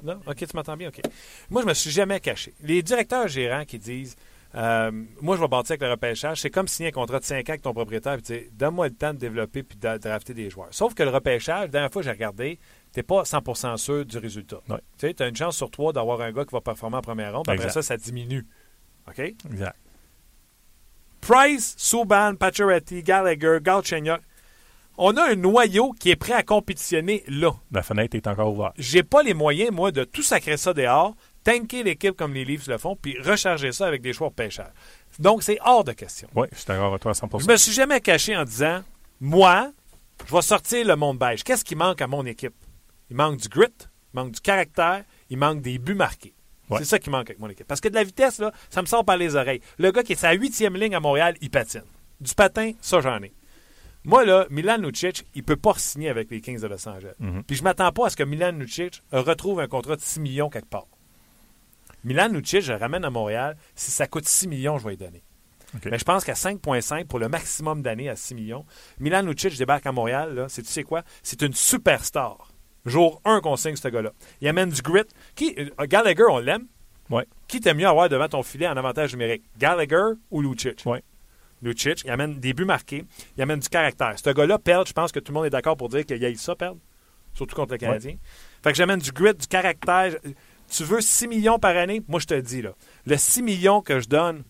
Non? 0.02 0.20
OK, 0.26 0.36
tu 0.36 0.56
m'entends 0.56 0.76
bien? 0.76 0.88
OK. 0.88 1.00
Moi, 1.48 1.62
je 1.62 1.66
me 1.68 1.74
suis 1.74 1.90
jamais 1.90 2.18
caché. 2.20 2.52
Les 2.60 2.82
directeurs 2.82 3.28
gérants 3.28 3.64
qui 3.64 3.78
disent 3.78 4.16
euh, 4.56 4.90
Moi, 5.20 5.36
je 5.36 5.40
vais 5.40 5.48
bâtir 5.48 5.72
avec 5.72 5.82
le 5.82 5.90
repêchage, 5.90 6.40
c'est 6.40 6.50
comme 6.50 6.68
signer 6.68 6.88
un 6.88 6.92
contrat 6.92 7.20
de 7.20 7.24
5 7.24 7.48
ans 7.48 7.52
avec 7.52 7.62
ton 7.62 7.72
propriétaire 7.72 8.14
et 8.14 8.20
dire 8.20 8.42
Donne-moi 8.52 8.88
le 8.88 8.94
temps 8.94 9.14
de 9.14 9.18
développer 9.18 9.62
puis 9.62 9.78
de 9.78 9.96
drafter 9.98 10.34
des 10.34 10.50
joueurs. 10.50 10.68
Sauf 10.72 10.94
que 10.94 11.02
le 11.02 11.10
repêchage, 11.10 11.62
la 11.62 11.68
dernière 11.68 11.92
fois 11.92 12.02
que 12.02 12.06
j'ai 12.06 12.12
regardé, 12.12 12.58
tu 12.94 13.02
pas 13.02 13.22
100% 13.22 13.76
sûr 13.76 14.04
du 14.06 14.18
résultat. 14.18 14.58
Ouais. 14.68 14.78
Tu 14.98 15.06
sais, 15.08 15.14
tu 15.14 15.22
as 15.22 15.28
une 15.28 15.36
chance 15.36 15.56
sur 15.56 15.70
trois 15.70 15.92
d'avoir 15.92 16.20
un 16.20 16.32
gars 16.32 16.44
qui 16.44 16.52
va 16.52 16.60
performer 16.60 16.96
en 16.96 17.02
première 17.02 17.32
ronde, 17.34 17.44
après 17.48 17.54
Exact. 17.66 17.72
ça, 17.72 17.82
ça 17.82 17.96
diminue. 17.96 18.46
OK? 19.08 19.18
Exact. 19.18 19.76
Price, 21.20 21.74
Subban, 21.76 22.34
Pacioretty, 22.36 23.02
Gallagher, 23.02 23.58
Galchenyuk. 23.60 24.20
On 24.98 25.16
a 25.16 25.30
un 25.30 25.34
noyau 25.34 25.92
qui 25.92 26.10
est 26.10 26.16
prêt 26.16 26.32
à 26.32 26.42
compétitionner 26.42 27.22
là. 27.28 27.50
La 27.70 27.82
fenêtre 27.82 28.16
est 28.16 28.26
encore 28.26 28.52
ouverte. 28.52 28.74
J'ai 28.78 29.02
pas 29.02 29.22
les 29.22 29.34
moyens, 29.34 29.70
moi, 29.72 29.90
de 29.92 30.04
tout 30.04 30.22
sacrer 30.22 30.56
ça 30.56 30.72
dehors, 30.72 31.14
tanker 31.44 31.82
l'équipe 31.82 32.16
comme 32.16 32.32
les 32.32 32.44
Leafs 32.46 32.66
le 32.66 32.78
font, 32.78 32.96
puis 32.96 33.18
recharger 33.20 33.72
ça 33.72 33.86
avec 33.86 34.00
des 34.00 34.12
choix 34.14 34.30
pêcheurs. 34.30 34.70
Donc, 35.18 35.42
c'est 35.42 35.58
hors 35.64 35.84
de 35.84 35.92
question. 35.92 36.28
Oui, 36.34 36.46
je 36.52 36.56
suis 36.58 36.66
d'accord 36.66 36.86
avec 36.90 37.02
toi 37.02 37.10
à 37.10 37.14
100%. 37.14 37.42
Je 37.42 37.46
me 37.46 37.56
suis 37.56 37.72
jamais 37.72 38.00
caché 38.00 38.34
en 38.36 38.44
disant, 38.44 38.82
moi, 39.20 39.70
je 40.26 40.34
vais 40.34 40.42
sortir 40.42 40.86
le 40.86 40.96
monde 40.96 41.18
beige. 41.18 41.44
Qu'est-ce 41.44 41.64
qui 41.64 41.74
manque 41.74 42.00
à 42.00 42.06
mon 42.06 42.24
équipe? 42.24 42.54
Il 43.10 43.16
manque 43.16 43.38
du 43.38 43.48
grit, 43.48 43.66
il 43.80 44.16
manque 44.16 44.32
du 44.32 44.40
caractère, 44.40 45.04
il 45.30 45.38
manque 45.38 45.60
des 45.60 45.78
buts 45.78 45.94
marqués. 45.94 46.34
Ouais. 46.68 46.78
C'est 46.78 46.84
ça 46.84 46.98
qui 46.98 47.10
manque 47.10 47.30
avec 47.30 47.38
mon 47.38 47.48
équipe. 47.48 47.66
Parce 47.66 47.80
que 47.80 47.88
de 47.88 47.94
la 47.94 48.04
vitesse, 48.04 48.38
là, 48.38 48.52
ça 48.70 48.82
me 48.82 48.86
sort 48.86 49.04
par 49.04 49.16
les 49.16 49.36
oreilles. 49.36 49.60
Le 49.78 49.92
gars 49.92 50.02
qui 50.02 50.12
est 50.12 50.16
sa 50.16 50.32
huitième 50.32 50.76
ligne 50.76 50.94
à 50.94 51.00
Montréal, 51.00 51.36
il 51.40 51.50
patine. 51.50 51.84
Du 52.20 52.34
patin, 52.34 52.72
ça 52.80 53.00
j'en 53.00 53.22
ai. 53.22 53.32
Moi, 54.04 54.24
là, 54.24 54.46
Milan 54.50 54.78
Lucic, 54.78 55.26
il 55.34 55.42
peut 55.42 55.56
pas 55.56 55.74
signer 55.76 56.08
avec 56.08 56.30
les 56.30 56.40
Kings 56.40 56.60
de 56.60 56.66
Los 56.66 56.88
Angeles. 56.88 57.14
Mhm. 57.18 57.42
Puis 57.44 57.56
je 57.56 57.64
m'attends 57.64 57.90
pas 57.90 58.06
à 58.06 58.10
ce 58.10 58.16
que 58.16 58.22
Milan 58.22 58.52
Lucic 58.52 59.02
retrouve 59.12 59.60
un 59.60 59.66
contrat 59.66 59.96
de 59.96 60.00
6 60.00 60.20
millions 60.20 60.48
quelque 60.48 60.68
part. 60.68 60.86
Milan 62.04 62.28
Lucic, 62.28 62.60
je 62.60 62.72
le 62.72 62.78
ramène 62.78 63.04
à 63.04 63.10
Montréal. 63.10 63.56
Si 63.74 63.90
ça 63.90 64.06
coûte 64.06 64.28
6 64.28 64.46
millions, 64.46 64.78
je 64.78 64.84
vais 64.84 64.90
lui 64.90 64.96
donner. 64.96 65.24
Mais 65.84 65.98
je 65.98 66.04
pense 66.04 66.24
qu'à 66.24 66.34
5,5 66.34 67.06
pour 67.06 67.18
le 67.18 67.28
maximum 67.28 67.82
d'années 67.82 68.08
à 68.08 68.16
6 68.16 68.34
millions, 68.34 68.64
Milan 69.00 69.22
Lucic 69.22 69.58
débarque 69.58 69.86
à 69.86 69.92
Montréal. 69.92 70.34
Là, 70.34 70.46
c'est, 70.48 70.62
tu 70.62 70.70
sais 70.70 70.84
quoi? 70.84 71.02
C'est 71.24 71.42
une 71.42 71.52
superstar. 71.52 72.52
Jour 72.86 73.20
1 73.24 73.40
qu'on 73.40 73.56
signe 73.56 73.76
ce 73.76 73.88
gars-là. 73.88 74.12
Il 74.40 74.48
amène 74.48 74.70
du 74.70 74.80
grit. 74.80 75.02
Qui, 75.34 75.54
euh, 75.58 75.86
Gallagher, 75.86 76.24
on 76.30 76.38
l'aime. 76.38 76.66
Ouais. 77.10 77.26
Qui 77.48 77.60
t'aime 77.60 77.78
mieux 77.78 77.86
avoir 77.86 78.08
devant 78.08 78.28
ton 78.28 78.42
filet 78.42 78.66
en 78.66 78.76
avantage 78.76 79.12
numérique? 79.12 79.44
Gallagher 79.58 80.14
ou 80.30 80.40
Lucic? 80.40 80.82
Ouais. 80.86 81.02
Lucic, 81.62 82.02
il 82.04 82.10
amène 82.10 82.38
des 82.38 82.52
buts 82.52 82.64
marqués, 82.64 83.04
il 83.36 83.42
amène 83.42 83.60
du 83.60 83.68
caractère. 83.68 84.14
Ce 84.18 84.30
gars-là, 84.30 84.58
perd, 84.58 84.86
je 84.86 84.92
pense 84.92 85.10
que 85.10 85.20
tout 85.20 85.32
le 85.32 85.34
monde 85.34 85.46
est 85.46 85.50
d'accord 85.50 85.76
pour 85.76 85.88
dire 85.88 86.04
qu'il 86.04 86.22
a 86.24 86.30
eu 86.30 86.36
ça, 86.36 86.54
perdre. 86.54 86.78
Surtout 87.34 87.56
contre 87.56 87.72
le 87.72 87.78
Canadien. 87.78 88.16
Fait 88.62 88.70
que 88.72 88.76
j'amène 88.76 89.00
du 89.00 89.10
grit, 89.10 89.34
du 89.34 89.46
caractère. 89.46 90.16
Tu 90.68 90.84
veux 90.84 91.00
6 91.00 91.28
millions 91.28 91.58
par 91.58 91.76
année? 91.76 92.02
Moi, 92.08 92.20
je 92.20 92.26
te 92.26 92.34
le 92.34 92.42
dis, 92.42 92.62
là. 92.62 92.72
Le 93.06 93.16
6 93.16 93.42
millions 93.42 93.82
que 93.82 94.00
je 94.00 94.08
donne 94.08 94.42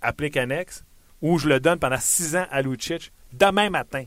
à 0.00 0.12
Plicanex, 0.12 0.84
ou 1.22 1.38
je 1.38 1.48
le 1.48 1.60
donne 1.60 1.78
pendant 1.78 1.98
6 1.98 2.36
ans 2.36 2.46
à 2.50 2.62
Lucic, 2.62 3.12
demain 3.32 3.70
matin, 3.70 4.04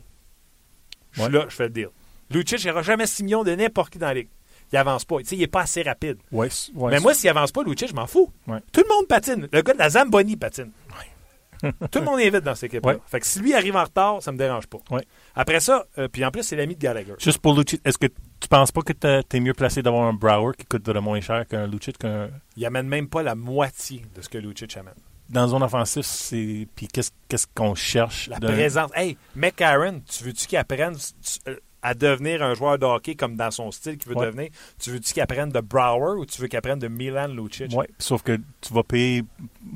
je 1.12 1.22
suis 1.22 1.32
là, 1.32 1.46
je 1.48 1.54
fais 1.54 1.64
le 1.64 1.70
deal. 1.70 1.88
Lucic, 2.30 2.62
il 2.62 2.68
n'aura 2.68 2.82
jamais 2.82 3.06
6 3.06 3.22
millions 3.24 3.44
de 3.44 3.54
n'importe 3.54 3.90
qui 3.92 3.98
dans 3.98 4.06
la 4.08 4.14
ligue. 4.14 4.28
Il 4.72 4.76
avance 4.76 5.04
pas. 5.04 5.18
Tu 5.18 5.24
sais, 5.24 5.36
il 5.36 5.40
n'est 5.40 5.46
pas 5.46 5.62
assez 5.62 5.82
rapide. 5.82 6.18
Ouais, 6.30 6.48
Mais 6.74 7.00
moi, 7.00 7.14
s'il 7.14 7.30
avance 7.30 7.52
pas, 7.52 7.62
Lucic, 7.62 7.88
je 7.88 7.94
m'en 7.94 8.06
fous. 8.06 8.30
Ouais. 8.46 8.58
Tout 8.72 8.82
le 8.86 8.94
monde 8.94 9.06
patine. 9.08 9.48
Le 9.50 9.62
gars 9.62 9.72
de 9.72 9.78
la 9.78 9.88
Zamboni 9.90 10.36
patine. 10.36 10.70
Tout 11.90 11.98
le 11.98 12.04
monde 12.04 12.20
est 12.20 12.30
vite 12.30 12.44
dans 12.44 12.54
cette 12.54 12.72
équipe-là. 12.72 12.92
Ouais. 12.92 12.98
Fait 13.06 13.18
que 13.18 13.26
si 13.26 13.40
lui 13.40 13.52
arrive 13.52 13.74
en 13.74 13.82
retard, 13.82 14.22
ça 14.22 14.30
me 14.30 14.38
dérange 14.38 14.68
pas. 14.68 14.78
Ouais. 14.90 15.02
Après 15.34 15.58
ça, 15.58 15.86
euh, 15.98 16.06
puis 16.06 16.24
en 16.24 16.30
plus, 16.30 16.44
c'est 16.44 16.54
l'ami 16.54 16.76
de 16.76 16.80
Gallagher. 16.80 17.14
Juste 17.18 17.38
pour 17.38 17.54
Lucic, 17.58 17.80
est-ce 17.84 17.98
que 17.98 18.06
tu 18.06 18.46
penses 18.48 18.70
pas 18.70 18.82
que 18.82 18.92
t'as- 18.92 19.24
t'es 19.24 19.40
mieux 19.40 19.54
placé 19.54 19.82
d'avoir 19.82 20.04
un 20.04 20.12
Brower 20.12 20.52
qui 20.56 20.64
coûte 20.66 20.84
de 20.84 20.92
la 20.92 21.00
moins 21.00 21.20
cher 21.20 21.44
qu'un 21.48 21.66
Lucic 21.66 21.98
qu'un 21.98 22.30
Il 22.56 22.64
amène 22.64 22.86
même 22.86 23.08
pas 23.08 23.24
la 23.24 23.34
moitié 23.34 24.04
de 24.14 24.22
ce 24.22 24.28
que 24.28 24.38
Lucic 24.38 24.76
amène. 24.76 24.94
dans 25.30 25.44
une 25.46 25.50
zone 25.50 25.62
offensive, 25.64 26.04
c'est 26.04 26.68
puis 26.76 26.86
qu'est-ce 26.86 27.10
qu'est-ce 27.28 27.46
qu'on 27.54 27.74
cherche 27.74 28.28
La 28.28 28.38
présence. 28.38 28.90
Hey, 28.94 29.16
McCarron, 29.34 30.00
tu 30.08 30.24
veux-tu 30.24 30.46
qu'il 30.46 30.58
apprenne 30.58 30.94
tu- 30.96 31.50
euh, 31.50 31.56
à 31.88 31.94
devenir 31.94 32.42
un 32.42 32.54
joueur 32.54 32.78
de 32.78 32.84
hockey 32.84 33.14
comme 33.14 33.36
dans 33.36 33.50
son 33.50 33.70
style 33.70 33.96
qu'il 33.98 34.10
veut 34.12 34.16
Ouais. 34.18 34.26
devenir? 34.26 34.50
Tu 34.78 34.90
veux-tu 34.90 35.12
qu'il 35.12 35.22
apprenne 35.22 35.50
de 35.50 35.60
Brower 35.60 36.18
ou 36.18 36.26
tu 36.26 36.40
veux 36.40 36.48
qu'il 36.48 36.58
apprenne 36.58 36.78
de 36.78 36.88
Milan 36.88 37.28
Lucic? 37.28 37.72
Ouais, 37.76 37.88
sauf 37.98 38.22
que 38.22 38.36
tu 38.60 38.72
vas 38.74 38.82
payer 38.82 39.24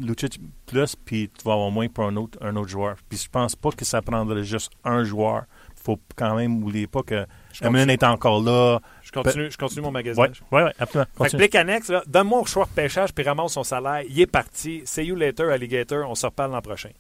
Lucic 0.00 0.40
plus 0.66 0.94
puis 0.96 1.28
tu 1.36 1.44
vas 1.44 1.54
avoir 1.54 1.70
moins 1.70 1.88
pour 1.88 2.04
un 2.04 2.16
autre 2.16 2.38
un 2.40 2.54
autre 2.56 2.68
joueur. 2.68 2.96
Puis 3.08 3.18
je 3.18 3.28
pense 3.28 3.56
pas 3.56 3.70
que 3.70 3.84
ça 3.84 4.02
prendrait 4.02 4.44
juste 4.44 4.70
un 4.84 5.04
joueur. 5.04 5.44
Faut 5.84 5.98
quand 6.14 6.36
même 6.36 6.62
oublier 6.62 6.86
pas 6.86 7.02
que 7.02 7.26
continue, 7.60 7.90
est 7.92 8.04
encore 8.04 8.40
là. 8.40 8.78
je 9.02 9.10
continue, 9.10 9.50
je 9.50 9.58
continue 9.58 9.80
mon 9.82 9.88
Ouais, 9.88 9.92
magasinage. 9.94 10.42
ouais, 10.52 10.62
ouais, 10.62 10.72
absolument. 10.78 11.06
Fait 11.06 11.12
que 11.12 11.18
Continue. 11.18 11.38
Blake 11.38 11.54
Annex, 11.56 11.88
là, 11.88 12.02
donne-moi 12.06 12.40
au 12.40 12.44
choix 12.46 12.66
de 12.66 12.70
pêchage 12.70 13.12
puis 13.12 13.24
ramasse 13.24 13.52
son 13.52 13.64
salaire. 13.64 14.02
Il 14.08 14.20
est 14.20 14.26
parti. 14.28 14.82
See 14.84 15.04
you 15.06 15.16
later, 15.16 15.50
alligator. 15.50 16.08
On 16.08 16.14
se 16.14 16.26
reparle 16.26 16.52
l'an 16.52 16.62
prochain. 16.62 16.90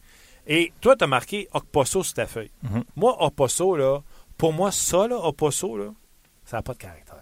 Et 0.48 0.72
toi, 0.80 0.96
tu 0.96 1.04
as 1.04 1.06
marqué 1.06 1.46
Okposo 1.54 2.02
sur 2.02 2.14
ta 2.14 2.26
feuille. 2.26 2.50
Mhm. 2.64 2.82
Moi, 2.96 3.16
Okposo, 3.24 3.76
là, 3.76 4.00
pour 4.42 4.52
moi, 4.52 4.72
ça, 4.72 5.06
là, 5.06 5.24
Okposo, 5.24 5.76
là, 5.76 5.92
ça 6.44 6.56
n'a 6.56 6.62
pas 6.64 6.72
de 6.72 6.78
caractère. 6.78 7.14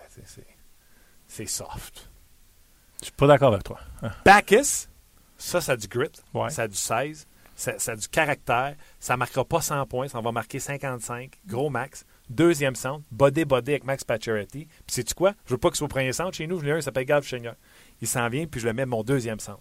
C'est- 1.29 1.47
soft. 1.47 2.09
Je 3.01 3.05
suis 3.05 3.13
pas 3.13 3.27
d'accord 3.27 3.53
avec 3.53 3.63
toi. 3.63 3.79
Ah, 4.03 4.13
Bacchus, 4.25 4.89
ça, 5.37 5.61
ça 5.61 5.73
a 5.73 5.77
du 5.77 5.87
grit. 5.87 6.09
Ouais. 6.33 6.49
Ça 6.49 6.63
a 6.63 6.69
du 6.69 6.77
16. 6.77 7.27
Ça, 7.55 7.79
ça 7.79 7.93
a 7.93 7.97
du 7.97 8.09
caractère. 8.09 8.75
Ça 8.99 9.13
ne 9.13 9.19
marquera 9.19 9.45
pas 9.45 9.61
100 9.61 9.85
points. 9.85 10.09
Ça 10.09 10.19
en 10.19 10.23
va 10.23 10.33
marquer 10.33 10.61
55. 10.61 11.39
Gros 11.47 11.69
max. 11.69 12.07
Deuxième 12.31 12.75
centre. 12.75 13.05
Body-body 13.11 13.73
avec 13.73 13.85
Max 13.85 14.03
Pacioretty. 14.03 14.65
Puis 14.87 14.95
sais-tu 14.95 15.13
quoi? 15.13 15.35
Je 15.45 15.51
veux 15.51 15.59
pas 15.59 15.69
qu'il 15.69 15.77
soit 15.77 15.85
au 15.85 15.89
premier 15.89 16.15
centre 16.15 16.35
chez 16.35 16.47
nous. 16.47 16.59
Je 16.59 16.65
l'ai 16.65 16.73
un, 16.73 16.77
il 16.77 16.83
s'appelle 16.83 17.05
Gav 17.05 17.23
Seigneur. 17.23 17.57
Il 18.01 18.09
s'en 18.09 18.27
vient, 18.31 18.47
puis 18.47 18.63
je 18.63 18.67
le 18.67 18.73
mets 18.73 18.87
mon 18.87 19.03
deuxième 19.03 19.41
centre. 19.41 19.61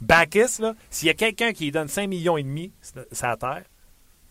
Bacchus, 0.00 0.62
là, 0.62 0.74
s'il 0.88 1.08
y 1.08 1.10
a 1.10 1.14
quelqu'un 1.14 1.52
qui 1.52 1.64
lui 1.64 1.70
donne 1.70 1.88
5 1.88 2.06
millions 2.08 2.38
et 2.38 2.42
demi, 2.42 2.72
c'est 2.80 3.26
à 3.26 3.36
terre. 3.36 3.64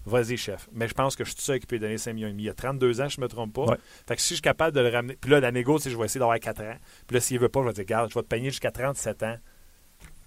Vas-y, 0.06 0.38
chef. 0.38 0.68
Mais 0.72 0.88
je 0.88 0.94
pense 0.94 1.16
que 1.16 1.24
je 1.24 1.30
suis 1.30 1.38
tout 1.38 1.44
seul 1.44 1.60
qui 1.60 1.68
peut 1.68 1.78
donner 1.78 1.98
5 1.98 2.14
millions 2.14 2.28
et 2.28 2.32
demi. 2.32 2.44
Il 2.44 2.50
a 2.50 2.54
32 2.54 3.02
ans, 3.02 3.10
je 3.10 3.20
ne 3.20 3.24
me 3.24 3.28
trompe 3.28 3.54
pas. 3.54 3.66
Ouais. 3.66 3.78
Fait 4.08 4.16
que 4.16 4.22
si 4.22 4.30
je 4.30 4.34
suis 4.36 4.42
capable 4.42 4.76
de 4.76 4.82
le 4.82 4.90
ramener. 4.90 5.16
Puis 5.16 5.30
là, 5.30 5.40
la 5.40 5.52
négo, 5.52 5.78
je 5.78 5.96
vais 5.96 6.06
essayer 6.06 6.20
d'avoir 6.20 6.40
4 6.40 6.62
ans. 6.62 6.76
Puis 7.08 7.16
là, 7.16 7.22
s'il 7.22 7.40
veut 7.40 7.50
pas, 7.50 7.62
je 7.62 7.68
vais 7.68 7.74
dire, 7.74 7.86
garde, 7.86 8.10
je 8.10 8.16
vais 8.16 8.24
te 8.24 8.28
payer 8.28 8.46
jusqu'à 8.46 8.72
37 8.72 9.24
ans 9.24 9.38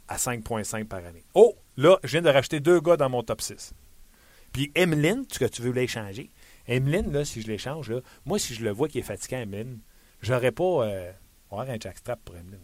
à 0.08 0.16
5,5 0.16 0.84
par 0.84 1.04
année. 1.04 1.24
Oh, 1.34 1.56
là, 1.76 1.98
je 2.04 2.12
viens 2.12 2.22
de 2.22 2.28
racheter 2.28 2.60
deux 2.60 2.80
gars 2.80 2.96
dans 2.96 3.08
mon 3.08 3.22
top 3.22 3.40
6. 3.40 3.74
Puis 4.52 4.70
Emeline, 4.74 5.26
tu 5.26 5.38
que 5.38 5.46
tu 5.46 5.62
veux 5.62 5.72
l'échanger. 5.72 6.30
Emeline, 6.68 7.12
là, 7.12 7.24
si 7.24 7.42
je 7.42 7.48
l'échange, 7.48 7.90
là, 7.90 8.00
moi, 8.24 8.38
si 8.38 8.54
je 8.54 8.64
le 8.64 8.70
vois 8.70 8.88
qui 8.88 9.00
est 9.00 9.02
fatiguant, 9.02 9.38
Emeline, 9.38 9.80
j'aurais 10.22 10.52
pas. 10.52 10.64
Euh, 10.64 11.12
on 11.50 11.56
va 11.56 11.62
avoir 11.62 11.76
un 11.76 11.80
jackstrap 11.80 12.20
pour 12.24 12.36
Emeline. 12.36 12.60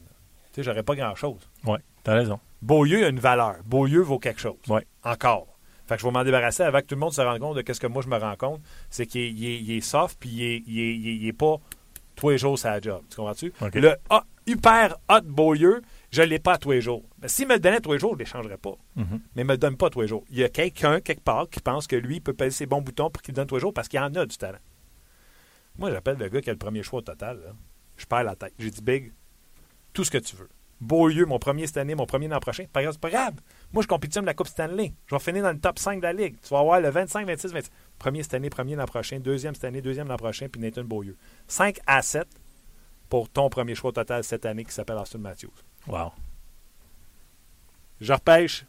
Tu 0.52 0.56
sais, 0.56 0.62
j'aurais 0.62 0.82
pas 0.82 0.94
grand-chose. 0.94 1.48
Ouais, 1.64 1.78
t'as 2.04 2.14
raison. 2.14 2.38
Beaulieu 2.62 3.04
a 3.04 3.08
une 3.08 3.20
valeur. 3.20 3.56
Beaulieu 3.64 4.00
vaut 4.00 4.18
quelque 4.18 4.40
chose. 4.40 4.58
Ouais. 4.68 4.86
Encore. 5.02 5.48
Fait 5.90 5.96
que 5.96 6.02
je 6.02 6.06
vais 6.06 6.12
m'en 6.12 6.22
débarrasser 6.24 6.62
avant 6.62 6.80
que 6.80 6.86
tout 6.86 6.94
le 6.94 7.00
monde 7.00 7.12
se 7.12 7.20
rende 7.20 7.40
compte 7.40 7.56
de 7.56 7.62
qu'est-ce 7.62 7.80
que 7.80 7.88
moi 7.88 8.00
je 8.00 8.08
me 8.08 8.16
rends 8.16 8.36
compte. 8.36 8.60
C'est 8.90 9.06
qu'il 9.06 9.20
est, 9.22 9.30
il 9.32 9.44
est- 9.44 9.60
il 9.60 9.70
est 9.72 9.80
soft, 9.80 10.16
puis 10.20 10.30
il 10.30 10.42
est, 10.80 10.94
il 10.96 11.34
pas 11.34 11.56
tous 12.14 12.30
les 12.30 12.38
jours 12.38 12.56
sa 12.58 12.80
job. 12.80 13.02
Tu 13.10 13.16
comprends-tu? 13.16 13.52
Le 13.80 13.94
hyper 14.46 14.96
hot 15.08 15.22
Beaulieu, 15.24 15.82
je 16.12 16.22
ne 16.22 16.26
l'ai 16.26 16.38
pas 16.38 16.58
tous 16.58 16.70
les 16.70 16.80
jours. 16.80 17.02
Mais 17.20 17.26
s'il 17.28 17.48
me 17.48 17.54
le 17.54 17.60
donnait 17.60 17.80
tous 17.80 17.92
les 17.92 17.98
jours, 17.98 18.10
je 18.12 18.14
ne 18.14 18.18
l'échangerais 18.20 18.56
pas. 18.56 18.74
Mhm. 18.96 19.20
Mais 19.34 19.42
il 19.42 19.44
ne 19.44 19.48
me 19.48 19.52
le 19.54 19.58
donne 19.58 19.76
pas 19.76 19.90
tous 19.90 20.00
les 20.02 20.06
jours. 20.08 20.24
Il 20.30 20.38
y 20.38 20.44
a 20.44 20.48
quelqu'un, 20.48 21.00
quelque 21.00 21.22
part, 21.22 21.48
qui 21.50 21.58
pense 21.60 21.86
que 21.88 21.96
lui, 21.96 22.16
il 22.16 22.20
peut 22.20 22.34
peser 22.34 22.50
ses 22.50 22.66
bons 22.66 22.82
boutons 22.82 23.10
pour 23.10 23.20
qu'il 23.22 23.32
le 23.32 23.36
donne 23.36 23.46
tous 23.48 23.56
les 23.56 23.60
jours 23.60 23.74
parce 23.74 23.88
qu'il 23.88 23.98
en 24.00 24.14
a 24.14 24.26
du 24.26 24.36
talent. 24.38 24.58
Moi, 25.78 25.90
j'appelle 25.90 26.18
le 26.18 26.28
gars 26.28 26.40
qui 26.40 26.50
a 26.50 26.52
le 26.52 26.58
premier 26.58 26.82
choix 26.82 27.00
au 27.00 27.02
total. 27.02 27.40
là. 27.44 27.52
Je 27.96 28.06
perds 28.06 28.24
la 28.24 28.36
tête. 28.36 28.54
J'ai 28.58 28.70
dit, 28.70 28.82
Big, 28.82 29.12
tout 29.92 30.04
ce 30.04 30.10
que 30.10 30.18
tu 30.18 30.36
veux. 30.36 30.48
Beaulieu, 30.80 31.26
mon 31.26 31.38
premier 31.38 31.66
cette 31.66 31.76
année, 31.76 31.94
mon 31.94 32.06
premier 32.06 32.28
l'an 32.28 32.40
prochain. 32.40 32.64
Par 32.72 32.80
exemple, 32.80 32.94
c'est 32.94 33.10
pas 33.10 33.10
grave. 33.10 33.34
Moi, 33.72 33.82
je 33.82 33.88
compétitionne 33.88 34.24
la 34.24 34.34
Coupe 34.34 34.48
Stanley. 34.48 34.94
Je 35.06 35.14
vais 35.14 35.20
finir 35.20 35.42
dans 35.42 35.52
le 35.52 35.58
top 35.58 35.78
5 35.78 35.98
de 35.98 36.02
la 36.02 36.12
Ligue. 36.12 36.36
Tu 36.42 36.48
vas 36.48 36.60
avoir 36.60 36.80
le 36.80 36.88
25, 36.88 37.26
26, 37.26 37.52
26. 37.52 37.70
Premier 37.98 38.22
cette 38.22 38.34
année, 38.34 38.48
premier 38.48 38.76
l'an 38.76 38.86
prochain. 38.86 39.20
Deuxième 39.20 39.54
cette 39.54 39.64
année, 39.64 39.82
deuxième 39.82 40.08
l'an 40.08 40.16
prochain. 40.16 40.48
Puis 40.48 40.60
Nathan 40.60 40.84
Beaulieu. 40.84 41.16
5 41.48 41.78
à 41.86 42.00
7 42.00 42.26
pour 43.10 43.28
ton 43.28 43.50
premier 43.50 43.74
choix 43.74 43.92
total 43.92 44.24
cette 44.24 44.46
année 44.46 44.64
qui 44.64 44.72
s'appelle 44.72 44.96
Austin 44.96 45.18
Matthews. 45.18 45.52
Wow. 45.86 46.12
Je 48.00 48.12
repêche. 48.12 48.64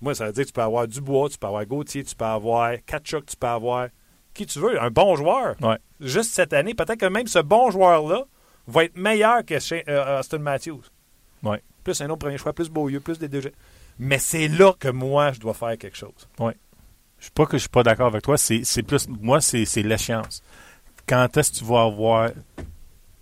Moi, 0.00 0.14
ça 0.14 0.26
veut 0.26 0.32
dire 0.32 0.42
que 0.42 0.48
tu 0.48 0.52
peux 0.52 0.62
avoir 0.62 0.88
Dubois, 0.88 1.28
tu 1.28 1.38
peux 1.38 1.46
avoir 1.46 1.64
Gauthier, 1.64 2.04
tu 2.04 2.16
peux 2.16 2.24
avoir 2.24 2.72
Kachuk, 2.84 3.26
tu 3.26 3.36
peux 3.36 3.46
avoir 3.46 3.88
qui 4.34 4.46
tu 4.46 4.58
veux, 4.58 4.80
un 4.80 4.90
bon 4.90 5.16
joueur. 5.16 5.56
Ouais. 5.62 5.78
Juste 6.00 6.32
cette 6.32 6.52
année, 6.52 6.74
peut-être 6.74 7.00
que 7.00 7.06
même 7.06 7.26
ce 7.26 7.38
bon 7.38 7.70
joueur-là 7.70 8.26
va 8.66 8.84
être 8.84 8.96
meilleur 8.96 9.44
que 9.44 9.58
chez, 9.58 9.82
euh, 9.88 10.20
Austin 10.20 10.38
Matthews. 10.38 10.82
Ouais. 11.42 11.62
Plus 11.84 12.00
un 12.00 12.06
autre 12.06 12.18
premier 12.18 12.38
choix, 12.38 12.52
plus 12.52 12.68
Beaulieu, 12.68 13.00
plus 13.00 13.18
des 13.18 13.28
deux. 13.28 13.42
Mais 13.98 14.18
c'est 14.18 14.48
là 14.48 14.72
que 14.78 14.88
moi, 14.88 15.32
je 15.32 15.40
dois 15.40 15.54
faire 15.54 15.76
quelque 15.78 15.96
chose. 15.96 16.28
Je 17.18 17.24
suis 17.24 17.30
pas 17.32 17.46
que 17.46 17.56
je 17.56 17.62
suis 17.62 17.68
pas 17.70 17.82
d'accord 17.82 18.08
avec 18.08 18.22
toi. 18.22 18.36
C'est 18.36 18.62
c'est 18.64 18.82
plus 18.82 19.08
moi, 19.08 19.40
c'est 19.40 19.64
c'est 19.64 19.82
l'échéance. 19.82 20.42
Quand 21.08 21.34
est-ce 21.36 21.52
que 21.52 21.56
tu 21.58 21.64
vas 21.64 21.82
avoir 21.84 22.30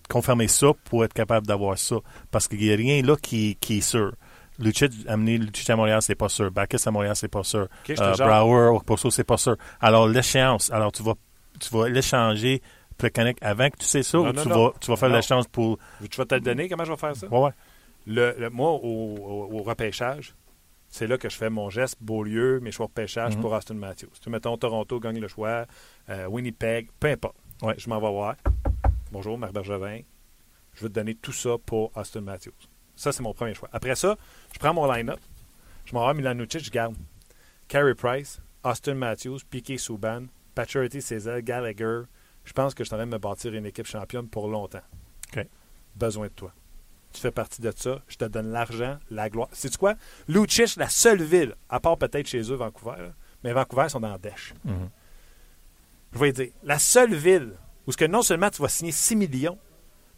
confirmé 0.09 0.49
ça 0.49 0.69
pour 0.85 1.05
être 1.05 1.13
capable 1.13 1.47
d'avoir 1.47 1.79
ça? 1.79 1.97
Parce 2.31 2.49
qu'il 2.49 2.59
n'y 2.59 2.73
a 2.73 2.77
rien 2.77 3.03
là 3.03 3.17
qui, 3.17 3.57
qui 3.61 3.79
est 3.79 3.81
sûr. 3.83 4.13
Lucic, 4.59 4.93
amener 5.09 5.39
Lucic 5.39 5.69
à 5.71 5.77
Montréal, 5.77 6.01
c'est 6.03 6.15
pas 6.15 6.29
sûr. 6.29 6.51
Bacchus 6.51 6.87
à 6.87 6.91
Montréal, 6.91 7.15
c'est 7.17 7.29
pas 7.29 7.43
sûr. 7.43 7.63
Ok, 7.63 7.69
je 7.89 7.95
te 7.95 8.03
Euh. 8.03 8.15
Brower, 8.15 8.77
Okposo, 8.77 9.11
c'est 9.11 9.25
pas 9.25 9.37
sûr. 9.37 9.57
Alors, 9.81 10.07
l'échéance, 10.09 10.71
alors 10.73 10.93
tu 10.93 11.03
vas, 11.03 11.15
tu 11.61 11.69
vas 11.71 11.89
l'échanger 11.89 12.63
Plekanec 12.97 13.37
avant 13.43 13.69
que 13.71 13.77
tu 13.79 13.87
sais 13.87 14.05
ça 14.05 14.19
Non, 14.19 14.29
ou 14.29 14.33
non, 14.33 14.43
tu, 14.43 14.49
non. 14.49 14.67
Vas, 14.67 14.73
tu 14.81 14.91
vas 14.91 14.97
faire 14.97 15.09
l'échange 15.09 15.49
pour. 15.49 15.79
Tu 16.09 16.17
vas 16.17 16.25
te 16.25 16.35
le 16.37 16.41
donner, 16.41 16.69
comment 16.69 16.85
je 16.85 16.91
vais 16.93 16.97
faire 16.97 17.17
ça? 17.17 17.27
Ouais, 17.27 17.39
ouais. 17.41 17.51
Le, 18.07 18.35
le- 18.39 18.51
moi, 18.51 18.71
au, 18.71 18.79
au- 18.83 19.59
au 19.59 19.63
repêchage, 19.63 20.35
c'est 20.89 21.07
là 21.07 21.17
que 21.19 21.29
je 21.29 21.37
fais 21.37 21.51
mon 21.51 21.71
geste 21.71 21.97
Beaulieu, 22.01 22.61
mes 22.61 22.71
choix 22.71 22.87
de 22.87 22.91
repêchage 22.91 23.35
Mhm. 23.37 23.41
pour 23.43 23.53
Austin 23.53 23.75
Matthews. 23.75 24.11
Tu 24.21 24.31
mettons 24.31 24.57
Toronto 24.57 25.01
gagne 25.01 25.19
le 25.21 25.29
choix, 25.29 25.67
euh, 26.11 26.27
Winnipeg, 26.27 26.89
peu 27.01 27.09
importe. 27.09 27.37
Ouais. 27.63 27.75
Je 27.79 27.89
m'en 27.89 28.01
vais 28.01 28.11
voir. 28.11 28.37
Bonjour, 29.11 29.39
Marc 29.39 29.53
Bergevin. 29.53 30.01
Je 30.75 30.83
vais 30.83 30.89
te 30.89 30.95
donner 30.95 31.15
tout 31.15 31.33
ça 31.33 31.57
pour 31.65 31.97
Austin 31.97 32.21
Matthews. 32.21 32.53
Ça, 32.97 33.11
c'est 33.13 33.23
mon 33.23 33.33
premier 33.33 33.55
choix. 33.55 33.69
Après 33.73 33.95
ça, 33.95 34.17
je 34.53 34.59
prends 34.59 34.75
mon 34.75 34.91
line-up. 34.91 35.21
Je 35.85 35.95
m'en 35.95 36.05
vais 36.05 36.11
à 36.11 36.15
Milan 36.15 36.35
Lucic, 36.35 36.65
je 36.65 36.71
garde 36.71 36.97
Carey 37.69 37.95
Price, 37.95 38.41
Austin 38.63 38.95
Matthews, 38.95 39.39
Piquet 39.51 39.79
Souban, 39.79 40.27
Paturity 40.55 41.01
César, 41.03 41.41
Gallagher. 41.43 42.03
Je 42.45 42.53
pense 42.53 42.75
que 42.75 42.85
je 42.85 42.89
suis 42.89 42.95
en 42.95 42.99
train 42.99 43.07
de 43.07 43.13
me 43.13 43.19
bâtir 43.19 43.55
une 43.55 43.67
équipe 43.67 43.87
championne 43.87 44.29
pour 44.29 44.49
longtemps. 44.49 44.83
Besoin 45.97 46.27
de 46.27 46.33
toi. 46.33 46.53
Tu 47.15 47.21
fais 47.21 47.31
partie 47.31 47.63
de 47.63 47.73
ça. 47.77 48.01
Je 48.09 48.17
te 48.17 48.25
donne 48.27 48.51
l'argent, 48.53 48.99
la 49.11 49.31
gloire. 49.31 49.49
Sais-tu 49.53 49.79
quoi? 49.79 49.95
Lucic, 50.29 50.77
la 50.77 50.89
seule 50.91 51.23
ville, 51.23 51.55
à 51.71 51.81
part 51.81 51.97
peut-être 51.97 52.27
chez 52.27 52.41
eux, 52.51 52.57
Vancouver, 52.57 52.97
là, 52.99 53.13
mais 53.43 53.53
Vancouver 53.53 53.85
ils 53.87 53.91
sont 53.91 54.01
dans 54.01 54.11
la 54.11 54.19
dèche. 54.19 54.53
Mhm. 54.65 54.91
Je 56.13 56.19
vais 56.19 56.33
dire, 56.33 56.49
la 56.65 56.79
seule 56.79 57.15
ville 57.15 57.53
où 57.87 57.93
ce 57.93 57.97
que 57.97 58.05
non 58.05 58.23
seulement 58.23 58.51
tu 58.51 58.61
vas 58.63 58.69
signer 58.69 58.93
6 58.93 59.17
millions, 59.17 59.59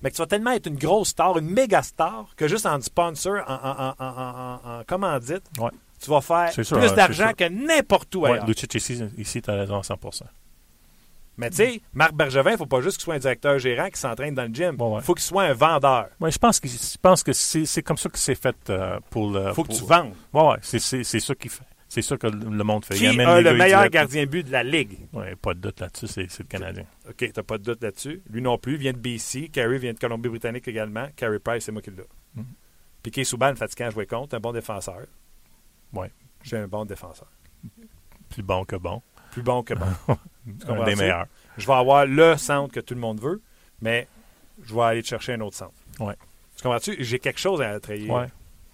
mais 0.02 0.10
que 0.10 0.16
tu 0.16 0.22
vas 0.22 0.26
tellement 0.26 0.52
être 0.52 0.66
une 0.66 0.76
grosse 0.76 1.08
star, 1.08 1.36
une 1.38 1.50
méga 1.50 1.82
star, 1.82 2.28
que 2.36 2.48
juste 2.48 2.66
en 2.66 2.80
sponsor, 2.80 3.42
en, 3.46 3.54
en, 3.54 3.94
en, 3.98 4.60
en- 4.80 4.84
commandite, 4.84 5.42
Ouais. 5.58 5.70
tu 6.00 6.10
vas 6.10 6.20
faire 6.20 6.50
C'est 6.52 6.62
plus 6.66 6.76
ouais, 6.76 6.94
d'argent 6.94 7.28
c'est 7.36 7.48
que 7.48 7.52
n'importe 7.52 8.14
où 8.14 8.20
Ouais, 8.20 8.32
ailleurs. 8.32 8.46
Lucic 8.46 8.74
ici, 8.74 9.02
ici 9.18 9.42
tu 9.42 9.50
as 9.50 9.54
raison 9.54 9.78
à 9.78 9.82
100 9.82 9.96
Mais 11.38 11.50
tu 11.50 11.56
sais, 11.56 11.80
Marc 11.92 12.14
Bergevin, 12.14 12.50
il 12.50 12.52
ne 12.54 12.58
faut 12.58 12.66
pas 12.66 12.80
juste 12.80 12.96
qu'il 12.96 13.04
soit 13.04 13.14
un 13.14 13.18
directeur 13.18 13.58
gérant 13.58 13.88
qui 13.90 14.00
s'entraîne 14.00 14.34
dans 14.34 14.44
le 14.48 14.54
gym. 14.54 14.74
Il 14.78 14.82
Ouais, 14.82 14.94
ouais. 14.96 15.02
faut 15.02 15.14
qu'il 15.14 15.22
soit 15.24 15.42
un 15.44 15.52
vendeur. 15.52 16.08
Ouais, 16.20 16.30
je 16.30 16.38
pense 16.38 16.58
que, 16.60 16.66
je 16.68 16.96
pense 17.00 17.22
que 17.22 17.32
c'est 17.32 17.66
c'est 17.66 17.82
comme 17.82 17.98
ça 17.98 18.08
que 18.08 18.18
c'est 18.18 18.34
fait 18.34 18.56
euh, 18.70 18.98
pour 19.10 19.30
le. 19.30 19.48
Il 19.48 19.54
faut 19.54 19.64
que 19.64 19.72
tu 19.74 19.84
vendes. 19.84 20.14
Ouais, 20.32 20.42
ouais, 20.48 20.56
c'est 20.62 20.78
c'est- 20.78 21.04
c'est 21.04 21.20
ça 21.20 21.34
qu'il 21.34 21.50
fait. 21.50 21.64
C'est 21.88 22.02
ça 22.02 22.16
que 22.16 22.26
le 22.26 22.64
monde 22.64 22.84
fait. 22.84 22.94
Qui 22.96 23.04
Il 23.04 23.08
amène 23.10 23.28
a 23.28 23.40
le 23.40 23.50
il 23.52 23.56
meilleur 23.58 23.88
gardien 23.90 24.26
but 24.26 24.44
de 24.44 24.50
la 24.50 24.64
Ligue? 24.64 24.98
Ouais, 25.12 25.36
pas 25.36 25.54
de 25.54 25.60
doute 25.60 25.78
là-dessus, 25.80 26.08
c'est 26.08 26.28
c'est 26.30 26.42
le 26.42 26.48
Canadien. 26.48 26.84
OK, 27.08 27.30
t'as 27.32 27.42
pas 27.44 27.58
de 27.58 27.62
doute 27.62 27.82
là-dessus. 27.82 28.22
Lui 28.28 28.42
non 28.42 28.58
plus, 28.58 28.72
il 28.74 28.78
vient 28.78 28.92
de 28.92 28.98
BC. 28.98 29.48
Carey 29.50 29.78
vient 29.78 29.92
de 29.92 29.98
Colombie-Britannique 29.98 30.66
également. 30.66 31.06
Carey 31.14 31.38
Price, 31.38 31.64
c'est 31.64 31.72
moi 31.72 31.82
qui 31.82 31.90
l'ai. 31.90 32.02
Mhm. 32.34 32.44
Piquet 33.04 33.22
Souban, 33.24 33.54
fatigant 33.54 33.86
à 33.86 33.90
jouer 33.90 34.06
contre, 34.06 34.34
un 34.34 34.40
bon 34.40 34.52
défenseur. 34.52 35.06
Ouais. 35.92 36.10
J'ai 36.42 36.56
un 36.56 36.66
bon 36.66 36.84
défenseur. 36.84 37.28
plus 38.30 38.42
bon 38.42 38.64
que 38.64 38.76
bon. 38.76 39.00
Plus 39.30 39.42
bon 39.42 39.62
que 39.62 39.74
bon. 39.74 39.86
un 40.68 40.84
des 40.84 40.96
meilleurs. 40.96 41.26
Je 41.56 41.66
vais 41.66 41.72
avoir 41.72 42.06
le 42.06 42.36
centre 42.36 42.72
que 42.72 42.80
tout 42.80 42.94
le 42.94 43.00
monde 43.00 43.20
veut, 43.20 43.42
mais 43.80 44.08
je 44.62 44.74
vais 44.74 44.82
aller 44.82 45.02
chercher 45.02 45.34
un 45.34 45.40
autre 45.40 45.56
centre. 45.56 45.74
Ouais. 46.00 46.14
Tu 46.56 46.62
comprends-tu? 46.62 46.96
J'ai 47.02 47.18
quelque 47.18 47.40
chose 47.40 47.60
à 47.60 47.78
trahir. 47.80 48.12
Ouais. 48.12 48.26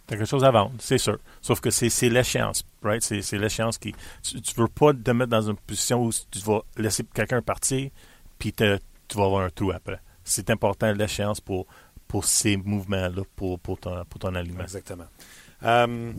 Quelque 0.07 0.25
chose 0.25 0.45
à 0.45 0.51
vendre, 0.51 0.73
c'est 0.79 0.99
sûr. 0.99 1.19
Sauf 1.41 1.61
que 1.61 1.71
c'est 1.71 2.09
l'échéance, 2.09 2.65
right? 2.83 3.03
C'est 3.03 3.39
l'échéance 3.39 3.79
qui. 3.79 3.95
Tu, 4.23 4.37
ne 4.37 4.63
veux 4.63 4.69
pas 4.69 4.93
te 4.93 5.11
mettre 5.11 5.31
dans 5.31 5.49
une 5.49 5.57
position 5.57 6.05
où 6.05 6.11
tu 6.13 6.39
vas 6.41 6.61
laisser 6.77 7.05
quelqu'un 7.05 7.41
partir, 7.41 7.91
puis 8.39 8.53
tu 8.53 8.65
vas 8.65 9.25
avoir 9.25 9.45
un 9.45 9.51
trou 9.51 9.71
après. 9.71 10.01
C'est 10.25 10.51
important 10.51 10.93
l'échéance 10.93 11.41
pour, 11.41 11.67
pour 12.09 12.25
ces 12.25 12.57
mouvements-là, 12.57 13.23
pour, 13.37 13.59
pour, 13.61 13.79
ton, 13.79 14.05
pour 14.05 14.21
ton 14.21 14.35
aliment. 14.35 14.63
Exactement. 14.63 15.07
Euh, 15.63 16.13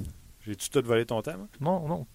J'ai-tu 0.46 0.70
tout 0.70 0.82
volé 0.84 1.06
ton 1.06 1.22
temps? 1.22 1.48
Non, 1.60 1.88
non. 1.88 2.08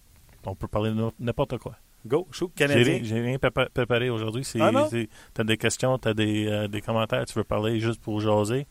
On 0.45 0.55
peut 0.55 0.67
parler 0.67 0.91
de 0.91 1.11
n'importe 1.19 1.57
quoi. 1.59 1.75
Go, 2.05 2.27
shoot, 2.31 2.51
Canadien. 2.55 2.99
J'ai 3.03 3.19
rien 3.19 3.37
préparé 3.37 4.09
aujourd'hui. 4.09 4.47
Ah 4.59 4.71
tu 4.89 5.07
as 5.37 5.43
des 5.43 5.57
questions, 5.57 5.97
tu 5.97 6.07
as 6.07 6.13
des, 6.13 6.47
euh, 6.47 6.67
des, 6.67 6.81
commentaires, 6.81 7.25
tu 7.25 7.33
veux 7.33 7.43
parler 7.43 7.79
juste 7.79 8.01
pour 8.01 8.21
jaser. 8.21 8.67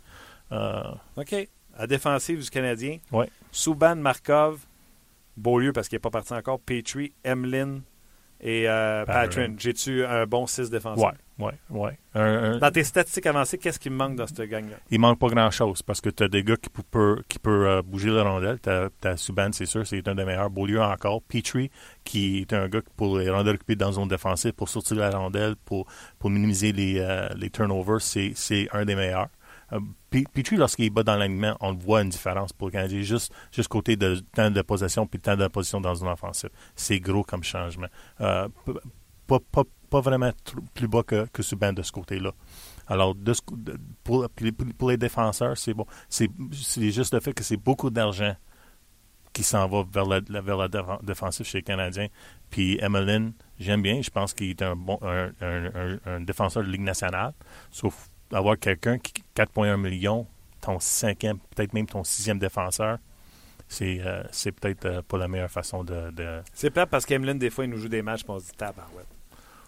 Euh, 0.52 0.82
OK. 1.16 1.34
À 1.76 1.86
défensive 1.86 2.42
du 2.42 2.50
Canadien. 2.50 2.98
Oui. 3.12 3.26
Souban, 3.52 3.96
Markov, 3.96 4.66
Beaulieu 5.36 5.72
parce 5.72 5.88
qu'il 5.88 5.96
n'est 5.96 6.00
pas 6.00 6.10
parti 6.10 6.32
encore, 6.32 6.58
Petrie, 6.58 7.12
Emlyn 7.24 7.80
et 8.40 8.68
euh, 8.68 9.04
Patron. 9.04 9.54
J'ai-tu 9.58 10.04
un 10.04 10.26
bon 10.26 10.46
6 10.46 10.70
défenseur? 10.70 11.12
Oui, 11.12 11.18
oui, 11.38 11.52
oui. 11.70 11.90
Dans 12.14 12.70
tes 12.72 12.82
statistiques 12.82 13.26
avancées, 13.26 13.58
qu'est-ce 13.58 13.78
qui 13.78 13.90
me 13.90 13.96
manque 13.96 14.16
dans 14.16 14.26
cette 14.26 14.42
gang-là? 14.42 14.76
Il 14.90 14.98
manque 14.98 15.20
pas 15.20 15.28
grand-chose 15.28 15.82
parce 15.82 16.00
que 16.00 16.10
tu 16.10 16.24
as 16.24 16.28
des 16.28 16.42
gars 16.42 16.56
qui 16.56 16.68
peuvent 16.68 17.22
qui 17.28 17.38
peut, 17.38 17.68
euh, 17.68 17.82
bouger 17.82 18.10
la 18.10 18.24
rondelle. 18.24 18.58
Tu 18.60 18.68
as, 18.68 19.16
Subban, 19.16 19.50
c'est 19.52 19.66
sûr, 19.66 19.86
c'est 19.86 20.06
un 20.08 20.16
des 20.16 20.24
meilleurs. 20.24 20.50
Beaulieu 20.50 20.82
encore. 20.82 21.22
Petrie, 21.22 21.70
qui 22.02 22.38
est 22.38 22.52
un 22.52 22.68
gars 22.68 22.80
pour 22.96 23.18
les 23.18 23.30
rondelles 23.30 23.54
occupées 23.54 23.76
dans 23.76 23.86
la 23.86 23.92
zone 23.92 24.08
défensive, 24.08 24.52
pour 24.52 24.68
sortir 24.68 24.96
la 24.96 25.10
rondelle, 25.10 25.54
pour, 25.64 25.86
pour 26.18 26.30
minimiser 26.30 26.72
les, 26.72 26.98
euh, 26.98 27.28
les 27.36 27.50
turnovers, 27.50 28.00
c'est 28.00 28.68
un 28.72 28.84
des 28.84 28.96
meilleurs. 28.96 29.28
Euh, 29.72 29.80
Petrie, 30.10 30.56
lorsqu'il 30.56 30.90
bat 30.90 31.04
dans 31.04 31.16
l'alignement, 31.16 31.56
on 31.60 31.74
voit 31.74 32.02
une 32.02 32.08
différence 32.08 32.52
pour 32.52 32.68
le 32.68 32.72
Canadien, 32.72 33.02
juste, 33.02 33.32
juste 33.52 33.68
côté 33.68 33.96
de 33.96 34.16
temps 34.34 34.50
de 34.50 34.62
possession 34.62 35.06
puis 35.06 35.20
temps 35.20 35.36
de 35.36 35.46
position 35.46 35.80
dans 35.80 35.94
une 35.94 36.08
offensive. 36.08 36.50
C'est 36.74 36.98
gros 36.98 37.22
comme 37.22 37.44
changement. 37.44 37.88
Pas, 38.18 39.38
pas, 39.52 39.62
pas, 39.90 40.00
vraiment 40.00 40.30
plus 40.74 40.88
bas 40.88 41.02
que, 41.02 41.26
que 41.26 41.42
Subban 41.42 41.72
de 41.72 41.82
ce 41.82 41.92
côté-là. 41.92 42.32
Alors, 42.86 43.14
de, 43.14 43.32
pour, 44.02 44.28
pour, 44.78 44.90
les 44.90 44.96
défenseurs, 44.96 45.56
c'est 45.56 45.74
bon. 45.74 45.86
C'est 46.08 46.30
juste 46.90 47.12
le 47.12 47.20
fait 47.20 47.32
que 47.32 47.44
c'est 47.44 47.56
beaucoup 47.56 47.90
d'argent 47.90 48.34
qui 49.32 49.42
s'en 49.42 49.68
va 49.68 49.84
vers 49.92 50.06
la, 50.06 50.20
vers 50.40 51.00
défensive 51.02 51.46
chez 51.46 51.58
les 51.58 51.62
Canadiens. 51.62 52.08
Puis 52.50 52.78
Emmeline, 52.82 53.32
j'aime 53.58 53.82
bien. 53.82 54.00
Je 54.02 54.10
pense 54.10 54.32
qu'il 54.32 54.50
est 54.50 54.62
un 54.62 54.74
bon 54.74 54.98
défenseur 56.20 56.62
de 56.64 56.68
Ligue 56.68 56.80
nationale. 56.82 57.34
Sauf 57.70 58.08
avoir 58.32 58.58
quelqu'un 58.58 58.98
qui 58.98 59.12
4,1 59.36 59.76
millions, 59.76 60.26
ton 60.60 60.80
cinquième, 60.80 61.38
peut-être 61.54 61.72
même 61.72 61.86
ton 61.86 62.04
sixième 62.04 62.38
défenseur, 62.38 62.98
c'est 63.68 64.00
euh, 64.00 64.22
peut-être 64.60 64.86
euh, 64.86 65.02
pas 65.02 65.18
la 65.18 65.28
meilleure 65.28 65.50
façon 65.50 65.84
de. 65.84 66.42
C'est 66.54 66.70
pas 66.70 66.86
parce 66.86 67.04
qu'Emeline, 67.04 67.38
des 67.38 67.50
fois, 67.50 67.64
il 67.64 67.70
nous 67.70 67.78
joue 67.78 67.88
des 67.88 68.02
matchs 68.02 68.22
on 68.28 68.38
se 68.38 68.46
dit 68.46 68.56
tabarouette. 68.56 69.17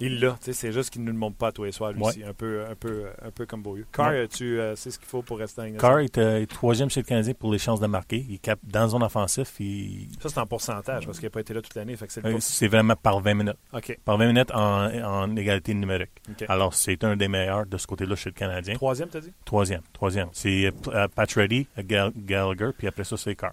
Il 0.00 0.20
l'a, 0.20 0.38
c'est 0.40 0.72
juste 0.72 0.90
qu'il 0.90 1.02
ne 1.02 1.06
nous 1.06 1.12
le 1.12 1.18
montre 1.18 1.36
pas 1.36 1.52
tous 1.52 1.64
les 1.64 1.72
soirs, 1.72 1.92
lui 1.92 2.02
aussi, 2.02 2.24
un 2.24 2.32
peu, 2.32 2.64
un, 2.64 2.74
peu, 2.74 3.06
un 3.22 3.30
peu 3.30 3.46
comme 3.46 3.62
Beaulieu. 3.62 3.86
Carr, 3.92 4.12
tu 4.30 4.58
euh, 4.58 4.74
sais 4.74 4.90
ce 4.90 4.98
qu'il 4.98 5.06
faut 5.06 5.22
pour 5.22 5.38
rester 5.38 5.60
en 5.60 5.72
Carr 5.72 5.98
est 6.00 6.16
euh, 6.18 6.46
troisième 6.46 6.88
chez 6.88 7.00
le 7.00 7.06
Canadien 7.06 7.34
pour 7.34 7.52
les 7.52 7.58
chances 7.58 7.80
de 7.80 7.86
marquer. 7.86 8.24
Il 8.28 8.40
capte 8.40 8.64
dans 8.64 8.88
zone 8.88 9.02
offensif. 9.02 9.54
Il... 9.60 10.08
Ça, 10.20 10.28
c'est 10.28 10.38
en 10.38 10.46
pourcentage, 10.46 11.06
parce 11.06 11.18
qu'il 11.18 11.26
n'a 11.26 11.30
pas 11.30 11.40
été 11.40 11.52
là 11.52 11.60
toute 11.60 11.74
l'année. 11.74 11.96
C'est 12.40 12.68
vraiment 12.68 12.96
par 12.96 13.20
20 13.20 13.34
minutes. 13.34 13.56
Par 14.04 14.16
20 14.16 14.26
minutes 14.26 14.50
en, 14.52 14.86
en 15.04 15.36
égalité 15.36 15.74
numérique. 15.74 16.10
Alors, 16.48 16.74
c'est 16.74 17.04
un 17.04 17.16
des 17.16 17.28
meilleurs 17.28 17.66
de 17.66 17.76
ce 17.76 17.86
côté-là 17.86 18.16
chez 18.16 18.30
le 18.30 18.34
Canadien. 18.34 18.74
Troisième, 18.74 19.08
t'as 19.08 19.20
dit? 19.20 19.32
Troisième, 19.44 19.82
troisième. 19.92 20.28
C'est 20.32 20.72
euh, 20.88 21.08
Pat 21.08 21.30
Reddy, 21.32 21.66
Gallagher, 21.78 22.70
puis 22.76 22.86
après 22.86 23.04
ça, 23.04 23.16
c'est 23.16 23.34
Carr. 23.34 23.52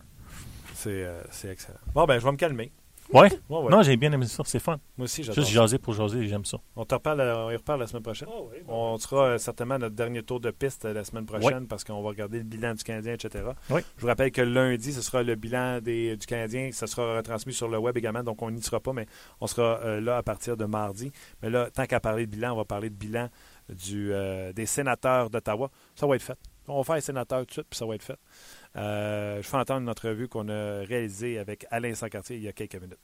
C'est 0.74 1.50
excellent. 1.50 1.80
Bon, 1.94 2.06
ben, 2.06 2.20
je 2.20 2.26
vais 2.26 2.32
me 2.32 2.38
calmer. 2.38 2.72
Ouais? 3.14 3.30
Non, 3.50 3.82
j'ai 3.82 3.96
bien 3.98 4.12
aimé 4.12 4.26
ça. 4.26 4.44
C'est 4.46 4.60
fun. 4.60 4.80
Moi 4.98 5.06
aussi, 5.06 5.24
j'adore. 5.24 5.44
Juste 5.44 5.54
jaser 5.54 5.78
pour 5.78 5.94
jaser, 5.94 6.28
j'aime 6.28 6.46
ça. 6.46 6.58
On 6.76 6.86
te 6.86 6.94
reparle, 6.94 7.22
on 7.22 7.50
y 7.52 7.56
reparle 7.56 7.80
la 7.80 7.88
semaine 7.88 8.04
prochaine. 8.04 8.28
Oh, 8.32 8.50
oui, 8.52 8.60
On 8.68 8.98
sera 8.98 9.26
euh, 9.26 9.38
certainement 9.38 9.78
notre 9.78 9.96
dernier 9.96 10.24
tour 10.24 10.40
de 10.40 10.52
piste 10.52 10.86
euh, 10.86 10.94
la 10.94 11.04
semaine 11.04 11.26
prochaine 11.26 11.68
parce 11.68 11.84
qu'on 11.84 12.02
va 12.02 12.10
regarder 12.10 12.40
le 12.40 12.44
bilan 12.44 12.74
du 12.74 12.84
Canadien, 12.84 13.14
etc. 13.14 13.46
Oui. 13.70 13.82
Je 13.96 14.02
vous 14.02 14.08
rappelle 14.08 14.32
que 14.32 14.42
lundi, 14.42 14.92
ce 14.92 15.02
sera 15.02 15.24
le 15.24 15.36
bilan 15.36 15.80
des, 15.80 16.18
du 16.18 16.26
Canadien. 16.26 16.70
Ça 16.72 16.88
sera 16.88 17.18
retransmis 17.18 17.54
sur 17.54 17.68
le 17.70 17.78
web 17.78 17.96
également, 17.98 18.24
donc 18.24 18.42
on 18.42 18.52
n'y 18.52 18.62
sera 18.62 18.80
pas, 18.80 18.94
mais 18.94 19.06
on 19.40 19.48
sera 19.48 19.80
euh, 19.84 20.02
là 20.02 20.18
à 20.18 20.24
partir 20.24 20.58
de 20.58 20.66
mardi. 20.66 21.12
Mais 21.42 21.50
là, 21.50 21.70
tant 21.72 21.86
qu'à 21.86 22.00
parler 22.00 22.26
de 22.26 22.32
bilan, 22.32 22.54
on 22.54 22.58
va 22.58 22.66
parler 22.66 22.90
de 22.90 22.96
bilan 22.96 23.30
du, 23.70 24.14
des 24.56 24.66
sénateurs 24.66 25.30
d'Ottawa. 25.30 25.70
Ça 25.96 26.08
va 26.08 26.16
être 26.16 26.22
fait. 26.22 26.38
On 26.70 26.78
va 26.78 26.84
faire 26.84 26.96
les 26.96 27.02
sénateurs 27.02 27.40
tout 27.42 27.46
de 27.46 27.52
suite, 27.52 27.68
puis 27.70 27.78
ça 27.78 27.86
va 27.86 27.96
être 27.96 28.04
fait. 28.04 28.18
Je 28.78 29.42
fais 29.42 29.58
entendre 29.58 29.82
une 29.82 29.90
entrevue 29.90 30.28
qu'on 30.28 30.50
a 30.50 30.84
réalisée 30.86 31.40
avec 31.40 31.66
Alain 31.72 31.96
Sancartier 31.96 32.38
il 32.38 32.44
y 32.44 32.48
a 32.48 32.54
quelques 32.54 32.76
minutes. 32.76 33.00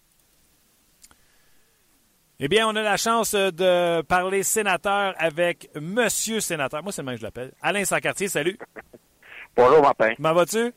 Eh 2.40 2.48
bien, 2.48 2.68
on 2.68 2.76
a 2.76 2.82
la 2.82 2.98
chance 2.98 3.36
de 3.36 4.02
parler 4.02 4.44
sénateur 4.44 5.14
avec 5.18 5.70
Monsieur 5.80 6.40
Sénateur. 6.40 6.84
Moi, 6.84 6.92
c'est 6.92 7.02
le 7.02 7.06
même 7.06 7.16
que 7.16 7.22
je 7.22 7.26
l'appelle. 7.26 7.54
Alain 7.62 7.86
Sancartier, 7.86 8.28
salut. 8.28 8.58
Bonjour, 9.56 9.82
Martin. 9.82 10.14
Comment 10.16 10.34
vas-tu? 10.34 10.74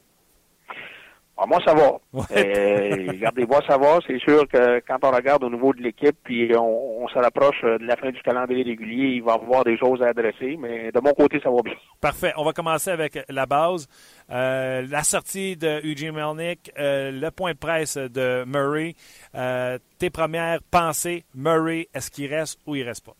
Ah, 1.38 1.44
moi, 1.46 1.58
ça 1.66 1.74
va. 1.74 1.98
Euh, 2.34 3.06
regardez-moi, 3.08 3.60
ça 3.68 3.76
va. 3.76 3.98
C'est 4.06 4.18
sûr 4.20 4.48
que 4.48 4.80
quand 4.88 4.96
on 5.02 5.10
regarde 5.10 5.44
au 5.44 5.50
niveau 5.50 5.74
de 5.74 5.82
l'équipe, 5.82 6.16
puis 6.24 6.50
on, 6.56 7.02
on 7.04 7.08
se 7.08 7.18
rapproche 7.18 7.60
de 7.62 7.84
la 7.84 7.96
fin 7.96 8.10
du 8.10 8.22
calendrier 8.22 8.64
régulier, 8.64 9.16
il 9.16 9.22
va 9.22 9.32
y 9.32 9.34
avoir 9.34 9.62
des 9.64 9.76
choses 9.76 10.00
à 10.02 10.08
adresser, 10.08 10.56
mais 10.58 10.90
de 10.92 11.00
mon 11.00 11.12
côté, 11.12 11.38
ça 11.42 11.50
va 11.50 11.60
bien. 11.62 11.74
Parfait. 12.00 12.32
On 12.38 12.44
va 12.44 12.52
commencer 12.52 12.90
avec 12.90 13.18
la 13.28 13.44
base. 13.44 13.86
Euh, 14.30 14.86
la 14.88 15.02
sortie 15.02 15.56
de 15.56 15.80
Eugene 15.84 16.12
Melnick, 16.12 16.72
euh, 16.78 17.10
le 17.10 17.30
point 17.30 17.52
de 17.52 17.58
presse 17.58 17.98
de 17.98 18.44
Murray. 18.46 18.94
tes 19.98 20.10
premières 20.10 20.60
pensées, 20.70 21.24
Murray, 21.34 21.88
est-ce 21.94 22.10
qu'il 22.10 22.32
reste 22.32 22.58
ou 22.66 22.76
il 22.76 22.82
reste 22.82 23.04
pas? 23.04 23.14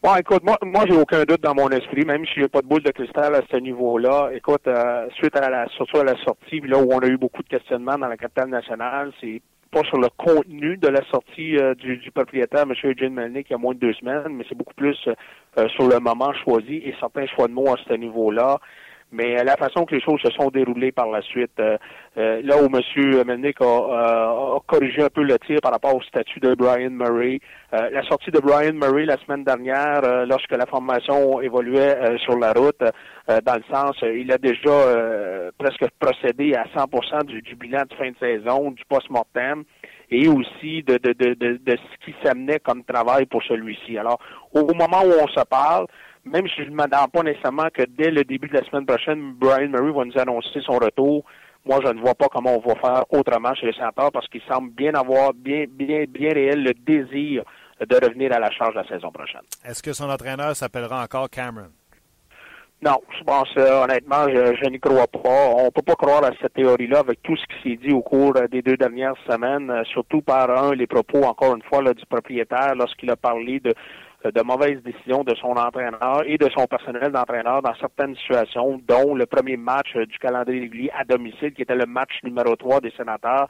Bon, 0.00 0.14
écoute, 0.14 0.44
moi, 0.44 0.56
moi 0.62 0.84
j'ai 0.88 0.96
aucun 0.96 1.24
doute 1.24 1.40
dans 1.40 1.56
mon 1.56 1.70
esprit, 1.70 2.04
même 2.04 2.24
si 2.26 2.34
j'ai 2.36 2.46
pas 2.46 2.60
de 2.60 2.68
boule 2.68 2.84
de 2.84 2.92
cristal 2.92 3.34
à 3.34 3.40
ce 3.50 3.56
niveau-là. 3.56 4.30
Écoute, 4.32 4.68
euh, 4.68 5.08
suite 5.16 5.36
à 5.36 5.50
la 5.50 5.66
surtout 5.70 5.98
à 5.98 6.04
la 6.04 6.14
sortie, 6.22 6.60
là 6.60 6.78
où 6.78 6.92
on 6.92 7.00
a 7.00 7.08
eu 7.08 7.16
beaucoup 7.16 7.42
de 7.42 7.48
questionnements 7.48 7.98
dans 7.98 8.06
la 8.06 8.16
capitale 8.16 8.48
nationale, 8.48 9.12
c'est 9.20 9.42
pas 9.72 9.82
sur 9.82 9.98
le 9.98 10.06
contenu 10.16 10.76
de 10.76 10.86
la 10.86 11.02
sortie 11.10 11.58
euh, 11.58 11.74
du, 11.74 11.96
du, 11.96 12.12
propriétaire, 12.12 12.62
M. 12.62 12.74
Eugene 12.84 13.12
Melnick, 13.12 13.48
il 13.50 13.54
y 13.54 13.56
a 13.56 13.58
moins 13.58 13.74
de 13.74 13.80
deux 13.80 13.92
semaines, 13.94 14.34
mais 14.36 14.44
c'est 14.48 14.56
beaucoup 14.56 14.74
plus 14.74 14.96
euh, 15.58 15.68
sur 15.70 15.88
le 15.88 15.98
moment 15.98 16.32
choisi 16.44 16.76
et 16.76 16.94
certains 17.00 17.26
choix 17.26 17.48
de 17.48 17.52
mots 17.52 17.72
à 17.72 17.76
ce 17.88 17.94
niveau-là 17.94 18.60
mais 19.10 19.42
la 19.42 19.56
façon 19.56 19.84
que 19.84 19.94
les 19.94 20.00
choses 20.00 20.20
se 20.20 20.30
sont 20.32 20.48
déroulées 20.48 20.92
par 20.92 21.08
la 21.08 21.22
suite, 21.22 21.58
euh, 21.60 21.78
euh, 22.18 22.40
là 22.44 22.56
où 22.62 22.66
M. 22.66 23.24
Melnick 23.26 23.60
a, 23.60 23.64
euh, 23.64 24.56
a, 24.56 24.60
corrigé 24.66 25.02
un 25.02 25.08
peu 25.08 25.22
le 25.22 25.38
tir 25.38 25.58
par 25.62 25.72
rapport 25.72 25.94
au 25.94 26.02
statut 26.02 26.40
de 26.40 26.54
Brian 26.54 26.90
Murray, 26.90 27.40
la 27.72 28.02
sortie 28.04 28.30
de 28.30 28.40
Brian 28.40 28.72
Murray 28.72 29.04
la 29.04 29.16
semaine 29.18 29.44
dernière, 29.44 30.00
lorsque 30.26 30.52
la 30.52 30.64
formation 30.64 31.40
évoluait 31.42 32.16
sur 32.18 32.38
la 32.38 32.52
route, 32.52 32.80
dans 33.28 33.56
le 33.56 33.74
sens, 33.74 33.96
il 34.02 34.32
a 34.32 34.38
déjà 34.38 35.50
presque 35.58 35.84
procédé 36.00 36.54
à 36.54 36.64
100% 36.74 37.24
du, 37.26 37.42
du, 37.42 37.56
bilan 37.56 37.82
de 37.90 37.94
fin 37.94 38.10
de 38.10 38.16
saison, 38.18 38.70
du 38.70 38.82
post-mortem 38.88 39.64
et 40.10 40.28
aussi 40.28 40.82
de, 40.82 40.96
de, 40.96 41.12
de, 41.12 41.34
de, 41.34 41.76
ce 41.76 42.04
qui 42.04 42.14
s'amenait 42.24 42.58
comme 42.60 42.84
travail 42.84 43.26
pour 43.26 43.42
celui-ci. 43.42 43.98
Alors, 43.98 44.18
au 44.52 44.72
moment 44.74 45.02
où 45.04 45.12
on 45.22 45.28
se 45.28 45.44
parle, 45.44 45.86
même 46.32 46.46
si 46.48 46.64
je 46.64 46.70
ne 46.70 46.74
m'attends 46.74 47.08
pas 47.08 47.22
nécessairement 47.22 47.68
que 47.72 47.82
dès 47.82 48.10
le 48.10 48.24
début 48.24 48.48
de 48.48 48.54
la 48.54 48.64
semaine 48.64 48.86
prochaine, 48.86 49.32
Brian 49.34 49.68
Murray 49.68 49.92
va 49.92 50.04
nous 50.04 50.18
annoncer 50.18 50.60
son 50.60 50.74
retour, 50.74 51.24
moi, 51.64 51.80
je 51.84 51.92
ne 51.92 52.00
vois 52.00 52.14
pas 52.14 52.28
comment 52.28 52.56
on 52.56 52.66
va 52.66 52.74
faire 52.76 53.04
autrement 53.10 53.54
chez 53.54 53.66
les 53.66 53.72
sénateurs 53.72 54.10
parce 54.12 54.26
qu'il 54.28 54.40
semble 54.48 54.70
bien 54.70 54.94
avoir, 54.94 55.34
bien, 55.34 55.64
bien, 55.68 56.04
bien 56.08 56.32
réel 56.32 56.62
le 56.62 56.72
désir 56.72 57.42
de 57.80 57.94
revenir 57.94 58.32
à 58.32 58.38
la 58.38 58.50
charge 58.50 58.74
la 58.74 58.86
saison 58.88 59.10
prochaine. 59.10 59.42
Est-ce 59.64 59.82
que 59.82 59.92
son 59.92 60.08
entraîneur 60.08 60.56
s'appellera 60.56 61.02
encore 61.02 61.28
Cameron? 61.28 61.68
Non, 62.80 63.00
je 63.18 63.24
pense 63.24 63.48
euh, 63.56 63.82
honnêtement, 63.82 64.28
je, 64.28 64.70
n'y 64.70 64.78
crois 64.78 65.08
pas. 65.08 65.48
On 65.56 65.68
peut 65.72 65.82
pas 65.82 65.96
croire 65.96 66.24
à 66.24 66.30
cette 66.40 66.54
théorie-là 66.54 67.00
avec 67.00 67.20
tout 67.22 67.36
ce 67.36 67.44
qui 67.46 67.70
s'est 67.70 67.76
dit 67.76 67.92
au 67.92 68.02
cours 68.02 68.36
euh, 68.36 68.46
des 68.46 68.62
deux 68.62 68.76
dernières 68.76 69.16
semaines, 69.28 69.68
euh, 69.68 69.82
surtout 69.84 70.22
par 70.22 70.48
un 70.48 70.74
les 70.76 70.86
propos 70.86 71.24
encore 71.24 71.56
une 71.56 71.62
fois 71.62 71.82
là, 71.82 71.92
du 71.92 72.06
propriétaire 72.06 72.76
lorsqu'il 72.76 73.10
a 73.10 73.16
parlé 73.16 73.58
de 73.58 73.74
de 74.24 74.42
mauvaises 74.42 74.82
décisions 74.82 75.22
de 75.22 75.34
son 75.36 75.52
entraîneur 75.52 76.22
et 76.26 76.38
de 76.38 76.48
son 76.50 76.66
personnel 76.66 77.12
d'entraîneur 77.12 77.62
dans 77.62 77.74
certaines 77.76 78.16
situations, 78.16 78.80
dont 78.88 79.14
le 79.14 79.26
premier 79.26 79.56
match 79.56 79.94
euh, 79.94 80.06
du 80.06 80.18
calendrier 80.18 80.60
régulier 80.60 80.90
à 80.98 81.04
domicile, 81.04 81.52
qui 81.52 81.62
était 81.62 81.76
le 81.76 81.86
match 81.86 82.10
numéro 82.24 82.56
3 82.56 82.80
des 82.80 82.90
sénateurs, 82.96 83.48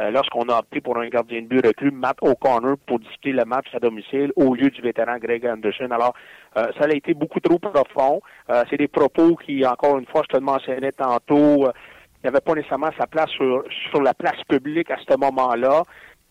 euh, 0.00 0.10
lorsqu'on 0.10 0.48
a 0.48 0.58
opté 0.58 0.80
pour 0.80 0.96
un 0.98 1.08
gardien 1.08 1.42
de 1.42 1.46
but 1.46 1.66
recru, 1.66 1.90
Matt 1.90 2.16
O'Connor, 2.22 2.76
pour 2.86 2.98
discuter 2.98 3.32
le 3.32 3.44
match 3.44 3.66
à 3.74 3.78
domicile 3.78 4.32
au 4.36 4.54
lieu 4.54 4.70
du 4.70 4.80
vétéran 4.80 5.18
Greg 5.18 5.46
Anderson. 5.46 5.88
Alors, 5.90 6.14
ça 6.54 6.86
a 6.86 6.94
été 6.94 7.12
beaucoup 7.12 7.40
trop 7.40 7.58
profond. 7.58 8.22
c'est 8.70 8.78
des 8.78 8.88
propos 8.88 9.36
qui, 9.36 9.66
encore 9.66 9.98
une 9.98 10.06
fois, 10.06 10.22
je 10.22 10.28
te 10.28 10.36
le 10.38 10.44
mentionnais 10.44 10.92
tantôt, 10.92 11.68
n'avait 12.24 12.40
pas 12.40 12.54
nécessairement 12.54 12.90
sa 12.98 13.06
place 13.06 13.30
sur, 13.30 13.64
sur 13.90 14.02
la 14.02 14.14
place 14.14 14.42
publique 14.48 14.90
à 14.90 14.96
ce 15.06 15.16
moment-là 15.18 15.82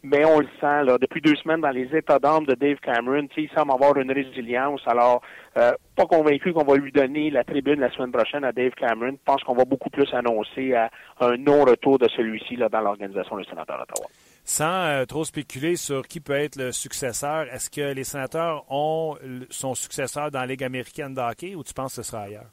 mais 0.05 0.23
on 0.25 0.39
le 0.39 0.47
sent 0.61 0.83
là, 0.83 0.97
depuis 0.99 1.21
deux 1.21 1.35
semaines 1.35 1.61
dans 1.61 1.71
les 1.71 1.87
états 1.95 2.19
d'âme 2.19 2.45
de 2.45 2.53
Dave 2.53 2.77
Cameron. 2.77 3.27
Il 3.35 3.49
semble 3.49 3.71
avoir 3.71 3.97
une 3.97 4.11
résilience. 4.11 4.81
Alors, 4.85 5.21
euh, 5.57 5.71
pas 5.95 6.05
convaincu 6.05 6.53
qu'on 6.53 6.63
va 6.63 6.75
lui 6.75 6.91
donner 6.91 7.31
la 7.31 7.43
tribune 7.43 7.79
la 7.79 7.91
semaine 7.91 8.11
prochaine 8.11 8.43
à 8.43 8.51
Dave 8.51 8.71
Cameron. 8.71 9.11
Je 9.13 9.23
pense 9.25 9.43
qu'on 9.43 9.55
va 9.55 9.65
beaucoup 9.65 9.89
plus 9.89 10.07
annoncer 10.13 10.75
un 11.19 11.37
non-retour 11.37 11.97
de 11.99 12.07
celui-ci 12.09 12.55
là, 12.55 12.69
dans 12.69 12.81
l'organisation 12.81 13.37
du 13.37 13.45
sénateur 13.45 13.79
d'Ottawa. 13.79 14.07
Sans 14.43 14.85
euh, 14.85 15.05
trop 15.05 15.23
spéculer 15.23 15.75
sur 15.75 16.07
qui 16.07 16.19
peut 16.19 16.33
être 16.33 16.55
le 16.57 16.71
successeur, 16.71 17.47
est-ce 17.51 17.71
que 17.71 17.93
les 17.93 18.03
sénateurs 18.03 18.63
ont 18.69 19.15
son 19.49 19.73
successeur 19.73 20.29
dans 20.29 20.41
la 20.41 20.45
Ligue 20.45 20.63
américaine 20.63 21.15
de 21.15 21.21
hockey 21.21 21.55
ou 21.55 21.63
tu 21.63 21.73
penses 21.73 21.95
que 21.95 22.03
ce 22.03 22.11
sera 22.11 22.23
ailleurs? 22.23 22.51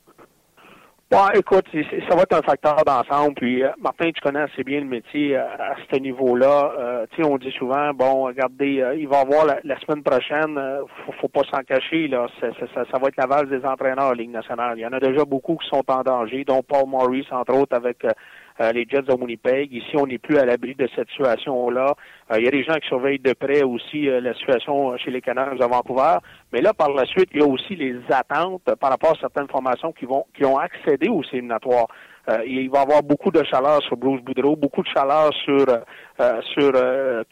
Bon, 1.13 1.29
écoute, 1.35 1.67
ça 2.09 2.17
va 2.17 2.23
être 2.23 2.39
un 2.39 2.41
facteur 2.41 2.77
d'ensemble. 2.87 3.35
Puis, 3.35 3.63
euh, 3.63 3.69
Martin, 3.79 4.11
tu 4.13 4.21
connais 4.23 4.41
assez 4.41 4.65
bien 4.65 4.81
le 4.81 4.87
métier 4.87 5.37
euh, 5.37 5.45
à, 5.45 5.75
ce 5.93 5.99
niveau-là. 5.99 6.73
Euh, 6.79 7.07
tu 7.11 7.21
sais, 7.23 7.29
on 7.29 7.37
dit 7.37 7.51
souvent, 7.51 7.93
bon, 7.93 8.23
regardez, 8.25 8.83
il 8.97 9.07
va 9.09 9.19
y 9.19 9.21
avoir 9.21 9.45
la, 9.45 9.79
semaine 9.81 10.03
prochaine, 10.03 10.59
faut, 11.05 11.13
faut 11.21 11.29
pas 11.29 11.43
s'en 11.51 11.63
cacher, 11.65 12.09
là, 12.09 12.29
ça, 12.41 12.47
ça, 12.91 12.99
va 12.99 13.09
être 13.09 13.19
la 13.19 13.27
valse 13.27 13.51
des 13.51 13.63
entraîneurs 13.63 14.07
en 14.07 14.13
Ligue 14.13 14.31
nationale. 14.31 14.79
Il 14.79 14.81
y 14.81 14.87
en 14.87 14.93
a 14.95 15.01
déjà 15.01 15.27
beaucoup 15.27 15.57
qui 15.57 15.69
sont 15.69 15.85
en 15.87 16.01
danger, 16.01 16.45
dont 16.45 16.63
Paul 16.63 16.89
Maurice, 16.89 17.31
entre 17.31 17.59
autres, 17.59 17.77
avec 17.77 18.07
euh, 18.61 18.73
les 18.73 18.87
Jets 18.89 19.03
de 19.03 19.13
Winnipeg. 19.13 19.73
Ici, 19.73 19.97
on 19.97 20.07
n'est 20.07 20.19
plus 20.19 20.39
à 20.39 20.45
l'abri 20.45 20.75
de 20.75 20.89
cette 20.95 21.09
situation-là. 21.11 21.95
Euh, 22.31 22.37
il 22.39 22.45
y 22.45 22.49
a 22.49 22.51
des 22.51 22.65
gens 22.65 22.75
qui 22.75 22.89
surveillent 22.89 23.19
de 23.19 23.33
près 23.33 23.63
aussi 23.63 24.09
euh, 24.09 24.21
la 24.21 24.35
situation 24.35 24.97
chez 24.99 25.11
les 25.11 25.21
Canadiens 25.21 25.61
à 25.61 25.67
Vancouver. 25.67 26.19
Mais 26.53 26.61
là, 26.61 26.73
par 26.73 26.91
la 26.91 27.05
suite, 27.07 27.31
il 27.33 27.41
y 27.41 27.43
a 27.43 27.47
aussi 27.47 27.77
les 27.77 27.97
attentes 28.11 28.75
par 28.81 28.91
rapport 28.91 29.13
à 29.13 29.21
certaines 29.21 29.49
formations 29.49 29.93
qui 29.93 30.05
vont 30.05 30.25
qui 30.35 30.45
ont 30.45 30.59
accédé 30.59 31.09
aux 31.09 31.23
éliminatoires. 31.33 31.89
Euh, 32.29 32.39
il 32.47 32.71
va 32.71 32.81
y 32.81 32.83
avoir 32.83 33.03
beaucoup 33.03 33.33
de 33.33 33.43
chaleur 33.43 33.83
sur 33.83 33.97
Bruce 33.97 34.23
Boudreau, 34.23 34.55
beaucoup 34.55 34.83
de 34.83 34.89
chaleur 34.89 35.33
sur 35.45 35.67
euh, 35.69 36.41
sur 36.55 36.71
euh, 36.75 37.25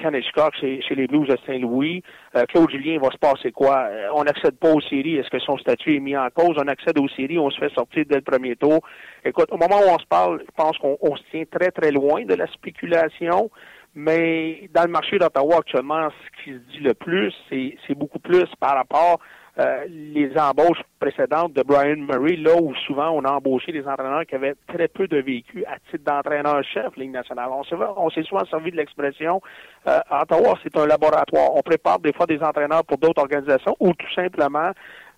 chez, 0.61 0.83
chez, 0.83 0.95
les 0.97 1.07
Blues 1.07 1.29
de 1.29 1.37
Saint-Louis. 1.47 2.03
Euh, 2.35 2.45
Claude 2.47 2.71
Julien, 2.71 2.99
va 2.99 3.11
se 3.11 3.19
passer 3.19 3.53
quoi? 3.53 3.89
on 4.15 4.25
n'accède 4.25 4.59
pas 4.59 4.73
aux 4.73 4.81
séries. 4.81 5.17
Est-ce 5.17 5.31
que 5.31 5.39
son 5.39 5.59
statut 5.59 5.95
est 5.95 6.01
mis 6.01 6.17
en 6.17 6.29
cause? 6.31 6.57
On 6.59 6.67
accède 6.67 6.99
aux 6.99 7.09
séries, 7.09 7.39
on 7.39 7.51
se 7.51 7.59
fait 7.61 7.73
sortir 7.73 8.05
dès 8.09 8.17
le 8.17 8.23
premier 8.23 8.57
tour. 8.57 8.81
Écoute, 9.25 9.47
au 9.53 9.57
moment 9.57 9.79
où 9.79 9.91
on 9.95 9.99
se 9.99 10.07
parle, 10.07 10.41
je 10.41 10.51
pense 10.57 10.77
qu'on 10.79 11.17
se 11.17 11.23
tient 11.31 11.45
très, 11.49 11.71
très 11.71 11.93
loin 11.93 12.25
de 12.25 12.35
la 12.35 12.49
spéculation. 12.49 13.51
Mais 13.95 14.69
dans 14.73 14.85
le 14.85 14.91
marché 14.91 15.19
d'Ottawa 15.19 15.59
actuellement, 15.59 16.09
ce 16.11 16.43
qui 16.45 16.53
se 16.53 16.59
dit 16.73 16.81
le 16.81 16.95
plus, 16.95 17.33
c'est 17.51 17.95
beaucoup 17.95 18.21
plus 18.21 18.47
par 18.59 18.75
rapport 18.75 19.21
euh, 19.61 19.85
les 19.89 20.33
embauches 20.39 20.81
précédentes 20.99 21.53
de 21.53 21.63
Brian 21.63 21.97
Murray, 21.97 22.37
là 22.37 22.57
où 22.57 22.75
souvent 22.87 23.11
on 23.11 23.25
a 23.25 23.33
embauché 23.33 23.73
des 23.73 23.87
entraîneurs 23.87 24.25
qui 24.27 24.35
avaient 24.35 24.55
très 24.67 24.89
peu 24.89 25.07
de 25.07 25.19
vécu 25.19 25.65
à 25.67 25.77
titre 25.91 26.05
d'entraîneur-chef 26.05 26.97
Ligue 26.97 27.13
nationale. 27.13 27.51
On 27.51 28.11
s'est 28.11 28.23
souvent 28.23 28.45
servi 28.47 28.71
de 28.71 28.77
l'expression 28.77 29.43
euh, 29.87 29.99
Ottawa, 30.11 30.59
c'est 30.63 30.77
un 30.79 30.87
laboratoire. 30.87 31.55
On 31.55 31.61
prépare 31.61 31.99
des 31.99 32.13
fois 32.13 32.27
des 32.27 32.43
entraîneurs 32.43 32.85
pour 32.85 32.99
d'autres 32.99 33.21
organisations 33.21 33.77
ou 33.81 33.93
tout 33.93 34.13
simplement 34.15 34.73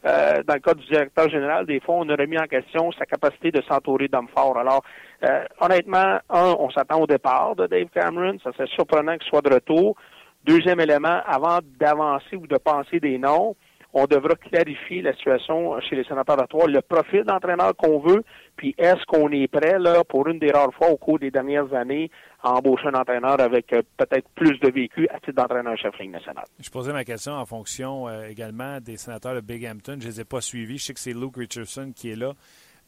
euh, 0.04 0.42
dans 0.42 0.54
le 0.54 0.60
cas 0.60 0.74
du 0.74 0.84
directeur 0.86 1.28
général, 1.28 1.64
des 1.64 1.78
fois, 1.78 1.96
on 1.98 2.08
a 2.08 2.16
remis 2.16 2.38
en 2.38 2.46
question 2.46 2.90
sa 2.92 3.06
capacité 3.06 3.52
de 3.52 3.62
s'entourer 3.62 4.08
d'hommes 4.08 4.28
forts. 4.34 4.58
Alors, 4.58 4.82
euh, 5.22 5.44
honnêtement, 5.60 6.18
un, 6.28 6.56
on 6.58 6.70
s'attend 6.70 7.00
au 7.00 7.06
départ 7.06 7.54
de 7.54 7.68
Dave 7.68 7.88
Cameron. 7.94 8.38
Ça 8.42 8.50
serait 8.52 8.66
surprenant 8.66 9.16
qu'il 9.16 9.28
soit 9.28 9.42
de 9.42 9.54
retour. 9.54 9.96
Deuxième 10.44 10.80
élément, 10.80 11.20
avant 11.24 11.60
d'avancer 11.78 12.34
ou 12.34 12.48
de 12.48 12.56
penser 12.56 12.98
des 12.98 13.16
noms, 13.16 13.54
on 13.92 14.06
devra 14.06 14.34
clarifier 14.36 15.02
la 15.02 15.12
situation 15.14 15.78
chez 15.80 15.96
les 15.96 16.04
sénateurs 16.04 16.36
le 16.36 16.80
profil 16.80 17.24
d'entraîneur 17.24 17.76
qu'on 17.76 17.98
veut, 18.00 18.24
puis 18.56 18.74
est-ce 18.78 19.04
qu'on 19.06 19.30
est 19.30 19.48
prêt, 19.48 19.78
là, 19.78 20.02
pour 20.04 20.26
une 20.28 20.38
des 20.38 20.50
rares 20.50 20.72
fois 20.74 20.88
au 20.88 20.96
cours 20.96 21.18
des 21.18 21.30
dernières 21.30 21.72
années, 21.74 22.10
à 22.42 22.52
embaucher 22.52 22.88
un 22.88 22.94
entraîneur 22.94 23.40
avec 23.40 23.72
euh, 23.72 23.82
peut-être 23.96 24.28
plus 24.34 24.58
de 24.60 24.70
vécu 24.70 25.08
à 25.08 25.20
titre 25.20 25.32
d'entraîneur-chef 25.32 25.98
Ligue 25.98 26.12
nationale? 26.12 26.44
Je 26.58 26.70
posais 26.70 26.92
ma 26.92 27.04
question 27.04 27.32
en 27.32 27.46
fonction 27.46 28.08
euh, 28.08 28.26
également 28.28 28.80
des 28.80 28.96
sénateurs 28.96 29.34
de 29.34 29.40
Bighampton. 29.40 29.96
Je 30.00 30.06
ne 30.06 30.12
les 30.12 30.20
ai 30.20 30.24
pas 30.24 30.40
suivis. 30.40 30.78
Je 30.78 30.84
sais 30.84 30.94
que 30.94 31.00
c'est 31.00 31.12
Luke 31.12 31.36
Richardson 31.36 31.92
qui 31.94 32.10
est 32.10 32.16
là. 32.16 32.32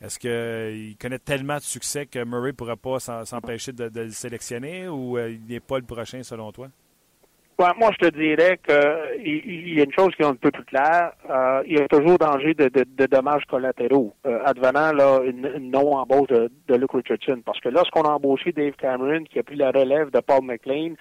Est-ce 0.01 0.19
qu'il 0.19 0.31
euh, 0.31 0.93
connaît 1.01 1.19
tellement 1.19 1.57
de 1.57 1.63
succès 1.63 2.07
que 2.07 2.25
Murray 2.25 2.49
ne 2.49 2.53
pourrait 2.53 2.77
pas 2.77 2.99
s'empêcher 2.99 3.73
de, 3.73 3.91
le 3.95 4.11
sélectionner 4.11 4.89
ou 4.89 5.19
il 5.19 5.45
n'est 5.47 5.61
pas 5.61 5.79
le 5.79 5.85
prochain 5.85 6.23
selon 6.23 6.51
toi? 6.51 6.69
Moi, 7.59 7.91
je 7.93 8.09
te 8.09 8.15
dirais 8.15 8.59
qu'il 8.67 9.75
y 9.75 9.81
a 9.81 9.85
une 9.85 9.93
chose 9.93 10.15
qui 10.17 10.23
est 10.23 10.27
un 10.27 10.35
peu 10.35 10.51
plus 10.51 10.65
claire. 10.65 11.13
Euh, 11.31 11.63
il 11.67 11.79
y 11.79 11.81
a 11.81 11.89
toujours 11.89 12.19
danger 12.19 12.55
de, 12.55 12.69
de, 12.69 13.07
dommages 13.07 13.45
collatéraux 13.47 14.15
euh, 14.27 14.41
advenant 14.45 14.93
là, 14.93 15.21
une, 15.25 15.71
non-embauche 15.71 16.29
de, 16.29 16.51
de, 16.69 16.75
Luke 16.75 16.93
Richardson. 16.93 17.43
Parce 17.45 17.61
que 17.61 17.69
lorsqu'on 17.69 18.03
a 18.03 18.11
embauché 18.11 18.53
Dave 18.53 18.73
Cameron, 18.73 19.25
qui 19.25 19.39
a 19.39 19.43
pris 19.43 19.57
la 19.57 19.71
relève 19.71 20.11
de 20.11 20.21
Paul 20.21 20.45
McLean, 20.45 20.95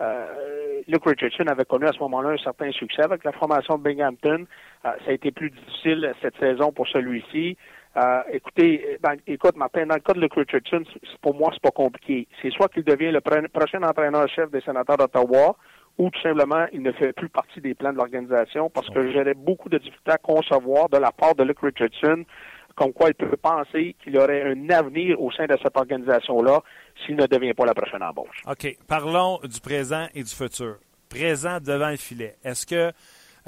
euh, 0.00 0.82
Luke 0.86 1.04
Richardson 1.04 1.46
avait 1.48 1.64
connu 1.64 1.86
à 1.86 1.92
ce 1.92 1.98
moment-là 2.00 2.30
un 2.30 2.38
certain 2.38 2.70
succès 2.70 3.02
avec 3.02 3.24
la 3.24 3.32
formation 3.32 3.78
de 3.78 3.82
Binghamton. 3.82 4.46
Euh, 4.84 4.90
ça 5.04 5.10
a 5.10 5.12
été 5.12 5.32
plus 5.32 5.50
difficile 5.50 6.12
cette 6.22 6.36
saison 6.38 6.72
pour 6.72 6.86
celui-ci. 6.88 7.56
Euh, 7.96 8.22
écoutez, 8.32 8.98
écoute, 9.26 9.56
Martin, 9.56 9.86
dans 9.86 9.96
le 9.96 10.00
cas 10.00 10.12
de 10.12 10.20
Luke 10.20 10.34
Richardson, 10.34 10.84
pour 11.20 11.34
moi, 11.34 11.50
c'est 11.52 11.62
pas 11.62 11.70
compliqué. 11.70 12.28
C'est 12.40 12.50
soit 12.50 12.68
qu'il 12.68 12.84
devient 12.84 13.10
le 13.10 13.20
prochain 13.48 13.82
entraîneur-chef 13.82 14.50
des 14.50 14.60
sénateurs 14.60 14.98
d'Ottawa, 14.98 15.56
ou 15.98 16.10
tout 16.10 16.20
simplement, 16.20 16.66
il 16.72 16.82
ne 16.82 16.92
fait 16.92 17.12
plus 17.12 17.28
partie 17.28 17.60
des 17.60 17.74
plans 17.74 17.92
de 17.92 17.98
l'organisation 17.98 18.70
parce 18.70 18.88
que 18.88 19.12
j'aurais 19.12 19.34
beaucoup 19.34 19.68
de 19.68 19.78
difficultés 19.78 20.12
à 20.12 20.18
concevoir 20.18 20.88
de 20.88 20.96
la 20.96 21.10
part 21.10 21.34
de 21.34 21.42
Luke 21.42 21.60
Richardson 21.60 22.24
comme 22.76 22.92
quoi 22.92 23.08
il 23.08 23.14
peut 23.14 23.36
penser 23.36 23.96
qu'il 24.02 24.16
aurait 24.16 24.42
un 24.42 24.70
avenir 24.70 25.20
au 25.20 25.32
sein 25.32 25.46
de 25.46 25.56
cette 25.60 25.76
organisation-là 25.76 26.60
s'il 27.04 27.16
ne 27.16 27.26
devient 27.26 27.52
pas 27.52 27.66
la 27.66 27.74
prochaine 27.74 28.02
embauche. 28.04 28.40
OK. 28.46 28.76
Parlons 28.86 29.40
du 29.42 29.60
présent 29.60 30.06
et 30.14 30.22
du 30.22 30.30
futur. 30.30 30.76
Présent 31.08 31.58
devant 31.58 31.90
le 31.90 31.96
filet. 31.96 32.36
Est-ce 32.44 32.66
que 32.66 32.92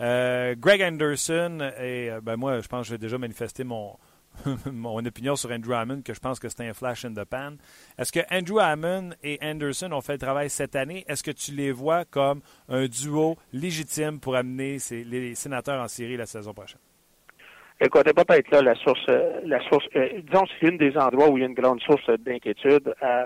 euh, 0.00 0.54
Greg 0.58 0.82
Anderson 0.82 1.58
et 1.78 2.10
euh, 2.10 2.20
ben 2.20 2.36
moi, 2.36 2.58
je 2.60 2.66
pense 2.66 2.88
que 2.88 2.94
j'ai 2.94 2.98
déjà 2.98 3.18
manifesté 3.18 3.62
mon, 3.62 3.96
mon 4.72 5.04
opinion 5.04 5.36
sur 5.36 5.50
Andrew 5.50 5.72
Hammond, 5.72 6.02
que 6.02 6.14
je 6.14 6.20
pense 6.20 6.38
que 6.38 6.48
c'est 6.48 6.66
un 6.66 6.72
flash 6.72 7.04
in 7.04 7.14
the 7.14 7.24
pan. 7.24 7.52
Est-ce 7.98 8.12
que 8.12 8.20
Andrew 8.30 8.58
Hammond 8.58 9.10
et 9.22 9.38
Anderson 9.42 9.92
ont 9.92 10.00
fait 10.00 10.14
le 10.14 10.18
travail 10.18 10.50
cette 10.50 10.76
année? 10.76 11.04
Est-ce 11.08 11.22
que 11.22 11.30
tu 11.30 11.52
les 11.52 11.72
vois 11.72 12.04
comme 12.04 12.40
un 12.68 12.86
duo 12.86 13.36
légitime 13.52 14.20
pour 14.20 14.36
amener 14.36 14.78
les 14.90 15.34
sénateurs 15.34 15.82
en 15.82 15.88
série 15.88 16.16
la 16.16 16.26
saison 16.26 16.52
prochaine? 16.52 16.80
Écoutez, 17.82 18.12
peut-être 18.12 18.50
là 18.50 18.60
la 18.60 18.74
source, 18.74 19.00
euh, 19.08 19.40
la 19.46 19.58
source. 19.60 19.86
Euh, 19.96 20.20
disons, 20.30 20.44
c'est 20.60 20.68
une 20.68 20.76
des 20.76 20.94
endroits 20.98 21.30
où 21.30 21.38
il 21.38 21.40
y 21.40 21.44
a 21.44 21.46
une 21.46 21.54
grande 21.54 21.80
source 21.80 22.10
d'inquiétude. 22.18 22.94
Euh, 23.02 23.24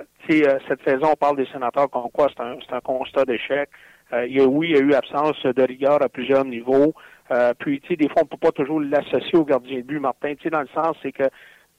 cette 0.68 0.80
saison, 0.86 1.08
on 1.12 1.16
parle 1.16 1.36
des 1.36 1.46
sénateurs 1.46 1.90
comme 1.90 2.08
quoi 2.12 2.28
c'est 2.28 2.40
un, 2.40 2.58
un, 2.70 2.80
constat 2.80 3.24
d'échec. 3.24 3.68
oui, 4.12 4.68
il 4.70 4.76
y 4.76 4.78
a 4.78 4.80
eu 4.80 4.94
absence 4.94 5.42
de 5.42 5.62
rigueur 5.62 6.00
à 6.00 6.08
plusieurs 6.08 6.44
niveaux. 6.44 6.94
Euh, 7.30 7.54
puis, 7.58 7.80
tu 7.80 7.88
sais, 7.88 7.96
des 7.96 8.08
fois, 8.08 8.22
on 8.22 8.26
peut 8.26 8.36
pas 8.36 8.52
toujours 8.52 8.80
l'associer 8.80 9.38
au 9.38 9.44
gardien 9.44 9.78
de 9.78 9.82
but, 9.82 9.98
Martin. 9.98 10.34
Tu 10.34 10.44
sais, 10.44 10.50
dans 10.50 10.60
le 10.60 10.68
sens, 10.74 10.96
c'est 11.02 11.12
que 11.12 11.24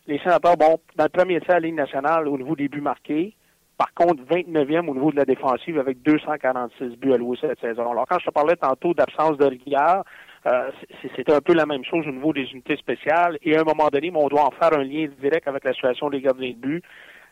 les 0.08 0.20
sénateurs, 0.20 0.58
bon, 0.58 0.80
dans 0.96 1.04
le 1.04 1.10
premier 1.10 1.40
tiers 1.42 1.58
à 1.58 1.60
la 1.60 1.68
Ligue 1.68 1.76
nationale, 1.76 2.28
au 2.28 2.38
niveau 2.38 2.56
des 2.56 2.68
buts 2.68 2.82
marqués, 2.82 3.34
par 3.78 3.94
contre, 3.94 4.24
29e 4.24 4.88
au 4.88 4.94
niveau 4.94 5.12
de 5.12 5.18
la 5.18 5.26
défensive 5.26 5.78
avec 5.78 6.02
246 6.02 6.98
buts 6.98 7.14
alloués 7.14 7.38
cette 7.42 7.60
saison. 7.60 7.92
Alors, 7.92 8.06
quand 8.08 8.20
je 8.20 8.26
te 8.26 8.32
parlais 8.32 8.56
tantôt 8.56 8.94
d'absence 8.94 9.38
de 9.38 9.46
rigueur, 9.46 10.04
euh, 10.48 10.70
c'est 11.16 11.30
un 11.30 11.42
peu 11.42 11.54
la 11.54 11.66
même 11.66 11.84
chose 11.84 12.08
au 12.08 12.12
niveau 12.12 12.32
des 12.32 12.46
unités 12.52 12.78
spéciales. 12.78 13.38
Et 13.42 13.58
à 13.58 13.62
un 13.62 13.64
moment 13.64 13.90
donné, 13.90 14.12
on 14.16 14.28
doit 14.28 14.46
en 14.46 14.52
faire 14.52 14.74
un 14.78 14.84
lien 14.84 15.08
direct 15.20 15.48
avec 15.48 15.66
la 15.66 15.74
situation 15.74 16.10
des 16.10 16.22
gardiens 16.22 16.52
de 16.52 16.56
but. 16.56 16.84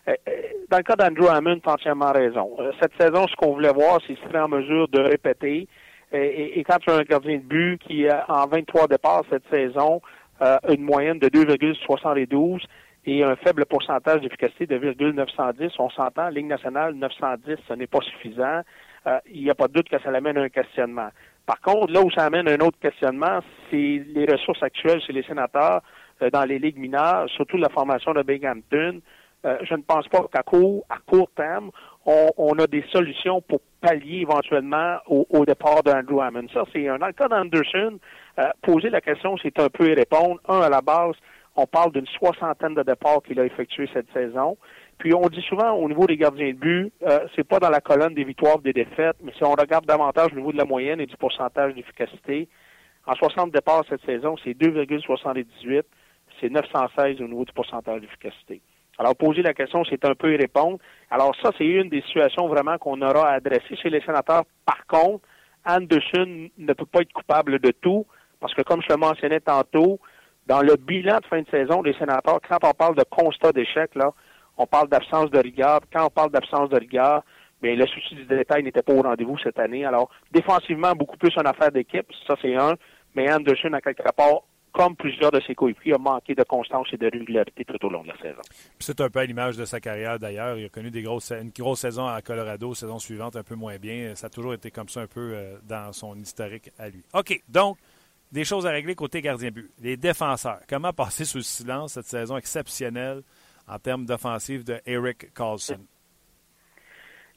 Euh, 0.07 0.15
euh, 0.27 0.31
dans 0.69 0.77
le 0.77 0.83
cas 0.83 0.95
d'Andrew 0.95 1.29
Hammond, 1.29 1.59
tu 1.59 1.69
entièrement 1.69 2.11
raison. 2.11 2.57
Cette 2.81 2.93
saison, 2.99 3.25
ce 3.27 3.35
qu'on 3.37 3.53
voulait 3.53 3.71
voir, 3.71 3.99
c'est 4.01 4.07
s'il 4.07 4.17
serait 4.27 4.41
en 4.41 4.49
mesure 4.49 4.89
de 4.89 4.99
répéter 4.99 5.67
et, 6.13 6.63
quand 6.63 6.77
tu 6.77 6.89
as 6.91 6.95
un 6.95 7.03
gardien 7.03 7.37
de 7.37 7.43
but 7.43 7.77
qui, 7.79 8.05
en 8.27 8.47
23 8.47 8.87
départs 8.87 9.23
cette 9.29 9.47
saison, 9.51 10.01
a 10.39 10.59
une 10.69 10.83
moyenne 10.83 11.19
de 11.19 11.27
2,72 11.27 12.61
et 13.05 13.23
un 13.23 13.35
faible 13.35 13.65
pourcentage 13.65 14.21
d'efficacité 14.21 14.65
de 14.65 14.77
2,910, 14.77 15.71
on 15.79 15.89
s'entend, 15.89 16.29
Ligue 16.29 16.47
nationale, 16.47 16.93
910, 16.93 17.57
ce 17.67 17.73
n'est 17.73 17.87
pas 17.87 17.99
suffisant. 17.99 18.61
Euh, 19.05 19.19
il 19.29 19.43
n'y 19.43 19.49
a 19.49 19.55
pas 19.55 19.67
de 19.67 19.73
doute 19.73 19.89
que 19.89 19.99
ça 20.01 20.11
l'amène 20.11 20.37
à 20.37 20.41
un 20.41 20.49
questionnement. 20.49 21.09
Par 21.45 21.59
contre, 21.59 21.91
là 21.91 22.01
où 22.01 22.09
ça 22.11 22.23
amène 22.23 22.47
un 22.47 22.59
autre 22.59 22.79
questionnement, 22.79 23.39
c'est 23.69 24.03
les 24.07 24.25
ressources 24.25 24.63
actuelles 24.63 25.01
chez 25.01 25.11
les 25.11 25.23
sénateurs 25.23 25.81
euh, 26.21 26.29
dans 26.29 26.45
les 26.45 26.59
ligues 26.59 26.77
mineures, 26.77 27.27
surtout 27.29 27.57
la 27.57 27.67
formation 27.67 28.13
de 28.13 28.21
Binghamton. 28.21 29.01
Euh, 29.45 29.57
je 29.63 29.73
ne 29.73 29.81
pense 29.81 30.07
pas 30.07 30.25
qu'à 30.31 30.43
court, 30.43 30.85
à 30.89 30.99
court 31.05 31.29
terme, 31.35 31.71
on, 32.05 32.59
a 32.59 32.67
des 32.67 32.83
solutions 32.91 33.41
pour 33.41 33.61
pallier 33.81 34.21
éventuellement 34.21 34.97
au, 35.07 35.45
départ 35.45 35.83
d'Andrew 35.83 36.21
Hammond. 36.21 36.47
Ça, 36.53 36.63
c'est 36.73 36.87
un. 36.87 36.97
Dans 36.97 37.11
cas 37.11 37.27
d'Anderson, 37.27 37.99
euh, 38.39 38.43
poser 38.61 38.89
la 38.89 39.01
question, 39.01 39.37
c'est 39.41 39.57
un 39.59 39.69
peu 39.69 39.89
y 39.89 39.93
répondre. 39.93 40.39
Un, 40.47 40.61
à 40.61 40.69
la 40.69 40.81
base, 40.81 41.15
on 41.55 41.65
parle 41.65 41.91
d'une 41.91 42.07
soixantaine 42.07 42.73
de 42.73 42.83
départs 42.83 43.21
qu'il 43.23 43.39
a 43.39 43.45
effectués 43.45 43.89
cette 43.93 44.11
saison. 44.11 44.57
Puis 44.97 45.13
on 45.13 45.27
dit 45.27 45.41
souvent 45.41 45.71
au 45.71 45.87
niveau 45.87 46.05
des 46.05 46.17
gardiens 46.17 46.49
de 46.49 46.57
but, 46.57 46.93
euh, 47.03 47.27
c'est 47.35 47.47
pas 47.47 47.59
dans 47.59 47.69
la 47.69 47.81
colonne 47.81 48.13
des 48.13 48.23
victoires 48.23 48.59
des 48.59 48.73
défaites, 48.73 49.17
mais 49.23 49.33
si 49.37 49.43
on 49.43 49.51
regarde 49.51 49.85
davantage 49.85 50.31
au 50.33 50.35
niveau 50.35 50.51
de 50.51 50.57
la 50.57 50.65
moyenne 50.65 51.01
et 51.01 51.05
du 51.05 51.17
pourcentage 51.17 51.73
d'efficacité, 51.73 52.47
en 53.05 53.13
60 53.15 53.51
départs 53.51 53.83
cette 53.89 54.05
saison, 54.05 54.35
c'est 54.43 54.57
2,78, 54.57 55.83
c'est 56.39 56.49
916 56.49 57.21
au 57.21 57.27
niveau 57.27 57.43
du 57.43 57.53
pourcentage 57.53 58.01
d'efficacité. 58.01 58.61
Alors, 58.97 59.15
poser 59.15 59.41
la 59.41 59.53
question, 59.53 59.83
c'est 59.85 60.05
un 60.05 60.13
peu 60.13 60.33
y 60.33 60.37
répondre. 60.37 60.77
Alors, 61.09 61.35
ça, 61.41 61.51
c'est 61.57 61.65
une 61.65 61.89
des 61.89 62.01
situations 62.03 62.47
vraiment 62.47 62.77
qu'on 62.77 63.01
aura 63.01 63.29
à 63.29 63.33
adresser 63.33 63.75
chez 63.75 63.89
les 63.89 64.01
sénateurs. 64.01 64.43
Par 64.65 64.85
contre, 64.87 65.25
Anderson 65.65 66.49
ne 66.57 66.73
peut 66.73 66.85
pas 66.85 67.01
être 67.01 67.13
coupable 67.13 67.59
de 67.59 67.71
tout, 67.71 68.05
parce 68.39 68.53
que 68.53 68.61
comme 68.61 68.81
je 68.81 68.93
le 68.93 68.97
mentionnais 68.97 69.39
tantôt, 69.39 69.99
dans 70.45 70.61
le 70.61 70.75
bilan 70.75 71.19
de 71.19 71.25
fin 71.25 71.41
de 71.41 71.49
saison 71.49 71.81
des 71.81 71.93
sénateurs, 71.93 72.39
quand 72.47 72.57
on 72.63 72.71
parle 72.71 72.95
de 72.95 73.03
constat 73.09 73.51
d'échec, 73.51 73.95
là, 73.95 74.11
on 74.57 74.67
parle 74.67 74.89
d'absence 74.89 75.31
de 75.31 75.39
rigueur. 75.39 75.79
Quand 75.91 76.05
on 76.05 76.09
parle 76.09 76.31
d'absence 76.31 76.69
de 76.69 76.77
rigueur, 76.77 77.23
bien, 77.61 77.75
le 77.75 77.87
souci 77.87 78.13
du 78.13 78.25
détail 78.25 78.63
n'était 78.63 78.83
pas 78.83 78.93
au 78.93 79.01
rendez-vous 79.01 79.37
cette 79.39 79.57
année. 79.57 79.85
Alors, 79.85 80.09
défensivement, 80.31 80.91
beaucoup 80.93 81.17
plus 81.17 81.33
une 81.35 81.47
affaire 81.47 81.71
d'équipe, 81.71 82.05
ça 82.27 82.35
c'est 82.41 82.55
un, 82.55 82.75
mais 83.15 83.31
Anderson, 83.31 83.73
à 83.73 83.81
quelque 83.81 84.03
part, 84.03 84.41
comme 84.73 84.95
plusieurs 84.95 85.31
de 85.31 85.39
ses 85.41 85.53
coéquipiers, 85.53 85.93
a 85.93 85.97
manqué 85.99 86.33
de 86.33 86.43
constance 86.43 86.87
et 86.91 86.97
de 86.97 87.05
régularité 87.09 87.63
tout 87.63 87.85
au 87.85 87.89
long 87.89 88.01
de 88.01 88.07
la 88.07 88.17
saison. 88.17 88.41
C'est 88.79 88.99
un 88.99 89.09
peu 89.09 89.19
à 89.19 89.25
l'image 89.25 89.55
de 89.55 89.65
sa 89.65 89.79
carrière 89.79 90.17
d'ailleurs. 90.17 90.57
Il 90.57 90.65
a 90.65 90.69
connu 90.69 90.89
des 90.89 91.03
grosses, 91.03 91.31
une 91.31 91.51
grosse 91.51 91.81
saison 91.81 92.07
à 92.07 92.21
Colorado, 92.21 92.73
saison 92.73 92.97
suivante 92.97 93.35
un 93.35 93.43
peu 93.43 93.55
moins 93.55 93.77
bien. 93.77 94.15
Ça 94.15 94.27
a 94.27 94.29
toujours 94.29 94.55
été 94.55 94.71
comme 94.71 94.89
ça 94.89 95.01
un 95.01 95.07
peu 95.07 95.33
euh, 95.35 95.57
dans 95.63 95.93
son 95.93 96.17
historique 96.17 96.71
à 96.79 96.89
lui. 96.89 97.03
OK, 97.13 97.39
donc, 97.47 97.77
des 98.31 98.43
choses 98.43 98.65
à 98.65 98.71
régler 98.71 98.95
côté 98.95 99.21
gardien 99.21 99.51
but. 99.51 99.69
Les 99.79 99.95
défenseurs. 99.95 100.61
Comment 100.67 100.91
passer 100.91 101.23
sous 101.23 101.37
le 101.37 101.43
silence 101.43 101.93
cette 101.93 102.07
saison 102.07 102.35
exceptionnelle 102.35 103.21
en 103.67 103.77
termes 103.77 104.05
d'offensive 104.05 104.63
de 104.63 104.81
Eric 104.87 105.31
Carlson? 105.35 105.85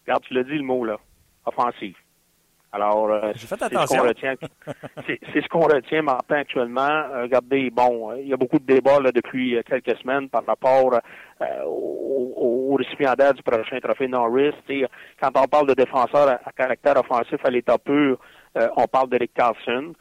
Regarde, 0.07 0.23
tu 0.23 0.33
l'as 0.33 0.45
dit 0.45 0.55
le 0.55 0.63
mot, 0.63 0.87
là. 0.87 0.99
Offensive. 1.45 1.97
Alors, 2.73 3.11
euh, 3.11 3.33
c'est 3.37 3.47
ce 3.47 3.97
qu'on 3.97 4.03
retient. 4.03 4.35
c'est 5.07 5.43
ce 5.43 5.49
qu'on 5.49 5.61
retient, 5.61 6.03
Martin, 6.03 6.37
actuellement. 6.37 6.83
Euh, 6.83 7.23
regardez, 7.23 7.71
bon, 7.71 8.11
euh, 8.11 8.21
il 8.21 8.29
y 8.29 8.33
a 8.33 8.37
beaucoup 8.37 8.59
de 8.59 8.67
débats 8.67 9.01
là, 9.01 9.13
depuis 9.13 9.59
quelques 9.67 9.97
semaines 9.99 10.29
par 10.29 10.45
rapport 10.45 11.01
au, 11.67 12.35
au, 12.37 12.75
récipiendaire 12.75 13.33
du 13.35 13.43
prochain 13.43 13.79
trophée 13.81 14.09
Norris. 14.09 14.53
quand 15.21 15.31
on 15.37 15.47
parle 15.47 15.69
de 15.69 15.75
défenseur 15.75 16.29
à, 16.29 16.53
caractère 16.53 16.99
offensif 16.99 17.39
à 17.45 17.51
l'état 17.51 17.79
pur, 17.79 18.19
on 18.77 18.87
parle 18.87 19.09
d'Eric 19.09 19.33
Carlson. 19.35 19.93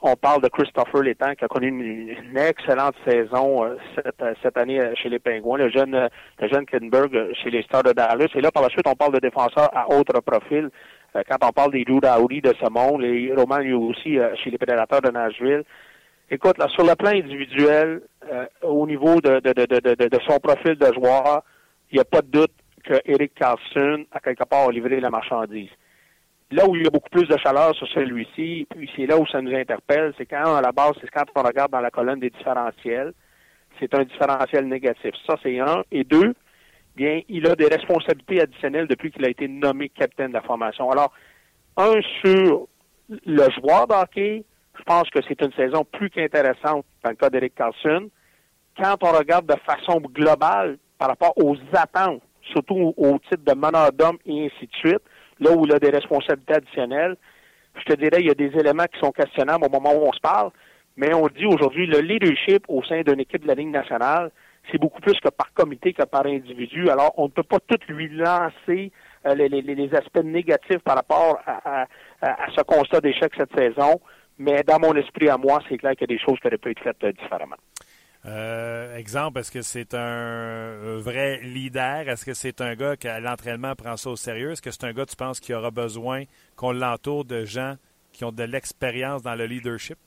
on 0.00 0.14
parle 0.16 0.42
de 0.42 0.48
Christopher 0.48 1.02
Létang 1.02 1.34
qui 1.34 1.44
a 1.44 1.48
connu 1.48 1.68
une, 1.68 2.38
excellente 2.38 2.94
saison 3.06 3.76
cette, 3.94 4.24
cette, 4.42 4.56
année 4.56 4.80
chez 4.94 5.08
les 5.10 5.18
Pingouins, 5.18 5.58
le 5.58 5.70
jeune, 5.70 6.08
le 6.40 6.48
jeune 6.48 6.64
Kinberg 6.64 7.32
chez 7.42 7.50
les 7.50 7.62
Stars 7.62 7.82
de 7.82 7.92
Dallas. 7.92 8.28
Et 8.34 8.40
là, 8.40 8.50
par 8.50 8.62
la 8.62 8.68
suite, 8.70 8.86
on 8.86 8.94
parle 8.94 9.14
de 9.14 9.20
défenseurs 9.20 9.70
à 9.76 9.90
autre 9.92 10.20
profil. 10.20 10.70
Euh, 11.16 11.22
quand 11.28 11.46
on 11.46 11.52
parle 11.52 11.72
des 11.72 11.84
Dowdy 11.84 12.40
de 12.40 12.54
ce 12.60 12.70
monde, 12.70 13.02
les 13.02 13.32
Roman 13.34 13.60
aussi 13.88 14.18
euh, 14.18 14.34
chez 14.36 14.50
les 14.50 14.58
Prédateurs 14.58 15.02
de 15.02 15.10
Nashville. 15.10 15.62
Écoute, 16.30 16.58
là, 16.58 16.68
sur 16.68 16.84
le 16.84 16.94
plan 16.94 17.10
individuel, 17.10 18.02
euh, 18.30 18.46
au 18.62 18.86
niveau 18.86 19.20
de, 19.20 19.40
de, 19.40 19.52
de, 19.52 20.08
de, 20.08 20.18
son 20.26 20.38
profil 20.38 20.76
de 20.76 20.92
joueur, 20.94 21.42
il 21.90 21.96
n'y 21.96 22.00
a 22.00 22.04
pas 22.04 22.22
de 22.22 22.28
doute 22.28 22.52
que 22.84 22.94
Eric 23.04 23.34
Carlson 23.34 24.04
a 24.10 24.20
quelque 24.20 24.44
part 24.44 24.70
livré 24.70 24.98
la 25.00 25.10
marchandise. 25.10 25.68
Là 26.50 26.66
où 26.66 26.74
il 26.74 26.84
y 26.84 26.86
a 26.86 26.90
beaucoup 26.90 27.10
plus 27.10 27.28
de 27.28 27.36
chaleur 27.36 27.74
sur 27.74 27.86
celui-ci, 27.88 28.66
puis 28.70 28.90
c'est 28.96 29.06
là 29.06 29.18
où 29.18 29.26
ça 29.26 29.40
nous 29.40 29.54
interpelle, 29.54 30.12
c'est 30.16 30.26
quand, 30.26 30.54
à 30.54 30.60
la 30.60 30.72
base, 30.72 30.92
c'est 31.00 31.10
quand 31.10 31.24
on 31.34 31.42
regarde 31.42 31.70
dans 31.70 31.80
la 31.80 31.90
colonne 31.90 32.20
des 32.20 32.30
différentiels, 32.30 33.12
c'est 33.78 33.94
un 33.94 34.04
différentiel 34.04 34.66
négatif. 34.68 35.14
Ça, 35.26 35.36
c'est 35.42 35.58
un. 35.60 35.82
Et 35.90 36.04
deux, 36.04 36.34
bien, 36.96 37.20
il 37.28 37.46
a 37.46 37.54
des 37.54 37.66
responsabilités 37.66 38.40
additionnelles 38.40 38.86
depuis 38.86 39.10
qu'il 39.10 39.24
a 39.24 39.28
été 39.28 39.48
nommé 39.48 39.88
capitaine 39.88 40.28
de 40.28 40.34
la 40.34 40.42
formation. 40.42 40.90
Alors, 40.90 41.12
un 41.76 42.00
sur 42.24 42.68
le 43.08 43.46
joueur 43.60 43.86
d'hockey, 43.86 44.44
je 44.78 44.82
pense 44.84 45.08
que 45.10 45.20
c'est 45.26 45.40
une 45.42 45.52
saison 45.52 45.84
plus 45.84 46.10
qu'intéressante 46.10 46.84
dans 47.04 47.10
le 47.10 47.16
cas 47.16 47.30
d'Eric 47.30 47.54
Carlson. 47.54 48.08
Quand 48.76 48.96
on 49.02 49.12
regarde 49.12 49.46
de 49.46 49.56
façon 49.66 50.00
globale 50.00 50.78
par 50.98 51.08
rapport 51.08 51.34
aux 51.36 51.56
attentes, 51.72 52.22
surtout 52.52 52.94
au 52.96 53.18
titre 53.18 53.44
de 53.44 53.54
meneur 53.54 53.92
d'homme 53.92 54.18
et 54.26 54.46
ainsi 54.46 54.66
de 54.66 54.74
suite, 54.74 55.02
là 55.40 55.52
où 55.52 55.64
il 55.64 55.74
a 55.74 55.78
des 55.78 55.90
responsabilités 55.90 56.54
additionnelles, 56.54 57.16
je 57.76 57.84
te 57.84 57.94
dirais, 57.94 58.20
il 58.20 58.26
y 58.26 58.30
a 58.30 58.34
des 58.34 58.52
éléments 58.58 58.84
qui 58.84 58.98
sont 59.00 59.12
questionnables 59.12 59.64
au 59.64 59.70
moment 59.70 59.94
où 59.94 60.06
on 60.06 60.12
se 60.12 60.20
parle, 60.20 60.50
mais 60.96 61.14
on 61.14 61.26
dit 61.28 61.46
aujourd'hui 61.46 61.86
le 61.86 62.00
leadership 62.00 62.64
au 62.68 62.82
sein 62.84 63.02
d'une 63.02 63.20
équipe 63.20 63.42
de 63.42 63.48
la 63.48 63.54
Ligue 63.54 63.70
nationale, 63.70 64.30
c'est 64.70 64.78
beaucoup 64.78 65.00
plus 65.00 65.18
que 65.20 65.28
par 65.28 65.52
comité 65.54 65.92
que 65.92 66.04
par 66.04 66.26
individu. 66.26 66.88
Alors, 66.88 67.12
on 67.16 67.24
ne 67.24 67.30
peut 67.30 67.42
pas 67.42 67.58
tout 67.60 67.78
lui 67.88 68.08
lancer 68.08 68.92
euh, 69.26 69.34
les, 69.34 69.94
aspects 69.94 70.24
négatifs 70.24 70.80
par 70.84 70.96
rapport 70.96 71.40
à, 71.46 71.86
ce 72.56 72.62
constat 72.62 73.00
d'échec 73.00 73.32
cette 73.36 73.54
saison. 73.56 74.00
Mais 74.38 74.62
dans 74.62 74.78
mon 74.78 74.94
esprit 74.94 75.28
à 75.28 75.36
moi, 75.36 75.60
c'est 75.68 75.78
clair 75.78 75.92
qu'il 75.92 76.10
y 76.10 76.14
a 76.14 76.16
des 76.16 76.22
choses 76.22 76.38
qui 76.40 76.46
auraient 76.46 76.58
pu 76.58 76.70
être 76.70 76.82
faites 76.82 77.04
euh, 77.04 77.12
différemment. 77.12 77.56
Euh, 78.24 78.96
exemple, 78.96 79.40
est-ce 79.40 79.50
que 79.50 79.62
c'est 79.62 79.94
un 79.94 80.96
vrai 80.98 81.40
leader? 81.42 82.08
Est-ce 82.08 82.24
que 82.24 82.34
c'est 82.34 82.60
un 82.60 82.74
gars 82.74 82.96
qui, 82.96 83.08
à 83.08 83.20
l'entraînement, 83.20 83.74
prend 83.74 83.96
ça 83.96 84.10
au 84.10 84.16
sérieux? 84.16 84.52
Est-ce 84.52 84.62
que 84.62 84.70
c'est 84.70 84.84
un 84.84 84.92
gars, 84.92 85.06
tu 85.06 85.16
penses, 85.16 85.40
qui 85.40 85.52
aura 85.52 85.70
besoin 85.70 86.22
qu'on 86.56 86.72
l'entoure 86.72 87.24
de 87.24 87.44
gens 87.44 87.74
qui 88.12 88.24
ont 88.24 88.32
de 88.32 88.44
l'expérience 88.44 89.22
dans 89.22 89.34
le 89.34 89.46
leadership? 89.46 89.98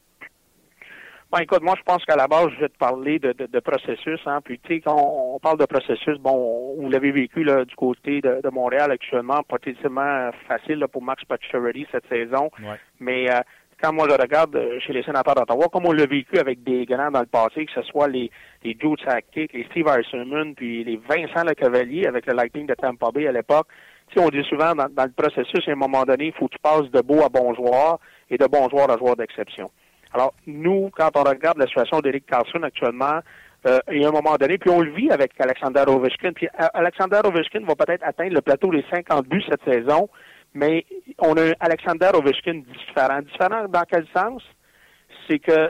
Bon, 1.35 1.41
écoute, 1.41 1.63
moi, 1.63 1.73
je 1.77 1.83
pense 1.83 2.05
qu'à 2.05 2.15
la 2.15 2.27
base, 2.27 2.47
je 2.55 2.61
vais 2.61 2.69
te 2.69 2.77
parler 2.77 3.19
de, 3.19 3.33
de, 3.33 3.59
processus. 3.59 4.21
Hein. 4.25 4.39
Puis, 4.41 4.57
tu 4.57 4.75
sais, 4.75 4.79
quand 4.79 4.95
on, 4.95 5.37
parle 5.39 5.57
de 5.57 5.65
processus, 5.65 6.17
bon, 6.17 6.77
vous 6.79 6.89
l'avez 6.89 7.11
vécu 7.11 7.43
là, 7.43 7.65
du 7.65 7.75
côté 7.75 8.21
de, 8.21 8.39
de, 8.41 8.49
Montréal 8.49 8.89
actuellement, 8.89 9.43
pas 9.43 9.57
tellement 9.57 10.29
facile 10.47 10.75
là, 10.75 10.87
pour 10.87 11.01
Max 11.01 11.25
Pacioretty 11.25 11.87
cette 11.91 12.07
saison. 12.07 12.49
Mais 13.01 13.29
euh, 13.29 13.41
quand 13.83 13.91
moi 13.91 14.07
je 14.09 14.15
regarde 14.15 14.55
euh, 14.55 14.79
chez 14.79 14.93
les 14.93 15.03
sénateurs 15.03 15.35
d'Ottawa, 15.35 15.67
comme 15.73 15.85
on 15.85 15.91
l'a 15.91 16.05
vécu 16.05 16.39
avec 16.39 16.63
des 16.63 16.85
grands 16.85 17.11
dans 17.11 17.19
le 17.19 17.25
passé, 17.25 17.65
que 17.65 17.73
ce 17.73 17.81
soit 17.81 18.07
les, 18.07 18.31
les 18.63 18.77
Joe 18.79 18.97
Sakic, 19.05 19.51
les 19.51 19.65
Steve 19.65 19.89
Eisenman, 19.89 20.55
puis 20.55 20.85
les 20.85 20.95
Vincent 20.95 21.43
Le 21.45 21.53
Cavalier 21.53 22.07
avec 22.07 22.27
le 22.27 22.33
Lightning 22.33 22.65
de 22.65 22.75
Tampa 22.75 23.11
Bay 23.11 23.27
à 23.27 23.33
l'époque, 23.33 23.67
tu 24.07 24.17
sais, 24.17 24.25
on 24.25 24.29
dit 24.29 24.43
souvent 24.47 24.73
dans, 24.73 24.87
dans, 24.87 25.03
le 25.03 25.11
processus, 25.11 25.67
à 25.67 25.71
un 25.71 25.75
moment 25.75 26.03
donné, 26.03 26.27
il 26.27 26.33
faut 26.33 26.47
que 26.47 26.53
tu 26.53 26.59
passes 26.59 26.89
de 26.91 27.01
beau 27.01 27.25
à 27.25 27.27
bon 27.27 27.53
joueur 27.53 27.99
et 28.29 28.37
de 28.37 28.45
bon 28.45 28.69
joueur 28.69 28.89
à 28.89 28.97
joueur 28.97 29.17
d'exception. 29.17 29.69
Alors, 30.15 30.33
nous, 30.47 30.89
quand 30.95 31.09
on 31.15 31.23
regarde 31.23 31.57
la 31.57 31.67
situation 31.67 31.99
d'Eric 31.99 32.25
Carlson 32.25 32.63
actuellement, 32.63 33.19
euh, 33.67 33.79
il 33.91 34.01
y 34.01 34.05
a 34.05 34.07
un 34.07 34.13
moment 34.13 34.37
donné, 34.37 34.57
puis 34.57 34.69
on 34.69 34.79
le 34.79 34.91
vit 34.91 35.11
avec 35.11 35.33
Alexander 35.37 35.83
Ovechkin, 35.87 36.31
puis 36.31 36.47
euh, 36.47 36.67
Alexander 36.73 37.19
Ovechkin 37.25 37.65
va 37.65 37.75
peut-être 37.75 38.01
atteindre 38.01 38.33
le 38.33 38.39
plateau 38.39 38.71
des 38.71 38.85
50 38.89 39.27
buts 39.27 39.43
cette 39.49 39.65
saison, 39.65 40.07
mais 40.53 40.85
on 41.19 41.35
a 41.35 41.49
un 41.49 41.53
Alexander 41.59 42.11
Ovechkin 42.13 42.61
différent. 42.65 43.19
Différent 43.23 43.67
dans 43.67 43.83
quel 43.91 44.07
sens? 44.15 44.41
C'est 45.27 45.39
que 45.39 45.69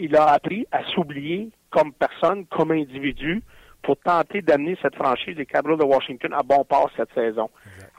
il 0.00 0.16
a 0.16 0.24
appris 0.24 0.66
à 0.72 0.82
s'oublier 0.92 1.50
comme 1.70 1.92
personne, 1.92 2.46
comme 2.46 2.72
individu, 2.72 3.44
pour 3.80 3.96
tenter 3.98 4.42
d'amener 4.42 4.76
cette 4.82 4.96
franchise 4.96 5.36
des 5.36 5.46
Capitals 5.46 5.78
de 5.78 5.84
Washington 5.84 6.32
à 6.32 6.42
bon 6.42 6.64
port 6.64 6.90
cette 6.96 7.14
saison. 7.14 7.48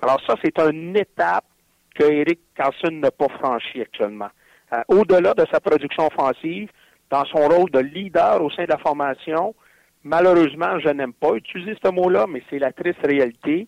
Alors 0.01 0.19
ça, 0.27 0.35
c'est 0.43 0.59
une 0.59 0.97
étape 0.97 1.45
que 1.95 2.03
Eric 2.03 2.41
Carlson 2.53 2.91
n'a 2.91 3.11
pas 3.11 3.29
franchie 3.29 3.79
actuellement. 3.79 4.29
Euh, 4.73 4.83
au-delà 4.87 5.33
de 5.33 5.45
sa 5.51 5.59
production 5.59 6.07
offensive, 6.07 6.69
dans 7.09 7.25
son 7.25 7.47
rôle 7.47 7.71
de 7.71 7.79
leader 7.79 8.43
au 8.43 8.51
sein 8.51 8.65
de 8.65 8.69
la 8.69 8.77
formation, 8.77 9.55
malheureusement, 10.03 10.79
je 10.79 10.89
n'aime 10.89 11.13
pas 11.13 11.33
utiliser 11.33 11.75
ce 11.83 11.89
mot-là, 11.89 12.25
mais 12.29 12.43
c'est 12.49 12.59
la 12.59 12.71
triste 12.71 12.99
réalité. 13.03 13.67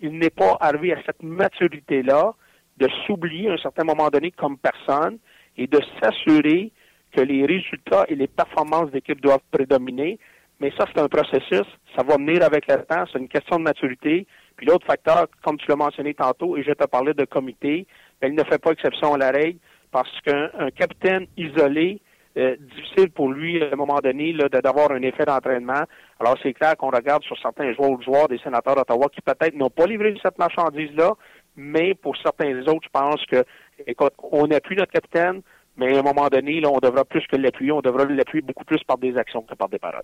Il 0.00 0.18
n'est 0.18 0.30
pas 0.30 0.58
arrivé 0.60 0.92
à 0.92 1.02
cette 1.06 1.22
maturité-là 1.22 2.34
de 2.76 2.88
s'oublier 3.06 3.48
à 3.50 3.54
un 3.54 3.58
certain 3.58 3.84
moment 3.84 4.08
donné 4.08 4.30
comme 4.30 4.58
personne 4.58 5.18
et 5.56 5.66
de 5.66 5.80
s'assurer 6.02 6.70
que 7.12 7.20
les 7.20 7.46
résultats 7.46 8.04
et 8.08 8.14
les 8.14 8.26
performances 8.26 8.90
d'équipe 8.90 9.20
doivent 9.20 9.40
prédominer. 9.50 10.18
Mais 10.60 10.72
ça, 10.78 10.84
c'est 10.92 11.00
un 11.00 11.08
processus. 11.08 11.66
Ça 11.96 12.02
va 12.02 12.16
venir 12.16 12.42
avec 12.42 12.66
le 12.68 12.76
temps. 12.84 13.04
C'est 13.10 13.18
une 13.18 13.28
question 13.28 13.56
de 13.56 13.62
maturité. 13.62 14.26
Puis 14.56 14.66
l'autre 14.66 14.86
facteur, 14.86 15.26
comme 15.42 15.56
tu 15.58 15.66
l'as 15.68 15.76
mentionné 15.76 16.14
tantôt, 16.14 16.56
et 16.56 16.62
je 16.62 16.72
te 16.72 16.86
parlais 16.86 17.14
de 17.14 17.24
comité, 17.24 17.86
ben, 18.20 18.32
il 18.32 18.36
ne 18.36 18.44
fait 18.44 18.58
pas 18.58 18.72
exception 18.72 19.14
à 19.14 19.18
la 19.18 19.30
règle 19.30 19.58
parce 19.92 20.20
qu'un 20.22 20.70
capitaine 20.74 21.26
isolé, 21.36 22.00
euh, 22.36 22.56
difficile 22.74 23.10
pour 23.10 23.30
lui, 23.30 23.62
à 23.62 23.68
un 23.72 23.76
moment 23.76 24.00
donné, 24.00 24.32
d'avoir 24.32 24.90
un 24.90 25.02
effet 25.02 25.26
d'entraînement. 25.26 25.84
Alors, 26.18 26.36
c'est 26.42 26.54
clair 26.54 26.76
qu'on 26.78 26.88
regarde 26.88 27.22
sur 27.24 27.38
certains 27.38 27.72
joueurs 27.74 28.00
joueurs 28.00 28.28
des 28.28 28.38
sénateurs 28.38 28.74
d'Ottawa 28.74 29.08
qui 29.14 29.20
peut-être 29.20 29.54
n'ont 29.54 29.70
pas 29.70 29.86
livré 29.86 30.14
cette 30.22 30.38
marchandise-là, 30.38 31.12
mais 31.56 31.94
pour 31.94 32.16
certains 32.16 32.58
autres, 32.62 32.84
je 32.84 32.88
pense 32.90 33.24
que, 33.26 33.44
écoute, 33.86 34.14
on 34.32 34.50
appuie 34.50 34.76
notre 34.76 34.92
capitaine, 34.92 35.42
mais 35.76 35.94
à 35.94 36.00
un 36.00 36.02
moment 36.02 36.28
donné, 36.28 36.60
là, 36.60 36.70
on 36.70 36.78
devra 36.78 37.04
plus 37.04 37.26
que 37.26 37.36
l'appuyer, 37.36 37.72
on 37.72 37.82
devra 37.82 38.06
l'appuyer 38.06 38.42
beaucoup 38.42 38.64
plus 38.64 38.82
par 38.84 38.96
des 38.96 39.16
actions 39.18 39.42
que 39.42 39.54
par 39.54 39.68
des 39.68 39.78
paroles. 39.78 40.02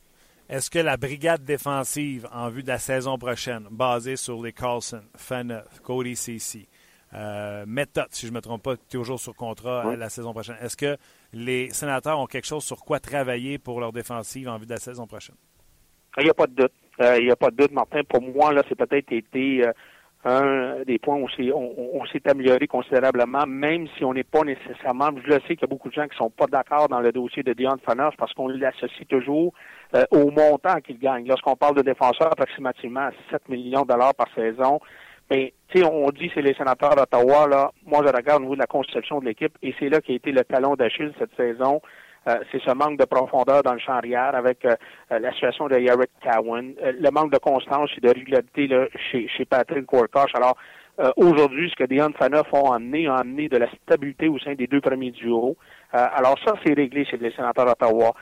Est-ce 0.50 0.70
que 0.70 0.78
la 0.78 0.96
brigade 0.96 1.44
défensive 1.44 2.26
en 2.32 2.48
vue 2.48 2.62
de 2.62 2.68
la 2.68 2.78
saison 2.78 3.18
prochaine, 3.18 3.66
basée 3.70 4.16
sur 4.16 4.42
les 4.42 4.52
Carlson, 4.52 5.02
Faneuf, 5.14 5.80
Cody 5.82 6.16
Ceci, 6.16 6.68
euh, 7.14 7.64
méthode, 7.66 8.08
si 8.10 8.26
je 8.26 8.32
ne 8.32 8.36
me 8.36 8.40
trompe 8.40 8.62
pas, 8.62 8.76
toujours 8.76 9.18
sur 9.18 9.34
contrat 9.34 9.96
la 9.96 10.08
saison 10.08 10.32
prochaine. 10.32 10.56
Est-ce 10.60 10.76
que 10.76 10.96
les 11.32 11.70
sénateurs 11.70 12.18
ont 12.18 12.26
quelque 12.26 12.46
chose 12.46 12.64
sur 12.64 12.84
quoi 12.84 13.00
travailler 13.00 13.58
pour 13.58 13.80
leur 13.80 13.92
défensive 13.92 14.48
en 14.48 14.58
vue 14.58 14.66
de 14.66 14.72
la 14.72 14.78
saison 14.78 15.06
prochaine? 15.06 15.36
Il 16.18 16.24
n'y 16.24 16.30
a 16.30 16.34
pas 16.34 16.46
de 16.46 16.54
doute. 16.54 16.72
Euh, 17.00 17.16
il 17.18 17.26
n'y 17.26 17.30
a 17.30 17.36
pas 17.36 17.50
de 17.50 17.56
doute, 17.56 17.72
Martin. 17.72 18.02
Pour 18.08 18.22
moi, 18.22 18.52
là, 18.52 18.62
c'est 18.68 18.74
peut-être 18.74 19.12
été 19.12 19.62
un 20.24 20.82
des 20.84 20.98
points 20.98 21.16
où 21.16 21.28
on, 21.54 22.06
s'est 22.06 22.28
amélioré 22.28 22.66
considérablement, 22.66 23.46
même 23.46 23.86
si 23.96 24.04
on 24.04 24.12
n'est 24.12 24.24
pas 24.24 24.42
nécessairement, 24.42 25.10
je 25.24 25.28
le 25.28 25.40
sais 25.46 25.54
qu'il 25.54 25.60
y 25.60 25.64
a 25.64 25.68
beaucoup 25.68 25.88
de 25.88 25.94
gens 25.94 26.08
qui 26.08 26.16
sont 26.16 26.30
pas 26.30 26.46
d'accord 26.46 26.88
dans 26.88 27.00
le 27.00 27.12
dossier 27.12 27.42
de 27.42 27.52
Dion 27.52 27.76
Fanners 27.84 28.16
parce 28.18 28.32
qu'on 28.34 28.48
l'associe 28.48 29.06
toujours 29.08 29.52
euh, 29.94 30.04
au 30.10 30.30
montant 30.30 30.80
qu'il 30.80 30.98
gagne. 30.98 31.26
Lorsqu'on 31.28 31.54
parle 31.54 31.76
de 31.76 31.82
défenseurs 31.82 32.32
approximativement 32.32 33.08
à 33.08 33.10
7 33.30 33.48
millions 33.48 33.82
de 33.82 33.88
dollars 33.88 34.14
par 34.14 34.28
saison, 34.34 34.80
mais 35.30 35.52
tu 35.68 35.80
sais, 35.80 35.84
on 35.84 36.08
dit 36.10 36.30
c'est 36.34 36.42
les 36.42 36.54
sénateurs 36.54 36.96
d'Ottawa, 36.96 37.46
là, 37.46 37.70
moi 37.84 38.02
je 38.06 38.12
regarde 38.12 38.40
au 38.40 38.44
niveau 38.44 38.54
de 38.54 38.60
la 38.60 38.66
conception 38.66 39.20
de 39.20 39.26
l'équipe 39.26 39.56
et 39.62 39.74
c'est 39.78 39.88
là 39.88 40.00
qui 40.00 40.12
a 40.12 40.14
été 40.14 40.32
le 40.32 40.44
talon 40.44 40.74
d'Achille 40.74 41.12
cette 41.18 41.34
saison. 41.36 41.80
Euh, 42.28 42.36
c'est 42.50 42.60
ce 42.62 42.72
manque 42.72 42.98
de 42.98 43.04
profondeur 43.04 43.62
dans 43.62 43.72
le 43.72 43.78
champ 43.78 43.94
arrière 43.94 44.34
avec 44.34 44.64
euh, 44.64 44.74
euh, 45.12 45.18
la 45.18 45.32
situation 45.32 45.68
de 45.68 45.76
Eric 45.76 46.10
Cowan, 46.22 46.74
le 46.82 47.10
manque 47.10 47.32
de 47.32 47.38
constance 47.38 47.90
et 47.96 48.00
de 48.00 48.08
régularité 48.08 48.66
là, 48.66 48.86
chez, 49.10 49.28
chez 49.28 49.44
Patrick 49.44 49.90
Warkosh. 49.92 50.34
Alors, 50.34 50.56
aujourd'hui, 51.16 51.70
ce 51.70 51.76
que 51.76 51.88
Dion 51.88 52.10
Faneuf 52.18 52.52
ont 52.52 52.72
amené, 52.72 53.06
a 53.06 53.14
amené 53.14 53.48
de 53.48 53.56
la 53.56 53.70
stabilité 53.70 54.26
au 54.26 54.38
sein 54.40 54.54
des 54.54 54.66
deux 54.66 54.80
premiers 54.80 55.12
duos. 55.12 55.56
Alors 55.92 56.36
ça, 56.44 56.52
c'est 56.64 56.74
réglé 56.74 57.04
chez 57.04 57.16
les 57.16 57.30
sénateurs 57.32 57.66
d'Ottawa. 57.66 58.12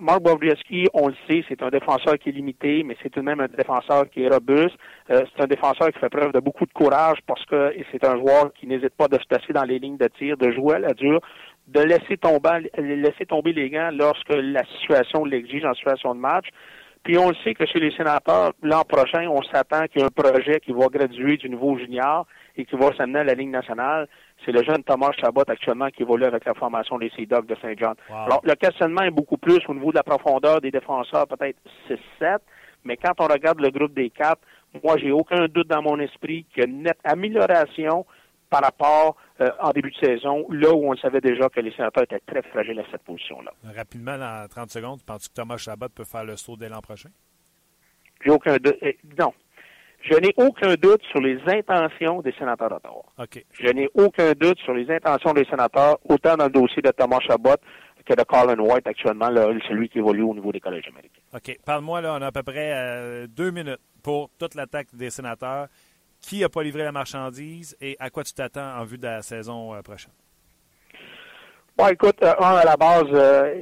Mark 0.00 0.22
Bobrovsky, 0.22 0.86
on 0.92 1.08
le 1.08 1.14
sait, 1.28 1.44
c'est 1.48 1.62
un 1.62 1.70
défenseur 1.70 2.18
qui 2.18 2.28
est 2.28 2.32
limité, 2.32 2.82
mais 2.84 2.96
c'est 3.02 3.08
tout 3.08 3.20
de 3.20 3.24
même 3.24 3.40
un 3.40 3.48
défenseur 3.48 4.08
qui 4.10 4.24
est 4.24 4.28
robuste. 4.28 4.76
c'est 5.08 5.42
un 5.42 5.46
défenseur 5.46 5.88
qui 5.90 5.98
fait 5.98 6.10
preuve 6.10 6.32
de 6.32 6.40
beaucoup 6.40 6.66
de 6.66 6.72
courage 6.72 7.18
parce 7.26 7.44
que 7.46 7.74
c'est 7.90 8.04
un 8.04 8.18
joueur 8.18 8.52
qui 8.52 8.66
n'hésite 8.66 8.94
pas 8.96 9.08
de 9.08 9.18
se 9.18 9.26
placer 9.26 9.52
dans 9.52 9.64
les 9.64 9.78
lignes 9.78 9.96
de 9.96 10.08
tir, 10.18 10.36
de 10.36 10.52
jouer 10.52 10.76
à 10.76 10.78
la 10.80 10.92
dure, 10.92 11.20
de 11.68 11.80
laisser 11.80 12.16
tomber, 12.18 12.70
laisser 12.76 13.26
tomber 13.26 13.52
les 13.52 13.70
gants 13.70 13.90
lorsque 13.92 14.34
la 14.34 14.64
situation 14.80 15.24
l'exige 15.24 15.64
en 15.64 15.74
situation 15.74 16.14
de 16.14 16.20
match. 16.20 16.46
Puis 17.04 17.18
on 17.18 17.28
le 17.28 17.36
sait 17.44 17.54
que 17.54 17.66
chez 17.66 17.80
les 17.80 17.90
sénateurs, 17.92 18.52
l'an 18.62 18.82
prochain, 18.82 19.28
on 19.28 19.42
s'attend 19.42 19.86
qu'il 19.86 20.00
y 20.00 20.04
ait 20.04 20.06
un 20.06 20.22
projet 20.22 20.60
qui 20.60 20.72
va 20.72 20.86
graduer 20.86 21.36
du 21.36 21.50
niveau 21.50 21.76
junior 21.78 22.26
et 22.56 22.64
qui 22.64 22.76
va 22.76 22.94
s'amener 22.96 23.20
à 23.20 23.24
la 23.24 23.34
Ligue 23.34 23.50
nationale. 23.50 24.08
C'est 24.44 24.52
le 24.52 24.62
jeune 24.62 24.82
Thomas 24.84 25.10
Chabot 25.12 25.42
actuellement 25.46 25.88
qui 25.88 26.02
évolue 26.02 26.24
avec 26.24 26.44
la 26.44 26.54
formation 26.54 26.98
des 26.98 27.10
Sea 27.10 27.26
Dogs 27.26 27.46
de 27.46 27.56
Saint-Jean. 27.60 27.94
Alors, 28.08 28.40
le 28.44 28.54
questionnement 28.54 29.02
est 29.02 29.10
beaucoup 29.10 29.38
plus 29.38 29.60
au 29.68 29.74
niveau 29.74 29.90
de 29.90 29.96
la 29.96 30.02
profondeur 30.02 30.60
des 30.60 30.70
défenseurs, 30.70 31.26
peut-être 31.26 31.58
6-7, 32.20 32.38
mais 32.84 32.96
quand 32.96 33.12
on 33.18 33.26
regarde 33.26 33.60
le 33.60 33.70
groupe 33.70 33.94
des 33.94 34.10
quatre, 34.10 34.42
moi, 34.82 34.96
j'ai 34.98 35.12
aucun 35.12 35.46
doute 35.46 35.68
dans 35.68 35.82
mon 35.82 35.98
esprit 36.00 36.44
qu'il 36.52 36.62
y 36.62 36.66
a 36.66 36.68
une 36.68 36.82
nette 36.82 36.98
amélioration 37.04 38.04
par 38.50 38.62
rapport 38.62 39.16
euh, 39.40 39.50
en 39.60 39.70
début 39.70 39.90
de 39.90 39.96
saison, 39.96 40.46
là 40.50 40.72
où 40.72 40.92
on 40.92 40.96
savait 40.96 41.20
déjà 41.20 41.48
que 41.48 41.60
les 41.60 41.72
sénateurs 41.72 42.04
étaient 42.04 42.20
très 42.20 42.42
fragiles 42.42 42.78
à 42.78 42.84
cette 42.90 43.02
position-là. 43.02 43.52
Rapidement, 43.74 44.18
dans 44.18 44.46
30 44.48 44.70
secondes, 44.70 45.02
penses-tu 45.04 45.30
que 45.30 45.34
Thomas 45.34 45.56
Chabot 45.56 45.88
peut 45.88 46.04
faire 46.04 46.24
le 46.24 46.36
saut 46.36 46.56
dès 46.56 46.68
l'an 46.68 46.80
prochain? 46.80 47.10
J'ai 48.24 48.30
aucun 48.30 48.56
doute. 48.56 48.76
Eh, 48.80 48.96
non. 49.18 49.32
Je 50.04 50.18
n'ai 50.18 50.34
aucun 50.36 50.74
doute 50.74 51.02
sur 51.10 51.20
les 51.20 51.38
intentions 51.46 52.20
des 52.20 52.32
sénateurs 52.32 52.68
d'Ottawa. 52.68 53.02
OK. 53.18 53.44
Je 53.58 53.68
n'ai 53.68 53.88
aucun 53.94 54.32
doute 54.32 54.58
sur 54.60 54.74
les 54.74 54.90
intentions 54.90 55.32
des 55.32 55.44
sénateurs, 55.46 55.98
autant 56.08 56.36
dans 56.36 56.44
le 56.44 56.50
dossier 56.50 56.82
de 56.82 56.90
Thomas 56.90 57.20
Chabot 57.20 57.56
que 58.04 58.14
de 58.14 58.22
Colin 58.22 58.58
White 58.58 58.86
actuellement, 58.86 59.28
celui 59.66 59.88
qui 59.88 59.98
évolue 59.98 60.22
au 60.22 60.34
niveau 60.34 60.52
des 60.52 60.60
collèges 60.60 60.86
américains. 60.88 61.22
OK. 61.32 61.58
Parle-moi, 61.64 62.02
là, 62.02 62.16
on 62.18 62.22
a 62.22 62.26
à 62.26 62.32
peu 62.32 62.42
près 62.42 62.72
euh, 62.74 63.26
deux 63.26 63.50
minutes 63.50 63.80
pour 64.02 64.28
toute 64.38 64.54
l'attaque 64.54 64.88
des 64.92 65.08
sénateurs 65.08 65.68
qui 66.20 66.40
n'a 66.40 66.48
pas 66.48 66.62
livré 66.62 66.82
la 66.82 66.92
marchandise 66.92 67.76
et 67.80 67.96
à 67.98 68.10
quoi 68.10 68.24
tu 68.24 68.34
t'attends 68.34 68.78
en 68.78 68.84
vue 68.84 68.98
de 68.98 69.04
la 69.04 69.22
saison 69.22 69.74
euh, 69.74 69.80
prochaine? 69.80 70.12
Bon, 71.76 71.88
écoute, 71.88 72.22
euh, 72.22 72.32
un 72.38 72.54
à 72.54 72.64
la 72.64 72.76
base, 72.76 73.08
euh, 73.12 73.52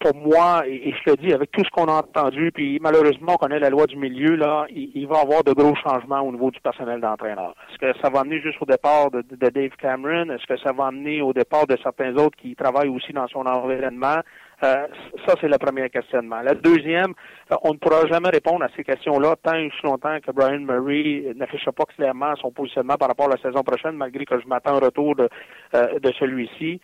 pour 0.00 0.16
moi, 0.16 0.64
et, 0.66 0.92
je 0.92 1.10
le 1.12 1.16
dis 1.16 1.32
avec 1.32 1.52
tout 1.52 1.62
ce 1.64 1.70
qu'on 1.70 1.84
a 1.84 2.00
entendu, 2.00 2.50
puis 2.50 2.80
malheureusement, 2.82 3.34
on 3.34 3.36
connaît 3.36 3.60
la 3.60 3.70
loi 3.70 3.86
du 3.86 3.96
milieu, 3.96 4.34
là, 4.34 4.66
il, 4.68 5.06
va 5.06 5.18
y 5.18 5.20
avoir 5.20 5.44
de 5.44 5.52
gros 5.52 5.72
changements 5.76 6.22
au 6.22 6.32
niveau 6.32 6.50
du 6.50 6.60
personnel 6.60 7.00
d'entraîneur. 7.00 7.54
Est-ce 7.70 7.78
que 7.78 8.00
ça 8.00 8.10
va 8.10 8.20
amener 8.22 8.40
juste 8.40 8.60
au 8.60 8.66
départ 8.66 9.12
de, 9.12 9.22
de 9.22 9.48
Dave 9.48 9.76
Cameron? 9.80 10.30
Est-ce 10.30 10.44
que 10.44 10.58
ça 10.58 10.72
va 10.72 10.86
amener 10.86 11.22
au 11.22 11.32
départ 11.32 11.68
de 11.68 11.76
certains 11.80 12.16
autres 12.16 12.36
qui 12.36 12.56
travaillent 12.56 12.88
aussi 12.88 13.12
dans 13.12 13.28
son 13.28 13.46
environnement? 13.46 14.22
Euh, 14.64 14.86
ça, 15.26 15.34
c'est 15.40 15.48
le 15.48 15.58
premier 15.58 15.90
questionnement. 15.90 16.40
Le 16.40 16.54
deuxième, 16.54 17.14
euh, 17.50 17.56
on 17.62 17.72
ne 17.72 17.78
pourra 17.78 18.06
jamais 18.06 18.28
répondre 18.28 18.64
à 18.64 18.68
ces 18.76 18.84
questions-là 18.84 19.34
tant 19.42 19.54
et 19.54 19.66
aussi 19.66 19.82
longtemps 19.82 20.16
que 20.24 20.30
Brian 20.30 20.60
Murray 20.60 21.32
n'affiche 21.34 21.64
pas 21.64 21.84
clairement 21.84 22.34
son 22.36 22.52
positionnement 22.52 22.96
par 22.96 23.08
rapport 23.08 23.26
à 23.26 23.36
la 23.36 23.42
saison 23.42 23.62
prochaine, 23.62 23.96
malgré 23.96 24.24
que 24.24 24.40
je 24.40 24.46
m'attends 24.46 24.76
au 24.76 24.80
retour 24.80 25.16
de, 25.16 25.28
euh, 25.74 25.98
de 25.98 26.12
celui-ci. 26.12 26.80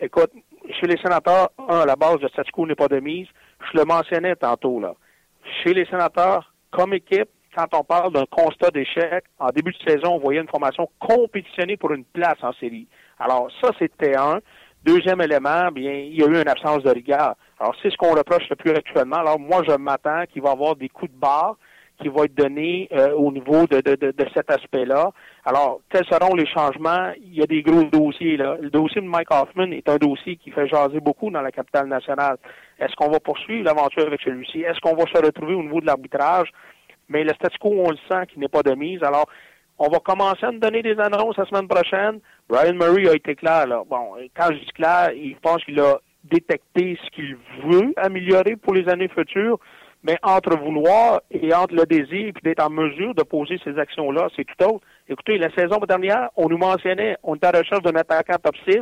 écoute, 0.00 0.30
chez 0.80 0.86
les 0.86 0.96
sénateurs, 0.98 1.50
un, 1.68 1.84
la 1.84 1.96
base 1.96 2.20
de 2.20 2.28
statu 2.28 2.52
quo 2.52 2.66
n'est 2.66 2.74
pas 2.74 2.88
de 2.88 3.00
mise. 3.00 3.26
Je 3.72 3.78
le 3.78 3.84
mentionnais 3.84 4.36
tantôt, 4.36 4.80
là. 4.80 4.94
Chez 5.62 5.74
les 5.74 5.86
sénateurs, 5.86 6.52
comme 6.70 6.94
équipe, 6.94 7.30
quand 7.56 7.66
on 7.74 7.82
parle 7.82 8.12
d'un 8.12 8.26
constat 8.26 8.70
d'échec, 8.70 9.24
en 9.38 9.48
début 9.48 9.72
de 9.72 9.90
saison, 9.90 10.14
on 10.14 10.18
voyait 10.18 10.40
une 10.40 10.48
formation 10.48 10.88
compétitionnée 11.00 11.76
pour 11.76 11.92
une 11.92 12.04
place 12.04 12.38
en 12.42 12.52
série. 12.52 12.86
Alors, 13.18 13.50
ça, 13.60 13.70
c'était 13.78 14.16
un. 14.16 14.40
Deuxième 14.88 15.20
élément, 15.20 15.70
bien, 15.70 15.92
il 15.92 16.18
y 16.18 16.22
a 16.22 16.26
eu 16.26 16.40
une 16.40 16.48
absence 16.48 16.82
de 16.82 16.88
rigueur. 16.88 17.34
Alors, 17.60 17.74
c'est 17.82 17.90
ce 17.90 17.96
qu'on 17.98 18.14
reproche 18.14 18.48
le 18.48 18.56
plus 18.56 18.70
actuellement. 18.70 19.16
Alors, 19.16 19.38
moi, 19.38 19.62
je 19.68 19.76
m'attends 19.76 20.24
qu'il 20.32 20.40
va 20.40 20.48
y 20.48 20.52
avoir 20.52 20.76
des 20.76 20.88
coups 20.88 21.12
de 21.12 21.18
barre 21.18 21.56
qui 22.00 22.08
vont 22.08 22.24
être 22.24 22.34
donnés 22.34 22.88
euh, 22.92 23.12
au 23.12 23.30
niveau 23.30 23.66
de, 23.66 23.82
de, 23.82 23.96
de, 23.96 24.26
cet 24.34 24.50
aspect-là. 24.50 25.10
Alors, 25.44 25.80
quels 25.90 26.06
seront 26.06 26.34
les 26.34 26.46
changements? 26.46 27.12
Il 27.20 27.34
y 27.34 27.42
a 27.42 27.46
des 27.46 27.60
gros 27.60 27.84
dossiers. 27.84 28.38
Là. 28.38 28.56
Le 28.58 28.70
dossier 28.70 29.02
de 29.02 29.06
Mike 29.06 29.30
Hoffman 29.30 29.72
est 29.72 29.86
un 29.90 29.96
dossier 29.96 30.36
qui 30.36 30.50
fait 30.52 30.66
jaser 30.66 31.00
beaucoup 31.00 31.30
dans 31.30 31.42
la 31.42 31.52
capitale 31.52 31.86
nationale. 31.86 32.38
Est-ce 32.78 32.96
qu'on 32.96 33.10
va 33.10 33.20
poursuivre 33.20 33.64
l'aventure 33.64 34.06
avec 34.06 34.22
celui-ci? 34.22 34.62
Est-ce 34.62 34.80
qu'on 34.80 34.96
va 34.96 35.04
se 35.12 35.22
retrouver 35.22 35.52
au 35.52 35.62
niveau 35.62 35.82
de 35.82 35.86
l'arbitrage? 35.86 36.48
Mais 37.10 37.24
le 37.24 37.34
statu 37.34 37.58
quo, 37.58 37.74
on 37.76 37.90
le 37.90 37.98
sent 38.08 38.26
qui 38.32 38.40
n'est 38.40 38.48
pas 38.48 38.62
de 38.62 38.74
mise. 38.74 39.02
Alors, 39.02 39.28
on 39.78 39.88
va 39.88 39.98
commencer 40.00 40.44
à 40.44 40.50
nous 40.50 40.58
donner 40.58 40.82
des 40.82 40.98
annonces 40.98 41.36
la 41.36 41.46
semaine 41.46 41.68
prochaine. 41.68 42.20
Brian 42.48 42.74
Murray 42.74 43.08
a 43.08 43.14
été 43.14 43.34
clair, 43.34 43.66
là. 43.66 43.82
Bon, 43.88 44.16
quand 44.36 44.48
je 44.50 44.58
dis 44.58 44.72
clair, 44.74 45.10
il 45.14 45.36
pense 45.36 45.64
qu'il 45.64 45.78
a 45.80 45.98
détecté 46.24 46.98
ce 47.04 47.10
qu'il 47.10 47.36
veut 47.64 47.92
améliorer 47.96 48.56
pour 48.56 48.74
les 48.74 48.88
années 48.88 49.08
futures, 49.08 49.58
mais 50.02 50.16
entre 50.22 50.58
vouloir 50.58 51.20
et 51.30 51.54
entre 51.54 51.74
le 51.74 51.84
désir 51.86 52.28
et 52.28 52.32
d'être 52.42 52.64
en 52.64 52.70
mesure 52.70 53.14
de 53.14 53.22
poser 53.22 53.58
ces 53.64 53.78
actions-là, 53.78 54.28
c'est 54.36 54.44
tout 54.44 54.64
autre. 54.64 54.84
Écoutez, 55.08 55.38
la 55.38 55.50
saison 55.54 55.78
dernière, 55.88 56.30
on 56.36 56.48
nous 56.48 56.58
mentionnait, 56.58 57.16
on 57.22 57.36
était 57.36 57.46
à 57.46 57.52
la 57.52 57.58
recherche 57.60 57.82
d'un 57.82 57.96
attaquant 57.96 58.36
top 58.42 58.56
6. 58.68 58.80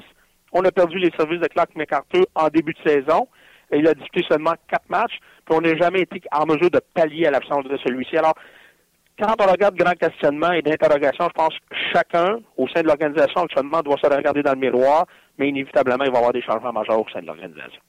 On 0.53 0.65
a 0.65 0.71
perdu 0.71 0.99
les 0.99 1.11
services 1.19 1.41
de 1.41 1.49
Clark 1.49 1.71
McArthur 1.75 2.25
en 2.35 2.49
début 2.49 2.73
de 2.73 2.91
saison. 2.91 3.29
Et 3.71 3.79
il 3.79 3.89
a 3.89 3.95
disputé 3.95 4.25
seulement 4.29 4.55
quatre 4.69 4.89
matchs, 4.89 5.19
puis 5.45 5.57
on 5.57 5.61
n'a 5.61 5.77
jamais 5.77 6.03
été 6.03 6.23
en 6.33 6.47
mesure 6.47 6.71
de 6.71 6.81
pallier 6.95 7.27
à 7.27 7.33
l'absence 7.33 7.65
de 7.65 7.77
celui-ci. 7.79 8.17
Alors, 8.17 8.35
quand 9.19 9.35
on 9.41 9.51
regarde 9.51 9.77
grand 9.77 9.95
questionnement 9.95 10.53
et 10.53 10.63
d'interrogation, 10.63 11.29
je 11.29 11.33
pense 11.33 11.55
que 11.55 11.77
chacun 11.93 12.41
au 12.57 12.69
sein 12.69 12.83
de 12.83 12.87
l'organisation 12.87 13.43
actuellement 13.43 13.81
doit 13.83 13.97
se 13.97 14.07
regarder 14.07 14.43
dans 14.43 14.53
le 14.53 14.61
miroir, 14.61 15.07
mais 15.39 15.49
inévitablement, 15.49 16.05
il 16.05 16.11
va 16.11 16.17
y 16.17 16.19
avoir 16.19 16.33
des 16.33 16.43
changements 16.43 16.73
majeurs 16.73 17.01
au 17.01 17.09
sein 17.13 17.21
de 17.21 17.27
l'organisation. 17.27 17.81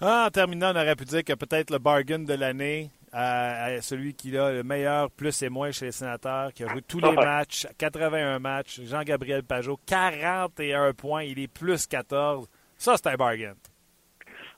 Ah, 0.00 0.24
en 0.26 0.30
terminant, 0.30 0.72
on 0.74 0.76
aurait 0.76 0.96
pu 0.96 1.04
dire 1.04 1.24
que 1.24 1.34
peut-être 1.34 1.70
le 1.70 1.78
bargain 1.78 2.18
de 2.18 2.34
l'année, 2.34 2.90
euh, 3.14 3.80
celui 3.80 4.14
qui 4.14 4.36
a 4.36 4.50
le 4.52 4.62
meilleur 4.62 5.10
plus 5.10 5.42
et 5.42 5.48
moins 5.48 5.70
chez 5.70 5.86
les 5.86 5.92
sénateurs, 5.92 6.52
qui 6.52 6.64
a 6.64 6.68
joué 6.68 6.82
tous 6.82 6.98
les 6.98 7.12
matchs, 7.12 7.66
81 7.78 8.38
matchs, 8.38 8.80
Jean-Gabriel 8.82 9.44
Pajot, 9.44 9.78
41 9.86 10.92
points, 10.92 11.22
il 11.22 11.38
est 11.38 11.48
plus 11.48 11.86
14. 11.86 12.48
Ça, 12.76 12.94
c'est 12.96 13.08
un 13.08 13.14
bargain. 13.14 13.54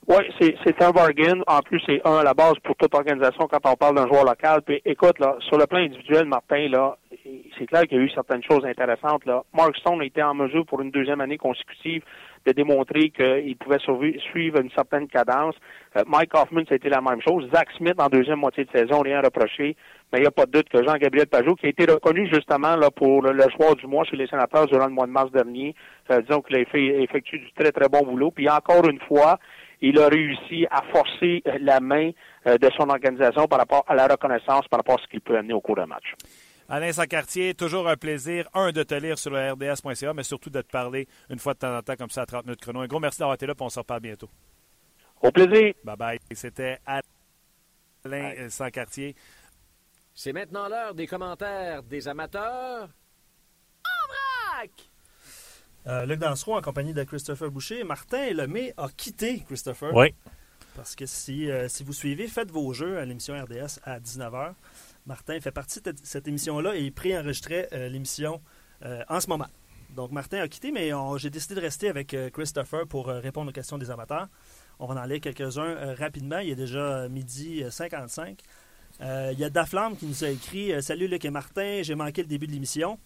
Oui, 0.09 0.23
c'est 0.39 0.81
un 0.81 0.91
bargain. 0.91 1.41
En 1.47 1.59
plus, 1.59 1.81
c'est 1.85 1.99
un 2.07 2.19
à 2.19 2.23
la 2.23 2.33
base 2.33 2.53
pour 2.63 2.77
toute 2.77 2.95
organisation 2.95 3.45
quand 3.51 3.59
on 3.69 3.75
parle 3.75 3.95
d'un 3.95 4.07
joueur 4.07 4.23
local. 4.23 4.61
Puis 4.65 4.81
écoute, 4.85 5.19
là, 5.19 5.35
sur 5.41 5.57
le 5.57 5.67
plan 5.67 5.79
individuel, 5.79 6.25
Martin, 6.25 6.69
là, 6.69 6.97
c'est 7.59 7.65
clair 7.65 7.81
qu'il 7.81 7.97
y 7.97 7.99
a 7.99 8.03
eu 8.05 8.09
certaines 8.11 8.43
choses 8.43 8.65
intéressantes. 8.65 9.25
Là. 9.25 9.43
Mark 9.53 9.75
Stone 9.75 9.99
a 10.01 10.05
été 10.05 10.23
en 10.23 10.33
mesure 10.33 10.65
pour 10.65 10.79
une 10.79 10.91
deuxième 10.91 11.19
année 11.19 11.37
consécutive 11.37 12.03
de 12.45 12.53
démontrer 12.53 13.09
qu'il 13.09 13.57
pouvait 13.57 13.79
suivre 13.79 14.61
une 14.61 14.71
certaine 14.71 15.09
cadence. 15.09 15.55
Euh, 15.97 16.03
Mike 16.07 16.33
Hoffman, 16.33 16.61
été 16.61 16.87
la 16.87 17.01
même 17.01 17.19
chose. 17.21 17.49
Zach 17.53 17.67
Smith, 17.75 17.95
en 17.97 18.07
deuxième 18.07 18.39
moitié 18.39 18.63
de 18.63 18.71
saison, 18.71 19.01
rien 19.01 19.19
reproché. 19.19 19.75
Mais 20.13 20.19
il 20.19 20.21
n'y 20.21 20.27
a 20.27 20.31
pas 20.31 20.45
de 20.45 20.51
doute 20.51 20.69
que 20.69 20.81
Jean-Gabriel 20.85 21.27
Pajot, 21.27 21.55
qui 21.55 21.65
a 21.65 21.69
été 21.69 21.83
reconnu 21.83 22.29
justement 22.33 22.77
là, 22.77 22.89
pour 22.91 23.23
le 23.23 23.43
choix 23.49 23.75
du 23.75 23.87
mois 23.87 24.05
chez 24.05 24.15
les 24.15 24.27
sénateurs 24.27 24.67
durant 24.67 24.85
le 24.85 24.93
mois 24.93 25.05
de 25.05 25.11
mars 25.11 25.31
dernier, 25.31 25.75
euh, 26.11 26.21
disons 26.21 26.41
qu'il 26.41 26.55
a 26.55 26.59
effectué 26.61 27.39
du 27.39 27.51
très, 27.51 27.73
très 27.73 27.89
bon 27.89 28.03
boulot. 28.03 28.31
Puis 28.31 28.47
encore 28.49 28.87
une 28.87 29.01
fois, 29.01 29.37
il 29.81 29.99
a 29.99 30.07
réussi 30.07 30.65
à 30.69 30.81
forcer 30.91 31.41
euh, 31.47 31.57
la 31.61 31.79
main 31.79 32.11
euh, 32.45 32.57
de 32.57 32.69
son 32.77 32.89
organisation 32.89 33.47
par 33.47 33.59
rapport 33.59 33.83
à 33.87 33.95
la 33.95 34.07
reconnaissance, 34.07 34.67
par 34.67 34.79
rapport 34.79 34.99
à 34.99 35.03
ce 35.03 35.07
qu'il 35.07 35.21
peut 35.21 35.37
amener 35.37 35.53
au 35.53 35.61
cours 35.61 35.75
d'un 35.75 35.85
match. 35.85 36.13
Alain 36.69 36.91
Sacartier, 36.91 37.53
toujours 37.53 37.87
un 37.87 37.95
plaisir, 37.95 38.47
un, 38.53 38.71
de 38.71 38.83
te 38.83 38.95
lire 38.95 39.17
sur 39.17 39.31
le 39.31 39.51
RDS.ca, 39.51 40.13
mais 40.13 40.23
surtout 40.23 40.49
de 40.49 40.61
te 40.61 40.69
parler 40.69 41.07
une 41.29 41.39
fois 41.39 41.53
de 41.53 41.59
temps 41.59 41.77
en 41.77 41.81
temps 41.81 41.95
comme 41.95 42.09
ça 42.09 42.23
à 42.23 42.25
30 42.25 42.45
minutes 42.45 42.61
chrono. 42.61 42.81
Un 42.81 42.87
gros 42.87 42.99
merci 42.99 43.19
d'avoir 43.19 43.35
été 43.35 43.45
là, 43.47 43.53
et 43.57 43.63
on 43.63 43.69
se 43.69 43.79
reparle 43.79 44.01
bientôt. 44.01 44.29
Au 45.21 45.31
plaisir. 45.31 45.73
Bye 45.83 45.95
bye. 45.97 46.19
C'était 46.31 46.79
Alain 46.85 48.49
Sacartier. 48.49 49.15
C'est 50.13 50.33
maintenant 50.33 50.67
l'heure 50.67 50.93
des 50.93 51.07
commentaires 51.07 51.83
des 51.83 52.07
amateurs. 52.07 52.89
En 53.85 54.07
vrac! 54.57 54.71
Euh, 55.87 56.05
Luc 56.05 56.19
Dansereau 56.19 56.57
en 56.57 56.61
compagnie 56.61 56.93
de 56.93 57.03
Christopher 57.03 57.49
Boucher. 57.49 57.83
Martin 57.83 58.33
Lemay 58.33 58.73
a 58.77 58.89
quitté 58.89 59.39
Christopher. 59.47 59.93
Oui. 59.95 60.13
Parce 60.75 60.95
que 60.95 61.05
si, 61.05 61.49
euh, 61.49 61.69
si 61.69 61.83
vous 61.83 61.93
suivez, 61.93 62.27
faites 62.27 62.51
vos 62.51 62.73
jeux 62.73 62.97
à 62.97 63.05
l'émission 63.05 63.33
RDS 63.41 63.79
à 63.83 63.99
19h. 63.99 64.53
Martin 65.05 65.39
fait 65.39 65.51
partie 65.51 65.79
de 65.81 65.93
cette 66.03 66.27
émission-là 66.27 66.75
et 66.75 66.81
il 66.81 66.91
préenregistrait 66.91 67.69
euh, 67.71 67.87
l'émission 67.87 68.41
en 69.09 69.19
ce 69.19 69.27
moment. 69.27 69.47
Donc, 69.95 70.11
Martin 70.11 70.39
a 70.39 70.47
quitté, 70.47 70.71
mais 70.71 70.91
j'ai 71.15 71.31
décidé 71.31 71.55
de 71.55 71.61
rester 71.61 71.89
avec 71.89 72.15
Christopher 72.31 72.85
pour 72.85 73.07
répondre 73.07 73.49
aux 73.49 73.53
questions 73.53 73.79
des 73.79 73.89
amateurs. 73.89 74.27
On 74.77 74.85
va 74.85 74.93
en 74.93 74.97
aller 74.97 75.19
quelques-uns 75.19 75.95
rapidement. 75.95 76.37
Il 76.37 76.51
est 76.51 76.55
déjà 76.55 77.09
midi 77.09 77.63
euh, 77.63 77.71
55. 77.71 78.39
Euh, 79.01 79.29
il 79.33 79.39
y 79.39 79.43
a 79.43 79.49
Daflamme 79.49 79.95
qui 79.97 80.05
nous 80.05 80.23
a 80.23 80.29
écrit 80.29 80.81
Salut 80.81 81.07
Luc 81.07 81.23
et 81.25 81.29
Martin, 81.29 81.81
j'ai 81.83 81.95
manqué 81.95 82.21
le 82.21 82.27
début 82.27 82.47
de 82.47 82.51
l'émission. 82.51 82.99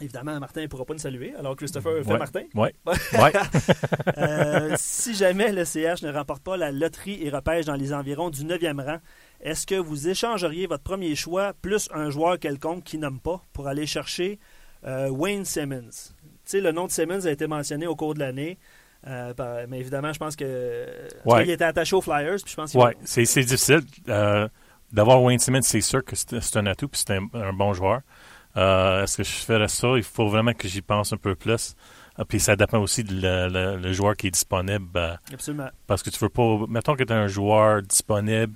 Évidemment, 0.00 0.38
Martin 0.40 0.62
ne 0.62 0.66
pourra 0.66 0.84
pas 0.84 0.92
nous 0.94 0.98
saluer. 1.00 1.34
Alors, 1.38 1.54
Christopher 1.54 2.02
fait 2.04 2.10
Ouais. 2.12 2.18
Martin. 2.18 2.42
Ouais. 2.54 2.74
Euh, 4.18 4.74
si 4.78 5.14
jamais 5.14 5.50
le 5.52 5.64
CH 5.64 6.02
ne 6.02 6.12
remporte 6.12 6.42
pas 6.42 6.56
la 6.56 6.70
loterie 6.70 7.22
et 7.24 7.30
repêche 7.30 7.64
dans 7.66 7.74
les 7.74 7.92
environs 7.92 8.30
du 8.30 8.44
9e 8.44 8.82
rang, 8.84 8.98
est-ce 9.40 9.66
que 9.66 9.74
vous 9.74 10.08
échangeriez 10.08 10.66
votre 10.66 10.82
premier 10.84 11.14
choix 11.16 11.52
plus 11.62 11.88
un 11.92 12.10
joueur 12.10 12.38
quelconque 12.38 12.84
qui 12.84 12.98
nomme 12.98 13.18
pas 13.20 13.40
pour 13.52 13.66
aller 13.66 13.86
chercher 13.86 14.38
euh, 14.86 15.08
Wayne 15.08 15.44
Simmons? 15.44 15.90
Tu 15.90 16.30
sais, 16.44 16.60
le 16.60 16.72
nom 16.72 16.86
de 16.86 16.90
Simmons 16.92 17.24
a 17.26 17.30
été 17.30 17.46
mentionné 17.46 17.86
au 17.86 17.96
cours 17.96 18.14
de 18.14 18.20
l'année. 18.20 18.58
euh, 19.06 19.32
mais 19.68 19.80
évidemment, 19.80 20.12
je 20.12 20.18
pense 20.18 20.36
que. 20.36 20.86
Ouais. 21.24 21.44
Il 21.44 21.50
était 21.50 21.64
attaché 21.64 21.96
aux 21.96 22.00
Flyers, 22.00 22.36
puis 22.42 22.50
je 22.52 22.56
pense 22.56 22.74
Ouais, 22.74 22.96
c'est 23.04 23.22
difficile. 23.44 23.80
D'avoir 24.92 25.22
Wayne 25.22 25.38
Simmons, 25.40 25.62
c'est 25.62 25.80
sûr 25.80 26.04
que 26.04 26.14
c'est 26.14 26.40
c'est 26.40 26.56
un 26.58 26.66
atout, 26.66 26.88
puis 26.88 27.02
c'est 27.04 27.16
un, 27.16 27.26
un 27.34 27.52
bon 27.52 27.72
joueur. 27.72 28.00
Euh, 28.56 29.02
Est-ce 29.02 29.16
que 29.18 29.22
je 29.24 29.30
ferais 29.32 29.68
ça? 29.68 29.88
Il 29.96 30.02
faut 30.02 30.28
vraiment 30.28 30.52
que 30.54 30.68
j'y 30.68 30.82
pense 30.82 31.12
un 31.12 31.16
peu 31.16 31.34
plus. 31.34 31.74
Ah, 32.16 32.24
puis 32.24 32.38
ça 32.38 32.54
dépend 32.54 32.78
aussi 32.78 33.02
du 33.02 33.14
le, 33.20 33.48
le- 33.48 33.76
le 33.76 33.92
joueur 33.92 34.16
qui 34.16 34.28
est 34.28 34.30
disponible. 34.30 34.88
euh, 34.96 35.16
Absolument. 35.32 35.68
parce 35.86 36.02
que 36.02 36.10
tu 36.10 36.18
veux 36.20 36.28
pas. 36.28 36.58
Mettons 36.68 36.94
que 36.94 37.02
tu 37.02 37.12
as 37.12 37.16
un 37.16 37.26
joueur 37.26 37.82
disponible 37.82 38.54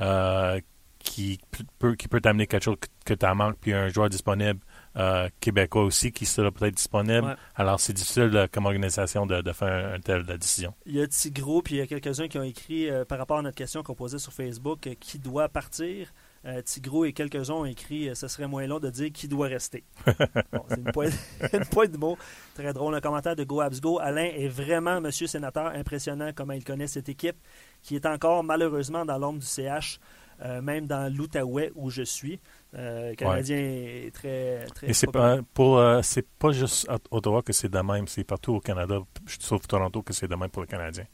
euh, 0.00 0.60
qui 0.98 1.38
peut, 1.78 1.94
qui 1.94 2.08
peut 2.08 2.20
t'amener 2.20 2.48
quelque 2.48 2.64
chose 2.64 2.76
que, 3.04 3.14
tu 3.14 3.24
as 3.24 3.32
manque, 3.34 3.56
puis 3.60 3.72
un 3.72 3.88
joueur 3.88 4.08
disponible 4.10 4.58
euh, 4.96 5.28
québécois 5.38 5.84
aussi 5.84 6.10
qui 6.10 6.26
sera 6.26 6.50
peut-être 6.50 6.74
disponible. 6.74 7.28
Ouais. 7.28 7.34
Alors 7.54 7.78
c'est 7.78 7.92
difficile 7.92 8.32
euh, 8.34 8.46
comme 8.50 8.66
organisation 8.66 9.24
de, 9.24 9.40
de 9.40 9.52
faire 9.52 9.94
une 9.94 10.02
telle 10.02 10.24
décision. 10.24 10.74
Il 10.84 10.96
y 10.96 11.00
a 11.00 11.06
Tigro, 11.06 11.62
puis 11.62 11.76
il 11.76 11.78
y 11.78 11.82
a 11.82 11.86
quelques-uns 11.86 12.26
qui 12.26 12.38
ont 12.38 12.42
écrit 12.42 12.90
euh, 12.90 13.04
par 13.04 13.18
rapport 13.18 13.38
à 13.38 13.42
notre 13.42 13.56
question 13.56 13.84
qu'on 13.84 13.94
posait 13.94 14.18
sur 14.18 14.32
Facebook 14.32 14.80
qui 14.98 15.20
doit 15.20 15.48
partir. 15.48 16.12
Euh, 16.46 16.62
Tigro 16.62 17.04
et 17.04 17.12
quelques-uns 17.12 17.54
ont 17.54 17.64
écrit 17.64 18.08
euh, 18.08 18.14
ce 18.14 18.28
serait 18.28 18.46
moins 18.46 18.66
long 18.66 18.78
de 18.78 18.88
dire 18.88 19.10
qui 19.12 19.26
doit 19.26 19.48
rester. 19.48 19.84
Bon, 20.52 20.64
c'est 20.68 20.76
une 20.76 20.92
pointe, 20.92 21.12
une 21.52 21.64
pointe 21.66 21.90
de 21.90 21.98
mots. 21.98 22.16
Très 22.54 22.72
drôle. 22.72 22.94
Un 22.94 23.00
commentaire 23.00 23.34
de 23.34 23.44
Go 23.44 23.60
Abs 23.60 23.80
Go. 23.80 23.98
Alain 23.98 24.30
est 24.32 24.48
vraiment, 24.48 25.00
monsieur 25.00 25.26
sénateur, 25.26 25.66
impressionnant 25.66 26.30
comment 26.34 26.52
il 26.52 26.64
connaît 26.64 26.86
cette 26.86 27.08
équipe 27.08 27.36
qui 27.82 27.96
est 27.96 28.06
encore 28.06 28.42
malheureusement 28.42 29.04
dans 29.04 29.18
l'ombre 29.18 29.38
du 29.38 29.46
CH, 29.46 30.00
euh, 30.44 30.60
même 30.60 30.86
dans 30.86 31.12
l'Outaouais 31.12 31.72
où 31.74 31.88
je 31.88 32.02
suis. 32.02 32.40
Euh, 32.74 33.10
le 33.10 33.14
Canadien 33.14 33.56
est 33.56 34.14
très. 34.14 34.66
très 34.74 34.90
Et 34.90 34.92
c'est 34.92 35.10
pas 35.10 35.38
pour 35.54 35.78
euh, 35.78 36.00
c'est 36.02 36.28
pas 36.28 36.50
juste 36.50 36.88
à 36.88 36.98
Ottawa 37.10 37.42
que 37.42 37.52
c'est 37.52 37.68
de 37.68 37.78
même, 37.78 38.06
c'est 38.06 38.24
partout 38.24 38.54
au 38.54 38.60
Canada, 38.60 38.98
sauf 39.38 39.66
Toronto 39.66 40.02
que 40.02 40.12
c'est 40.12 40.28
de 40.28 40.34
même 40.34 40.50
pour 40.50 40.62
le 40.62 40.68
Canadien. 40.68 41.04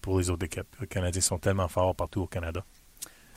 Pour 0.00 0.18
les 0.18 0.28
autres 0.28 0.44
équipes, 0.44 0.74
les 0.80 0.88
Canadiens 0.88 1.20
sont 1.20 1.38
tellement 1.38 1.68
forts 1.68 1.94
partout 1.94 2.22
au 2.22 2.26
Canada. 2.26 2.64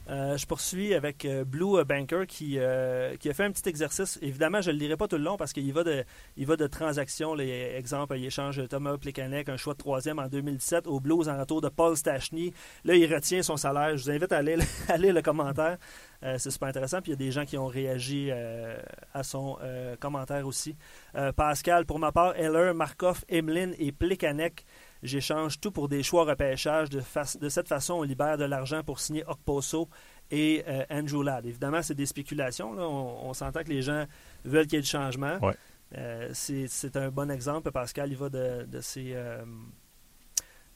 Euh, 0.10 0.38
je 0.38 0.46
poursuis 0.46 0.94
avec 0.94 1.26
euh, 1.26 1.44
Blue 1.44 1.84
Banker 1.84 2.28
qui, 2.28 2.60
euh, 2.60 3.16
qui 3.18 3.30
a 3.30 3.34
fait 3.34 3.44
un 3.44 3.52
petit 3.52 3.68
exercice. 3.68 4.20
Évidemment, 4.22 4.62
je 4.62 4.70
ne 4.70 4.76
le 4.76 4.80
lirai 4.80 4.98
pas 4.98 5.08
tout 5.08 5.18
le 5.18 5.24
long 5.24 5.38
parce 5.38 5.52
qu'il 5.52 5.72
va 5.74 5.84
de, 5.84 6.04
il 6.38 6.46
va 6.46 6.56
de 6.56 6.68
transactions. 6.68 7.34
Les 7.34 7.74
exemples, 7.76 8.16
il 8.18 8.26
échange 8.26 8.68
Thomas 8.68 8.98
Plekanec, 8.98 9.50
un 9.50 9.58
choix 9.58 9.74
de 9.74 9.80
troisième 9.80 10.20
en 10.20 10.28
2017 10.28 10.88
aux 10.88 11.00
Blues 11.00 11.28
en 11.28 11.40
retour 11.40 11.62
de 11.62 11.70
Paul 11.70 11.98
Stachny. 11.98 12.54
Là, 12.84 12.96
il 12.96 13.12
retient 13.12 13.42
son 13.42 13.58
salaire. 13.58 13.98
Je 13.98 14.04
vous 14.04 14.12
invite 14.12 14.32
à 14.32 14.38
aller, 14.38 14.58
lire 14.98 15.14
le 15.14 15.22
commentaire. 15.22 15.78
Euh, 16.24 16.38
c'est 16.38 16.52
super 16.52 16.68
intéressant. 16.68 17.02
Puis 17.02 17.12
il 17.12 17.14
y 17.14 17.24
a 17.24 17.26
des 17.26 17.32
gens 17.32 17.46
qui 17.46 17.58
ont 17.58 17.68
réagi 17.68 18.30
euh, 18.32 18.78
à 19.14 19.24
son 19.24 19.58
euh, 19.62 19.96
commentaire 19.98 20.46
aussi. 20.48 20.76
Euh, 21.16 21.32
Pascal, 21.32 21.86
pour 21.86 22.00
ma 22.00 22.12
part, 22.12 22.36
Heller, 22.36 22.74
Markov, 22.74 23.24
Emeline 23.30 23.76
et 23.78 23.92
Plekanec. 23.92 24.66
J'échange 25.06 25.60
tout 25.60 25.72
pour 25.72 25.88
des 25.88 26.04
choix 26.04 26.26
repêchage. 26.26 26.90
De, 26.90 27.02
de 27.40 27.50
cette 27.50 27.68
façon, 27.68 27.96
on 27.96 28.04
libère 28.04 28.38
de 28.38 28.46
l'argent 28.46 28.84
pour 28.84 29.00
signer 29.00 29.24
Okposo 29.28 29.88
et 30.32 30.64
euh, 30.68 30.84
Andrew 30.90 31.24
Ladd. 31.24 31.46
Évidemment, 31.46 31.82
c'est 31.82 31.94
des 31.96 32.06
spéculations. 32.06 32.74
là. 32.74 32.84
On, 32.84 33.30
on 33.30 33.34
s'entend 33.34 33.64
que 33.64 33.70
les 33.70 33.82
gens 33.82 34.06
veulent 34.44 34.66
qu'il 34.66 34.78
y 34.78 34.80
ait 34.80 34.82
du 34.82 34.88
changement. 34.88 35.38
Ouais. 35.42 35.56
Euh, 35.98 36.30
c'est 36.34 36.96
un 36.98 37.10
bon 37.10 37.30
exemple. 37.30 37.72
Pascal, 37.72 38.12
il 38.12 38.18
va 38.18 38.30
de, 38.30 38.66
de 38.66 38.82
ses, 38.82 39.12
euh, 39.14 39.46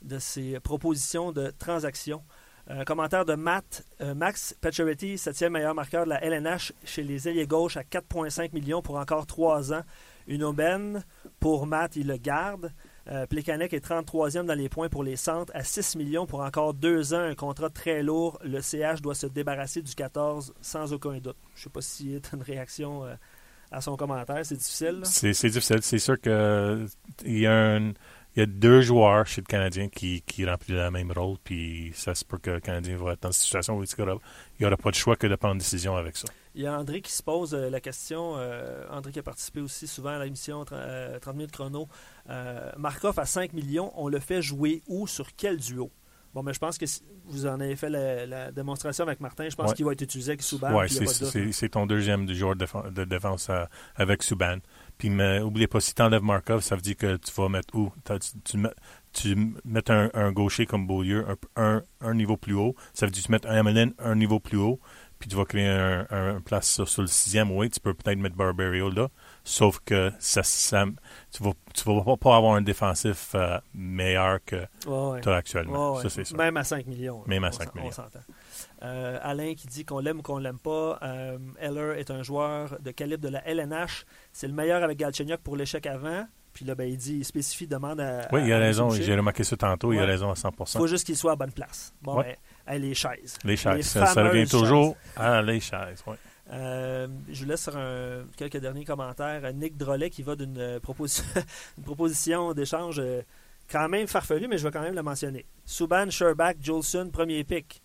de 0.02 0.20
ses 0.20 0.60
propositions 0.60 1.32
de 1.32 1.52
transactions. 1.58 2.24
Un 2.72 2.84
commentaire 2.84 3.26
de 3.26 3.34
Matt, 3.34 3.84
euh, 4.00 4.14
Max 4.14 4.56
Pacioretty, 4.62 5.18
septième 5.18 5.54
meilleur 5.54 5.74
marqueur 5.74 6.04
de 6.04 6.10
la 6.10 6.24
LNH 6.24 6.72
chez 6.86 7.02
les 7.02 7.28
ailiers 7.28 7.48
gauche 7.48 7.78
à 7.78 7.82
4,5 7.82 8.54
millions 8.54 8.84
pour 8.84 8.98
encore 8.98 9.26
3 9.26 9.74
ans. 9.74 9.82
Une 10.28 10.44
aubaine 10.44 11.04
pour 11.40 11.66
Matt, 11.66 11.96
il 11.96 12.06
le 12.06 12.18
garde. 12.18 12.72
Euh, 13.12 13.26
est 13.74 13.86
33e 13.86 14.46
dans 14.46 14.54
les 14.54 14.70
points 14.70 14.90
pour 14.90 15.04
les 15.04 15.16
centres 15.16 15.52
à 15.56 15.64
6 15.64 15.96
millions 15.96 16.28
pour 16.28 16.42
encore 16.42 16.76
2 16.76 17.14
ans. 17.14 17.22
Un 17.22 17.36
contrat 17.36 17.70
très 17.70 18.04
lourd. 18.04 18.40
Le 18.44 18.62
CH 18.62 19.02
doit 19.02 19.16
se 19.16 19.26
débarrasser 19.26 19.82
du 19.82 19.96
14 19.96 20.54
sans 20.62 20.94
aucun 20.94 21.18
doute. 21.18 21.38
Je 21.56 21.62
ne 21.62 21.64
sais 21.64 21.70
pas 21.70 21.82
y 22.04 22.16
a 22.16 22.20
une 22.36 22.44
réaction 22.44 23.06
euh, 23.06 23.16
à 23.72 23.82
son 23.82 23.96
commentaire. 23.96 24.46
C'est 24.46 24.58
difficile. 24.58 25.02
C'est 25.06 25.32
difficile. 25.32 25.80
C'est 25.82 26.00
sûr 26.00 26.22
que 26.22 26.86
il 27.26 27.40
y 27.40 27.48
y 28.36 28.44
a 28.44 28.46
deux 28.46 28.82
joueurs 28.82 29.26
chez 29.26 29.42
le 29.42 29.48
Canadien 29.48 29.90
qui, 29.90 30.24
remplissent 30.46 30.78
le 30.78 30.92
même 30.92 31.12
rôle, 31.12 31.38
puis 31.44 31.92
ça 31.96 32.14
se 32.14 32.24
peut 32.24 32.38
que 32.38 32.52
le 32.52 32.60
Canadien 32.60 32.96
va 32.96 33.14
être 33.14 33.24
dans 33.24 33.30
une 33.30 33.34
situation 33.34 33.78
où 33.78 33.84
il 33.84 34.20
n'y 34.60 34.66
aura 34.66 34.78
pas 34.78 34.92
de 34.92 34.96
choix 34.96 35.16
que 35.16 35.26
de 35.26 35.36
prendre 35.36 35.54
une 35.54 35.60
décision 35.60 35.96
avec 35.96 36.16
ça. 36.16 36.28
Il 36.60 36.64
y 36.64 36.68
a 36.68 36.78
André 36.78 37.00
qui 37.02 37.14
se 37.14 37.24
pose 37.24 37.54
euh, 37.54 37.70
la 37.70 37.80
question. 37.80 38.34
euh, 38.36 38.84
André 38.92 39.14
qui 39.14 39.20
a 39.20 39.24
participé 39.24 39.62
aussi 39.62 39.88
souvent 39.88 40.10
à 40.10 40.26
l'émission 40.26 40.62
tra- 40.64 40.74
euh, 40.74 41.18
30 41.18 41.36
minutes 41.38 41.52
chrono. 41.54 41.88
Euh, 42.30 42.70
Markov 42.78 43.18
à 43.18 43.26
5 43.26 43.54
millions, 43.54 43.94
on 43.96 44.10
le 44.10 44.20
fait 44.20 44.42
jouer 44.42 44.84
où, 44.86 45.08
sur 45.08 45.28
quel 45.38 45.56
duo? 45.56 45.90
Bon, 46.34 46.44
mais 46.44 46.54
je 46.54 46.60
pense 46.60 46.78
que 46.78 46.86
si- 46.86 47.02
vous 47.28 47.46
en 47.48 47.62
avez 47.62 47.78
fait 47.78 47.90
la, 47.90 48.26
la 48.26 48.52
démonstration 48.52 49.04
avec 49.06 49.22
Martin. 49.22 49.48
Je 49.50 49.56
pense 49.56 49.70
Ouais. 49.70 49.76
qu'il 49.76 49.86
va 49.86 49.94
être 49.94 50.02
utilisé 50.02 50.32
avec 50.32 50.42
Souban. 50.42 50.68
Oui, 50.78 50.84
a 50.86 51.52
c'est 51.54 51.70
ton 51.70 51.86
deuxième 51.86 52.26
du 52.26 52.36
joueur 52.36 52.56
de, 52.58 52.66
défen- 52.66 52.92
de 52.92 53.04
défense 53.06 53.50
avec 53.96 54.22
Subban. 54.22 54.58
Puis, 54.98 55.10
mais 55.10 55.40
oubliez 55.40 55.68
pas, 55.68 55.80
si 55.80 55.96
tu 55.96 56.02
enlèves 56.02 56.24
Markov, 56.24 56.60
ça 56.62 56.76
veut 56.76 56.82
dire 56.82 56.98
que 56.98 57.16
tu 57.16 57.32
vas 57.32 57.48
mettre 57.48 57.74
où? 57.74 57.92
Tu, 58.44 58.58
mets- 58.58 58.74
tu 59.14 59.54
mets 59.64 59.90
un, 59.90 60.12
un 60.14 60.32
gaucher 60.34 60.66
comme 60.66 60.86
Beaulieu 60.86 61.26
un, 61.56 61.64
un, 61.78 61.84
un 62.02 62.14
niveau 62.14 62.36
plus 62.36 62.54
haut. 62.54 62.76
Ça 62.94 63.06
veut 63.06 63.12
dire 63.12 63.22
que 63.24 63.28
tu 63.28 63.32
mets 63.32 63.46
un 63.48 63.56
Emelin 63.58 63.92
un 64.00 64.16
niveau 64.16 64.40
plus 64.40 64.58
haut. 64.58 64.80
Puis 65.20 65.28
tu 65.30 65.36
vas 65.36 65.44
créer 65.46 65.68
un, 65.68 66.08
un- 66.10 66.36
un 66.38 66.42
place 66.42 66.70
sur, 66.70 66.88
sur 66.88 67.02
le 67.02 67.08
sixième. 67.10 67.52
Oui, 67.52 67.70
tu 67.70 67.80
peux 67.82 67.94
peut-être 67.94 68.18
mettre 68.20 68.36
Barbario 68.38 68.90
là. 68.90 69.10
Sauf 69.44 69.80
que 69.84 70.12
ça, 70.20 70.44
ça, 70.44 70.86
tu 71.32 71.44
vas, 71.44 71.52
tu 71.74 71.84
vas 71.84 72.16
pas, 72.18 72.36
avoir 72.38 72.54
un 72.56 72.62
défensif 72.62 73.32
euh, 73.36 73.60
meilleur 73.74 74.40
que 74.46 74.56
Ouais, 74.88 75.12
ouais. 75.12 75.22
tu 75.22 75.28
as 75.30 75.36
actuellement. 75.36 75.96
Ouais. 75.98 76.08
Ça. 76.10 76.22
Même 76.38 76.56
à 76.58 76.64
5 76.64 76.86
millions. 76.88 77.24
Même 77.28 77.44
à 77.44 77.50
on 77.50 77.52
5 77.52 77.64
s'en- 77.66 77.80
millions. 77.80 77.92
On. 77.98 78.86
Euh, 78.86 79.20
Alain 79.22 79.54
qui 79.56 79.68
dit 79.68 79.84
qu'on 79.84 80.00
l'aime 80.00 80.20
ou 80.20 80.22
qu'on 80.22 80.38
l'aime 80.38 80.60
pas. 80.60 81.00
Euh, 81.04 81.38
Heller 81.60 81.98
est 82.00 82.12
un 82.12 82.24
joueur 82.24 82.78
de 82.80 82.92
calibre 82.92 83.22
de 83.24 83.30
la 83.30 83.46
LNH. 83.46 84.06
C'est 84.32 84.48
le 84.48 84.54
meilleur 84.54 84.84
avec 84.84 84.98
Galchenyuk 84.98 85.42
pour 85.42 85.58
l'échec 85.58 85.86
avant. 85.86 86.26
Puis 86.54 86.66
là, 86.66 86.76
ben, 86.76 86.90
il 86.90 86.98
dit, 86.98 87.18
il 87.18 87.26
spécifie, 87.26 87.68
demande 87.68 88.00
à. 88.02 88.28
Oui, 88.32 88.42
il 88.46 88.52
a 88.52 88.58
raison. 88.58 88.90
J'ai 88.90 89.16
remarqué 89.16 89.44
ça 89.44 89.56
tantôt. 89.56 89.94
Il 89.94 90.00
a 90.00 90.06
raison 90.06 90.32
à 90.32 90.36
100 90.36 90.50
Il 90.76 90.78
faut 90.78 90.88
juste 90.88 91.06
qu'il 91.06 91.16
soit 91.16 91.34
à 91.34 91.36
bonne 91.36 91.52
place. 91.52 91.94
Bon, 92.02 92.18
Ouais. 92.18 92.24
ben, 92.24 92.36
les 92.68 92.94
chaises. 92.94 93.38
Les 93.44 93.56
chaises. 93.58 93.76
Les 93.78 93.84
ça, 93.84 94.06
revient 94.14 94.48
toujours 94.48 94.96
à 95.16 95.42
les 95.42 95.60
chaises. 95.60 96.04
ouais. 96.08 96.16
Euh, 96.52 97.08
je 97.32 97.44
vous 97.44 97.50
laisse 97.50 97.62
sur 97.62 97.78
un- 97.78 98.26
quelques 98.36 98.58
derniers 98.58 98.84
commentaires. 98.86 99.54
Nick 99.54 99.78
Drolet 99.78 100.10
qui 100.10 100.24
va 100.24 100.36
d'une 100.36 100.58
euh, 100.58 100.80
proposi- 100.80 101.24
proposition 101.86 102.54
d'échange 102.54 102.98
euh, 103.00 103.22
quand 103.72 103.88
même 103.88 104.08
farfelue, 104.08 104.48
mais 104.48 104.58
je 104.58 104.64
vais 104.64 104.72
quand 104.72 104.82
même 104.82 104.96
la 104.96 105.04
mentionner. 105.04 105.46
Subban, 105.66 106.10
Sherbach, 106.10 106.56
Jolson, 106.60 107.10
premier 107.12 107.44
pick 107.44 107.82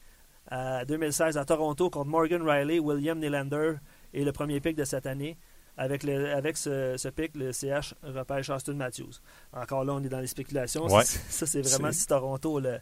à 0.50 0.84
2016 0.86 1.36
à 1.36 1.44
Toronto 1.44 1.90
contre 1.90 2.08
Morgan 2.08 2.42
Riley, 2.42 2.78
William 2.78 3.18
Nylander 3.18 3.74
et 4.14 4.24
le 4.24 4.32
premier 4.32 4.60
pick 4.60 4.76
de 4.76 4.84
cette 4.84 5.06
année. 5.06 5.36
Avec, 5.76 6.04
le, 6.04 6.32
avec 6.32 6.56
ce, 6.56 6.94
ce 6.96 7.08
pick, 7.08 7.32
le 7.34 7.52
CH 7.52 7.94
repêche 8.04 8.48
Austin 8.48 8.74
Matthews. 8.74 9.10
Encore 9.52 9.84
là, 9.84 9.92
on 9.94 10.02
est 10.04 10.08
dans 10.08 10.20
les 10.20 10.28
spéculations. 10.28 10.86
Ouais. 10.86 11.04
Ça, 11.04 11.18
ça, 11.28 11.46
c'est 11.46 11.62
vraiment 11.62 11.90
si 11.90 12.06
Toronto 12.06 12.60
le, 12.60 12.78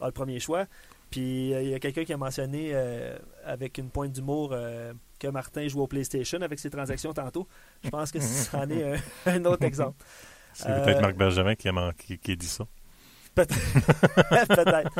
a 0.00 0.06
le 0.06 0.12
premier 0.12 0.38
choix. 0.40 0.66
Puis 1.10 1.54
euh, 1.54 1.62
il 1.62 1.68
y 1.70 1.74
a 1.74 1.78
quelqu'un 1.78 2.04
qui 2.04 2.12
a 2.12 2.16
mentionné 2.16 2.70
euh, 2.72 3.16
avec 3.44 3.78
une 3.78 3.90
pointe 3.90 4.12
d'humour 4.12 4.50
euh, 4.52 4.92
que 5.18 5.28
Martin 5.28 5.68
joue 5.68 5.80
au 5.80 5.86
PlayStation 5.86 6.40
avec 6.42 6.58
ses 6.58 6.70
transactions 6.70 7.12
tantôt. 7.12 7.46
Je 7.82 7.90
pense 7.90 8.10
que 8.10 8.20
c'en 8.20 8.68
est 8.68 8.82
un, 8.94 8.96
un 9.26 9.44
autre 9.44 9.64
exemple. 9.64 10.04
C'est 10.52 10.68
peut-être 10.68 11.00
Marc 11.00 11.16
Benjamin 11.16 11.54
qui 11.54 11.68
a, 11.68 11.92
qui, 11.96 12.32
a 12.32 12.36
dit 12.36 12.46
ça. 12.46 12.64
Peut-être. 13.34 14.92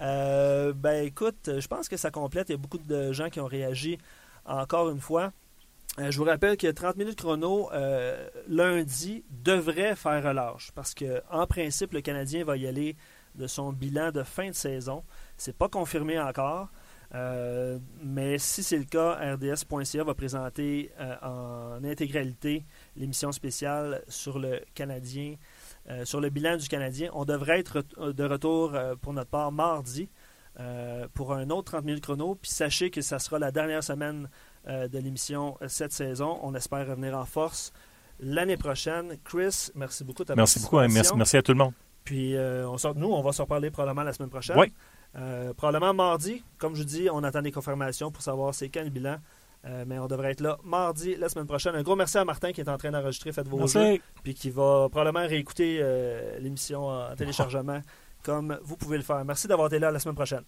Euh, 0.00 0.72
ben 0.72 1.04
écoute, 1.04 1.48
je 1.58 1.66
pense 1.68 1.88
que 1.88 1.96
ça 1.96 2.10
complète. 2.10 2.48
Il 2.48 2.52
y 2.52 2.54
a 2.56 2.58
beaucoup 2.58 2.78
de 2.78 3.12
gens 3.12 3.30
qui 3.30 3.38
ont 3.38 3.46
réagi 3.46 3.98
encore 4.44 4.90
une 4.90 4.98
fois. 4.98 5.32
Je 5.96 6.18
vous 6.18 6.24
rappelle 6.24 6.56
que 6.56 6.66
30 6.66 6.96
minutes 6.96 7.20
chrono, 7.20 7.70
lundi, 8.48 9.24
devrait 9.30 9.94
faire 9.94 10.24
relâche. 10.24 10.72
Parce 10.74 10.92
que 10.92 11.22
en 11.30 11.46
principe, 11.46 11.92
le 11.92 12.00
Canadien 12.00 12.42
va 12.42 12.56
y 12.56 12.66
aller 12.66 12.96
de 13.36 13.46
son 13.46 13.72
bilan 13.72 14.10
de 14.10 14.22
fin 14.22 14.48
de 14.48 14.54
saison. 14.54 15.04
C'est 15.42 15.56
pas 15.56 15.68
confirmé 15.68 16.20
encore. 16.20 16.68
Euh, 17.14 17.80
mais 18.00 18.38
si 18.38 18.62
c'est 18.62 18.78
le 18.78 18.84
cas, 18.84 19.14
RDS.ca 19.34 20.04
va 20.04 20.14
présenter 20.14 20.92
euh, 21.00 21.16
en 21.80 21.84
intégralité 21.84 22.64
l'émission 22.96 23.32
spéciale 23.32 24.04
sur 24.06 24.38
le 24.38 24.60
Canadien, 24.74 25.34
euh, 25.90 26.04
sur 26.04 26.20
le 26.20 26.30
bilan 26.30 26.56
du 26.58 26.68
Canadien. 26.68 27.10
On 27.12 27.24
devrait 27.24 27.58
être 27.58 27.84
de 27.98 28.24
retour 28.24 28.78
pour 29.00 29.14
notre 29.14 29.30
part 29.30 29.50
mardi 29.50 30.08
pour 31.14 31.32
un 31.32 31.50
autre 31.50 31.72
30 31.72 31.84
minutes 31.86 32.04
chrono. 32.04 32.36
Puis 32.36 32.52
sachez 32.52 32.90
que 32.90 33.00
ça 33.00 33.18
sera 33.18 33.40
la 33.40 33.50
dernière 33.50 33.82
semaine 33.82 34.30
de 34.68 34.98
l'émission 34.98 35.58
cette 35.66 35.92
saison. 35.92 36.38
On 36.42 36.54
espère 36.54 36.86
revenir 36.86 37.18
en 37.18 37.24
force 37.24 37.72
l'année 38.20 38.56
prochaine. 38.56 39.16
Chris, 39.24 39.70
merci 39.74 40.04
beaucoup. 40.04 40.24
De 40.24 40.34
merci 40.34 40.60
beaucoup. 40.60 40.78
Merci, 40.78 41.16
merci 41.16 41.36
à 41.36 41.42
tout 41.42 41.52
le 41.52 41.58
monde. 41.58 41.72
Puis 42.04 42.36
on 42.38 42.78
sort, 42.78 42.94
nous, 42.94 43.10
on 43.10 43.22
va 43.22 43.32
se 43.32 43.42
reparler 43.42 43.72
probablement 43.72 44.04
la 44.04 44.12
semaine 44.12 44.30
prochaine. 44.30 44.56
Oui. 44.56 44.72
Euh, 45.16 45.52
probablement 45.54 45.92
mardi. 45.92 46.42
Comme 46.58 46.74
je 46.74 46.80
vous 46.80 46.88
dis, 46.88 47.08
on 47.10 47.22
attend 47.22 47.42
des 47.42 47.52
confirmations 47.52 48.10
pour 48.10 48.22
savoir 48.22 48.54
c'est 48.54 48.68
quand 48.68 48.82
le 48.82 48.90
bilan. 48.90 49.16
Euh, 49.64 49.84
mais 49.86 49.98
on 49.98 50.08
devrait 50.08 50.32
être 50.32 50.40
là 50.40 50.58
mardi, 50.64 51.14
la 51.14 51.28
semaine 51.28 51.46
prochaine. 51.46 51.76
Un 51.76 51.82
gros 51.82 51.94
merci 51.94 52.18
à 52.18 52.24
Martin 52.24 52.52
qui 52.52 52.60
est 52.60 52.68
en 52.68 52.76
train 52.76 52.90
d'enregistrer 52.90 53.30
Faites 53.32 53.46
vos 53.46 53.66
jeux. 53.66 54.00
Puis 54.24 54.34
qui 54.34 54.50
va 54.50 54.88
probablement 54.90 55.26
réécouter 55.26 55.78
euh, 55.80 56.38
l'émission 56.40 56.88
en 56.88 57.14
téléchargement 57.14 57.80
comme 58.24 58.58
vous 58.62 58.76
pouvez 58.76 58.96
le 58.96 59.02
faire. 59.02 59.24
Merci 59.24 59.46
d'avoir 59.48 59.68
été 59.68 59.78
là 59.78 59.90
la 59.90 59.98
semaine 59.98 60.14
prochaine. 60.14 60.42